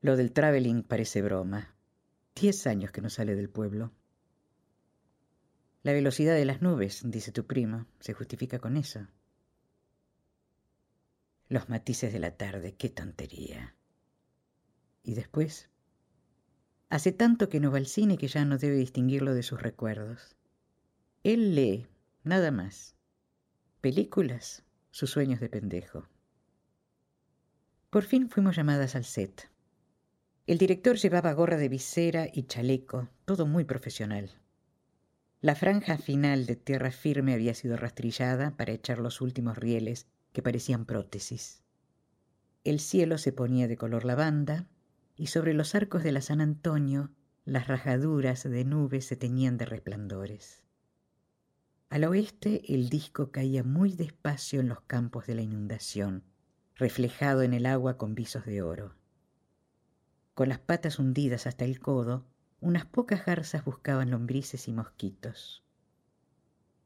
Lo 0.00 0.16
del 0.16 0.32
traveling 0.32 0.82
parece 0.82 1.22
broma. 1.22 1.76
Diez 2.34 2.66
años 2.66 2.90
que 2.90 3.02
no 3.02 3.08
sale 3.08 3.36
del 3.36 3.50
pueblo. 3.50 3.92
La 5.84 5.92
velocidad 5.92 6.34
de 6.34 6.44
las 6.44 6.60
nubes, 6.60 7.02
dice 7.04 7.30
tu 7.30 7.46
primo, 7.46 7.86
se 8.00 8.14
justifica 8.14 8.58
con 8.58 8.76
eso. 8.76 9.06
Los 11.48 11.70
matices 11.70 12.12
de 12.12 12.18
la 12.18 12.36
tarde, 12.36 12.74
qué 12.74 12.90
tontería. 12.90 13.74
Y 15.02 15.14
después, 15.14 15.70
hace 16.90 17.10
tanto 17.10 17.48
que 17.48 17.58
no 17.58 17.70
va 17.70 17.78
al 17.78 17.86
cine 17.86 18.18
que 18.18 18.28
ya 18.28 18.44
no 18.44 18.58
debe 18.58 18.76
distinguirlo 18.76 19.32
de 19.32 19.42
sus 19.42 19.62
recuerdos. 19.62 20.36
Él 21.22 21.54
lee, 21.54 21.86
nada 22.22 22.50
más. 22.50 22.96
Películas, 23.80 24.62
sus 24.90 25.10
sueños 25.10 25.40
de 25.40 25.48
pendejo. 25.48 26.06
Por 27.88 28.02
fin 28.04 28.28
fuimos 28.28 28.56
llamadas 28.56 28.94
al 28.94 29.06
set. 29.06 29.50
El 30.46 30.58
director 30.58 30.96
llevaba 30.96 31.32
gorra 31.32 31.56
de 31.56 31.70
visera 31.70 32.26
y 32.30 32.42
chaleco, 32.42 33.08
todo 33.24 33.46
muy 33.46 33.64
profesional. 33.64 34.38
La 35.40 35.54
franja 35.54 35.96
final 35.96 36.44
de 36.44 36.56
tierra 36.56 36.90
firme 36.90 37.32
había 37.32 37.54
sido 37.54 37.78
rastrillada 37.78 38.54
para 38.56 38.72
echar 38.72 38.98
los 38.98 39.22
últimos 39.22 39.56
rieles 39.56 40.06
que 40.38 40.42
parecían 40.42 40.84
prótesis. 40.84 41.64
El 42.62 42.78
cielo 42.78 43.18
se 43.18 43.32
ponía 43.32 43.66
de 43.66 43.76
color 43.76 44.04
lavanda 44.04 44.68
y 45.16 45.26
sobre 45.26 45.52
los 45.52 45.74
arcos 45.74 46.04
de 46.04 46.12
la 46.12 46.20
San 46.20 46.40
Antonio 46.40 47.10
las 47.44 47.66
rajaduras 47.66 48.44
de 48.44 48.64
nubes 48.64 49.04
se 49.04 49.16
teñían 49.16 49.58
de 49.58 49.64
resplandores. 49.64 50.62
Al 51.90 52.04
oeste 52.04 52.72
el 52.72 52.88
disco 52.88 53.32
caía 53.32 53.64
muy 53.64 53.94
despacio 53.94 54.60
en 54.60 54.68
los 54.68 54.80
campos 54.82 55.26
de 55.26 55.34
la 55.34 55.42
inundación, 55.42 56.22
reflejado 56.76 57.42
en 57.42 57.52
el 57.52 57.66
agua 57.66 57.98
con 57.98 58.14
visos 58.14 58.46
de 58.46 58.62
oro. 58.62 58.94
Con 60.34 60.50
las 60.50 60.60
patas 60.60 61.00
hundidas 61.00 61.48
hasta 61.48 61.64
el 61.64 61.80
codo, 61.80 62.28
unas 62.60 62.86
pocas 62.86 63.26
garzas 63.26 63.64
buscaban 63.64 64.12
lombrices 64.12 64.68
y 64.68 64.72
mosquitos. 64.72 65.64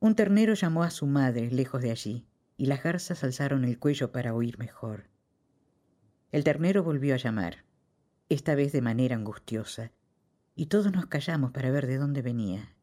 Un 0.00 0.14
ternero 0.14 0.55
llamó 0.55 0.84
a 0.84 0.90
su 0.90 1.05
madre 1.05 1.50
lejos 1.50 1.82
de 1.82 1.90
allí, 1.90 2.26
y 2.63 2.67
las 2.67 2.85
garzas 2.85 3.25
alzaron 3.25 3.65
el 3.65 3.77
cuello 3.77 4.13
para 4.13 4.35
oír 4.35 4.57
mejor. 4.57 5.09
El 6.31 6.45
ternero 6.45 6.85
volvió 6.85 7.15
a 7.15 7.17
llamar, 7.17 7.65
esta 8.29 8.55
vez 8.55 8.71
de 8.71 8.81
manera 8.81 9.17
angustiosa, 9.17 9.91
y 10.55 10.67
todos 10.67 10.93
nos 10.93 11.07
callamos 11.07 11.51
para 11.51 11.73
ver 11.73 11.89
de 11.89 11.97
dónde 11.97 12.23
venía. 12.23 12.77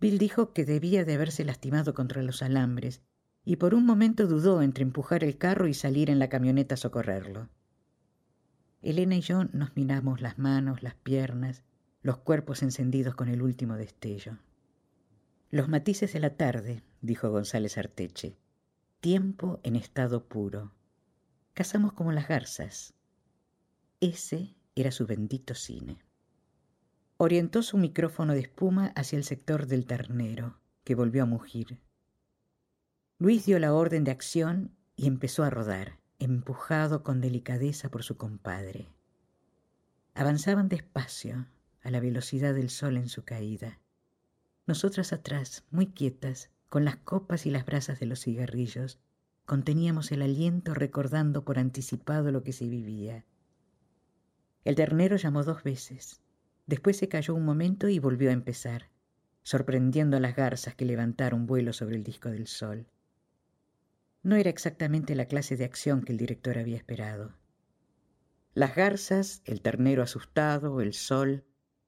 Bill 0.00 0.16
dijo 0.16 0.54
que 0.54 0.64
debía 0.64 1.04
de 1.04 1.12
haberse 1.12 1.44
lastimado 1.44 1.92
contra 1.92 2.22
los 2.22 2.42
alambres, 2.42 3.02
y 3.44 3.56
por 3.56 3.74
un 3.74 3.84
momento 3.84 4.26
dudó 4.26 4.62
entre 4.62 4.84
empujar 4.84 5.22
el 5.22 5.36
carro 5.36 5.68
y 5.68 5.74
salir 5.74 6.08
en 6.08 6.18
la 6.18 6.30
camioneta 6.30 6.76
a 6.76 6.78
socorrerlo. 6.78 7.50
Elena 8.80 9.16
y 9.16 9.20
yo 9.20 9.44
nos 9.52 9.76
miramos 9.76 10.22
las 10.22 10.38
manos, 10.38 10.82
las 10.82 10.94
piernas, 10.94 11.62
los 12.00 12.16
cuerpos 12.16 12.62
encendidos 12.62 13.14
con 13.14 13.28
el 13.28 13.42
último 13.42 13.76
destello. 13.76 14.38
Los 15.50 15.68
matices 15.68 16.14
de 16.14 16.20
la 16.20 16.38
tarde, 16.38 16.82
dijo 17.02 17.30
González 17.30 17.76
Arteche, 17.76 18.38
tiempo 19.00 19.60
en 19.62 19.76
estado 19.76 20.26
puro. 20.26 20.72
Cazamos 21.54 21.92
como 21.92 22.10
las 22.10 22.26
garzas. 22.26 22.94
Ese 24.00 24.56
era 24.74 24.90
su 24.90 25.06
bendito 25.06 25.54
cine. 25.54 26.02
Orientó 27.16 27.62
su 27.62 27.78
micrófono 27.78 28.32
de 28.32 28.40
espuma 28.40 28.92
hacia 28.96 29.16
el 29.16 29.24
sector 29.24 29.66
del 29.66 29.86
ternero, 29.86 30.58
que 30.82 30.96
volvió 30.96 31.22
a 31.22 31.26
mugir. 31.26 31.78
Luis 33.18 33.46
dio 33.46 33.60
la 33.60 33.72
orden 33.72 34.02
de 34.02 34.10
acción 34.10 34.76
y 34.96 35.06
empezó 35.06 35.44
a 35.44 35.50
rodar, 35.50 36.00
empujado 36.18 37.04
con 37.04 37.20
delicadeza 37.20 37.90
por 37.90 38.02
su 38.02 38.16
compadre. 38.16 38.88
avanzaban 40.14 40.68
despacio 40.68 41.46
a 41.82 41.90
la 41.92 42.00
velocidad 42.00 42.52
del 42.52 42.70
sol 42.70 42.96
en 42.96 43.08
su 43.08 43.24
caída. 43.24 43.78
Nosotras 44.66 45.12
atrás, 45.12 45.64
muy 45.70 45.86
quietas, 45.86 46.50
con 46.68 46.84
las 46.84 46.96
copas 46.96 47.46
y 47.46 47.50
las 47.50 47.64
brasas 47.64 48.00
de 48.00 48.06
los 48.06 48.20
cigarrillos, 48.20 48.98
conteníamos 49.46 50.12
el 50.12 50.22
aliento 50.22 50.74
recordando 50.74 51.44
por 51.44 51.58
anticipado 51.58 52.30
lo 52.30 52.42
que 52.42 52.52
se 52.52 52.68
vivía. 52.68 53.24
El 54.64 54.74
ternero 54.74 55.16
llamó 55.16 55.44
dos 55.44 55.62
veces. 55.62 56.20
Después 56.66 56.98
se 56.98 57.08
calló 57.08 57.34
un 57.34 57.46
momento 57.46 57.88
y 57.88 57.98
volvió 57.98 58.28
a 58.28 58.34
empezar, 58.34 58.90
sorprendiendo 59.42 60.18
a 60.18 60.20
las 60.20 60.36
garzas 60.36 60.74
que 60.74 60.84
levantaron 60.84 61.46
vuelo 61.46 61.72
sobre 61.72 61.96
el 61.96 62.04
disco 62.04 62.28
del 62.28 62.46
sol. 62.46 62.86
No 64.22 64.36
era 64.36 64.50
exactamente 64.50 65.14
la 65.14 65.24
clase 65.24 65.56
de 65.56 65.64
acción 65.64 66.02
que 66.02 66.12
el 66.12 66.18
director 66.18 66.58
había 66.58 66.76
esperado. 66.76 67.32
Las 68.52 68.74
garzas, 68.74 69.40
el 69.46 69.62
ternero 69.62 70.02
asustado, 70.02 70.82
el 70.82 70.92
sol, 70.92 71.44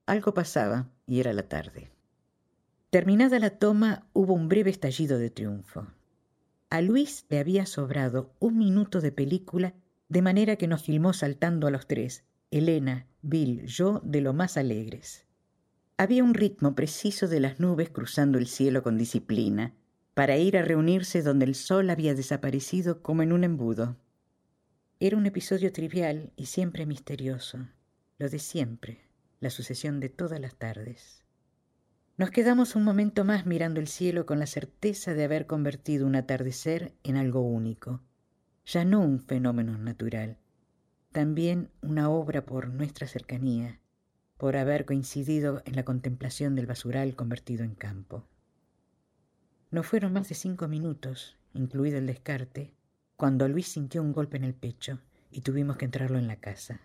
algo 0.07 0.33
pasaba 0.33 0.89
y 1.07 1.21
era 1.21 1.35
la 1.35 1.49
tarde. 1.49 1.91
Terminada 2.91 3.39
la 3.39 3.51
toma, 3.51 4.09
hubo 4.13 4.35
un 4.35 4.49
breve 4.49 4.69
estallido 4.71 5.21
de 5.21 5.31
triunfo. 5.31 5.87
A 6.71 6.81
Luis 6.81 7.25
le 7.29 7.39
había 7.39 7.65
sobrado 7.65 8.35
un 8.41 8.59
minuto 8.59 9.01
de 9.01 9.13
película, 9.13 9.75
de 10.09 10.23
manera 10.23 10.57
que 10.57 10.67
nos 10.67 10.83
filmó 10.83 11.13
saltando 11.13 11.69
a 11.69 11.71
los 11.71 11.87
tres, 11.87 12.25
Elena, 12.51 13.07
Bill, 13.23 13.65
yo, 13.65 14.01
de 14.03 14.21
lo 14.21 14.33
más 14.33 14.57
alegres. 14.57 15.25
Había 15.99 16.25
un 16.25 16.35
ritmo 16.35 16.75
preciso 16.75 17.29
de 17.29 17.39
las 17.39 17.61
nubes 17.61 17.91
cruzando 17.91 18.39
el 18.39 18.49
cielo 18.49 18.83
con 18.83 18.99
disciplina, 18.99 19.73
para 20.15 20.37
ir 20.37 20.57
a 20.57 20.63
reunirse 20.63 21.23
donde 21.23 21.45
el 21.45 21.55
sol 21.55 21.91
había 21.91 22.17
desaparecido 22.17 23.03
como 23.03 23.23
en 23.23 23.33
un 23.33 23.45
embudo. 23.45 23.99
Era 24.99 25.17
un 25.17 25.27
episodio 25.27 25.73
trivial 25.73 26.33
y 26.35 26.47
siempre 26.47 26.87
misterioso, 26.87 27.69
lo 28.19 28.29
de 28.29 28.41
siempre, 28.41 29.05
la 29.39 29.51
sucesión 29.51 30.01
de 30.01 30.09
todas 30.09 30.41
las 30.41 30.57
tardes. 30.57 31.23
Nos 32.21 32.31
quedamos 32.31 32.77
un 32.77 32.85
momento 32.85 33.25
más 33.25 33.47
mirando 33.47 33.81
el 33.81 33.89
cielo 33.89 34.27
con 34.27 34.39
la 34.39 34.47
certeza 34.47 35.15
de 35.15 35.25
haber 35.25 35.47
convertido 35.47 36.07
un 36.07 36.17
atardecer 36.17 36.93
en 37.03 37.17
algo 37.17 37.41
único, 37.41 38.03
ya 38.67 38.85
no 38.85 39.01
un 39.01 39.21
fenómeno 39.21 39.79
natural, 39.79 40.37
también 41.13 41.71
una 41.81 42.11
obra 42.11 42.45
por 42.45 42.69
nuestra 42.69 43.07
cercanía, 43.07 43.81
por 44.37 44.59
haber 44.59 44.85
coincidido 44.85 45.63
en 45.65 45.77
la 45.77 45.87
contemplación 45.87 46.55
del 46.55 46.67
basural 46.67 47.17
convertido 47.17 47.65
en 47.65 47.75
campo. 47.75 48.29
No 49.71 49.83
fueron 49.83 50.13
más 50.13 50.29
de 50.29 50.35
cinco 50.35 50.69
minutos, 50.69 51.39
incluido 51.55 51.97
el 51.97 52.07
descarte, 52.07 52.75
cuando 53.17 53.49
Luis 53.49 53.67
sintió 53.69 54.03
un 54.03 54.13
golpe 54.13 54.37
en 54.37 54.45
el 54.45 54.53
pecho 54.53 55.01
y 55.31 55.41
tuvimos 55.41 55.79
que 55.79 55.87
entrarlo 55.87 56.19
en 56.19 56.27
la 56.27 56.37
casa. 56.37 56.83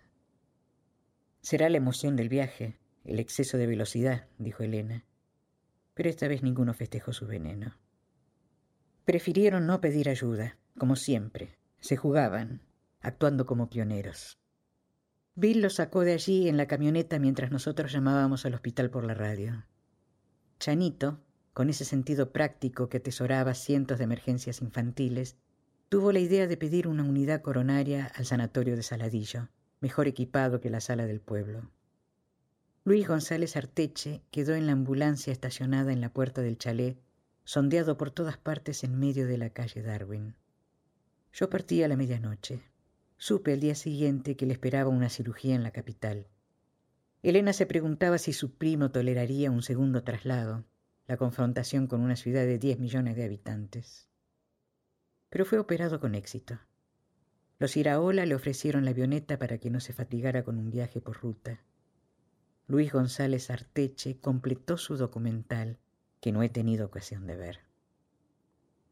Será 1.41 1.67
la 1.67 1.75
emoción 1.75 2.15
del 2.15 2.29
viaje, 2.29 2.77
el 3.03 3.19
exceso 3.19 3.57
de 3.57 3.67
velocidad, 3.67 4.27
dijo 4.38 4.63
Elena 4.63 5.03
pero 5.95 6.09
esta 6.09 6.27
vez 6.27 6.43
ninguno 6.43 6.75
festejó 6.75 7.11
su 7.13 7.25
veneno. 7.25 7.75
Prefirieron 9.05 9.65
no 9.65 9.81
pedir 9.81 10.09
ayuda, 10.09 10.57
como 10.77 10.95
siempre. 10.95 11.57
Se 11.79 11.97
jugaban, 11.97 12.61
actuando 13.01 13.45
como 13.45 13.69
pioneros. 13.69 14.37
Bill 15.35 15.61
lo 15.61 15.69
sacó 15.69 16.01
de 16.01 16.13
allí 16.13 16.47
en 16.47 16.57
la 16.57 16.67
camioneta 16.67 17.19
mientras 17.19 17.51
nosotros 17.51 17.91
llamábamos 17.91 18.45
al 18.45 18.53
hospital 18.53 18.89
por 18.89 19.03
la 19.03 19.13
radio. 19.13 19.65
Chanito, 20.59 21.19
con 21.53 21.69
ese 21.69 21.85
sentido 21.85 22.31
práctico 22.31 22.89
que 22.89 22.97
atesoraba 22.97 23.53
cientos 23.53 23.97
de 23.97 24.03
emergencias 24.05 24.61
infantiles, 24.61 25.37
tuvo 25.89 26.11
la 26.11 26.19
idea 26.19 26.47
de 26.47 26.57
pedir 26.57 26.87
una 26.87 27.03
unidad 27.03 27.41
coronaria 27.41 28.11
al 28.15 28.25
sanatorio 28.25 28.75
de 28.75 28.83
Saladillo, 28.83 29.49
mejor 29.81 30.07
equipado 30.07 30.59
que 30.59 30.69
la 30.69 30.81
sala 30.81 31.05
del 31.05 31.21
pueblo. 31.21 31.69
Luis 32.88 33.07
González 33.07 33.57
Arteche 33.57 34.21
quedó 34.29 34.53
en 34.53 34.67
la 34.67 34.73
ambulancia 34.73 35.33
estacionada 35.33 35.91
en 35.91 36.01
la 36.01 36.13
puerta 36.13 36.43
del 36.43 36.59
chalet, 36.59 36.99
sondeado 37.43 37.97
por 37.97 38.11
todas 38.11 38.38
partes 38.38 38.83
en 38.83 38.99
medio 38.99 39.25
de 39.25 39.39
la 39.39 39.49
calle 39.49 39.81
Darwin. 39.81 40.36
Yo 41.33 41.49
partí 41.49 41.81
a 41.81 41.88
la 41.88 41.95
medianoche. 41.95 42.61
Supe 43.17 43.53
al 43.53 43.59
día 43.59 43.73
siguiente 43.73 44.36
que 44.36 44.45
le 44.45 44.53
esperaba 44.53 44.91
una 44.91 45.09
cirugía 45.09 45.55
en 45.55 45.63
la 45.63 45.71
capital. 45.71 46.27
Elena 47.23 47.53
se 47.53 47.65
preguntaba 47.65 48.19
si 48.19 48.33
su 48.33 48.53
primo 48.53 48.91
toleraría 48.91 49.49
un 49.49 49.63
segundo 49.63 50.03
traslado, 50.03 50.63
la 51.07 51.17
confrontación 51.17 51.88
con 51.88 52.01
una 52.01 52.15
ciudad 52.15 52.45
de 52.45 52.59
diez 52.59 52.77
millones 52.77 53.15
de 53.15 53.23
habitantes. 53.23 54.09
Pero 55.31 55.45
fue 55.45 55.57
operado 55.57 55.99
con 55.99 56.13
éxito. 56.13 56.59
Los 57.57 57.77
Iraola 57.77 58.27
le 58.27 58.36
ofrecieron 58.36 58.86
la 58.86 58.91
avioneta 58.91 59.39
para 59.39 59.57
que 59.57 59.71
no 59.71 59.79
se 59.79 59.91
fatigara 59.91 60.43
con 60.43 60.59
un 60.59 60.69
viaje 60.69 61.01
por 61.01 61.19
ruta. 61.19 61.64
Luis 62.68 62.91
González 62.91 63.51
Arteche 63.51 64.20
completó 64.20 64.78
su 64.78 64.97
documental, 64.97 65.78
que 66.20 66.32
no 66.32 66.41
he 66.41 66.49
tenido 66.49 66.88
ocasión 66.88 67.28
de 67.28 67.36
ver. 67.36 67.59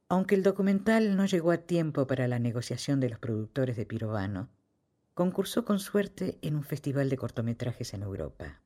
Aunque 0.09 0.35
el 0.35 0.43
documental 0.43 1.15
no 1.15 1.25
llegó 1.25 1.51
a 1.51 1.57
tiempo 1.57 2.05
para 2.05 2.27
la 2.27 2.37
negociación 2.37 2.99
de 2.99 3.09
los 3.09 3.17
productores 3.17 3.75
de 3.75 3.87
Pirovano, 3.87 4.49
concursó 5.15 5.65
con 5.65 5.79
suerte 5.79 6.37
en 6.41 6.55
un 6.55 6.63
festival 6.63 7.09
de 7.09 7.17
cortometrajes 7.17 7.95
en 7.95 8.03
Europa. 8.03 8.61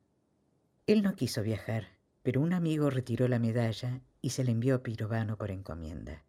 Él 0.86 1.02
no 1.02 1.14
quiso 1.14 1.42
viajar, 1.42 1.88
pero 2.22 2.42
un 2.42 2.52
amigo 2.52 2.90
retiró 2.90 3.28
la 3.28 3.38
medalla 3.38 4.02
y 4.20 4.30
se 4.30 4.44
la 4.44 4.50
envió 4.50 4.74
a 4.74 4.82
Pirovano 4.82 5.38
por 5.38 5.50
encomienda. 5.50 6.24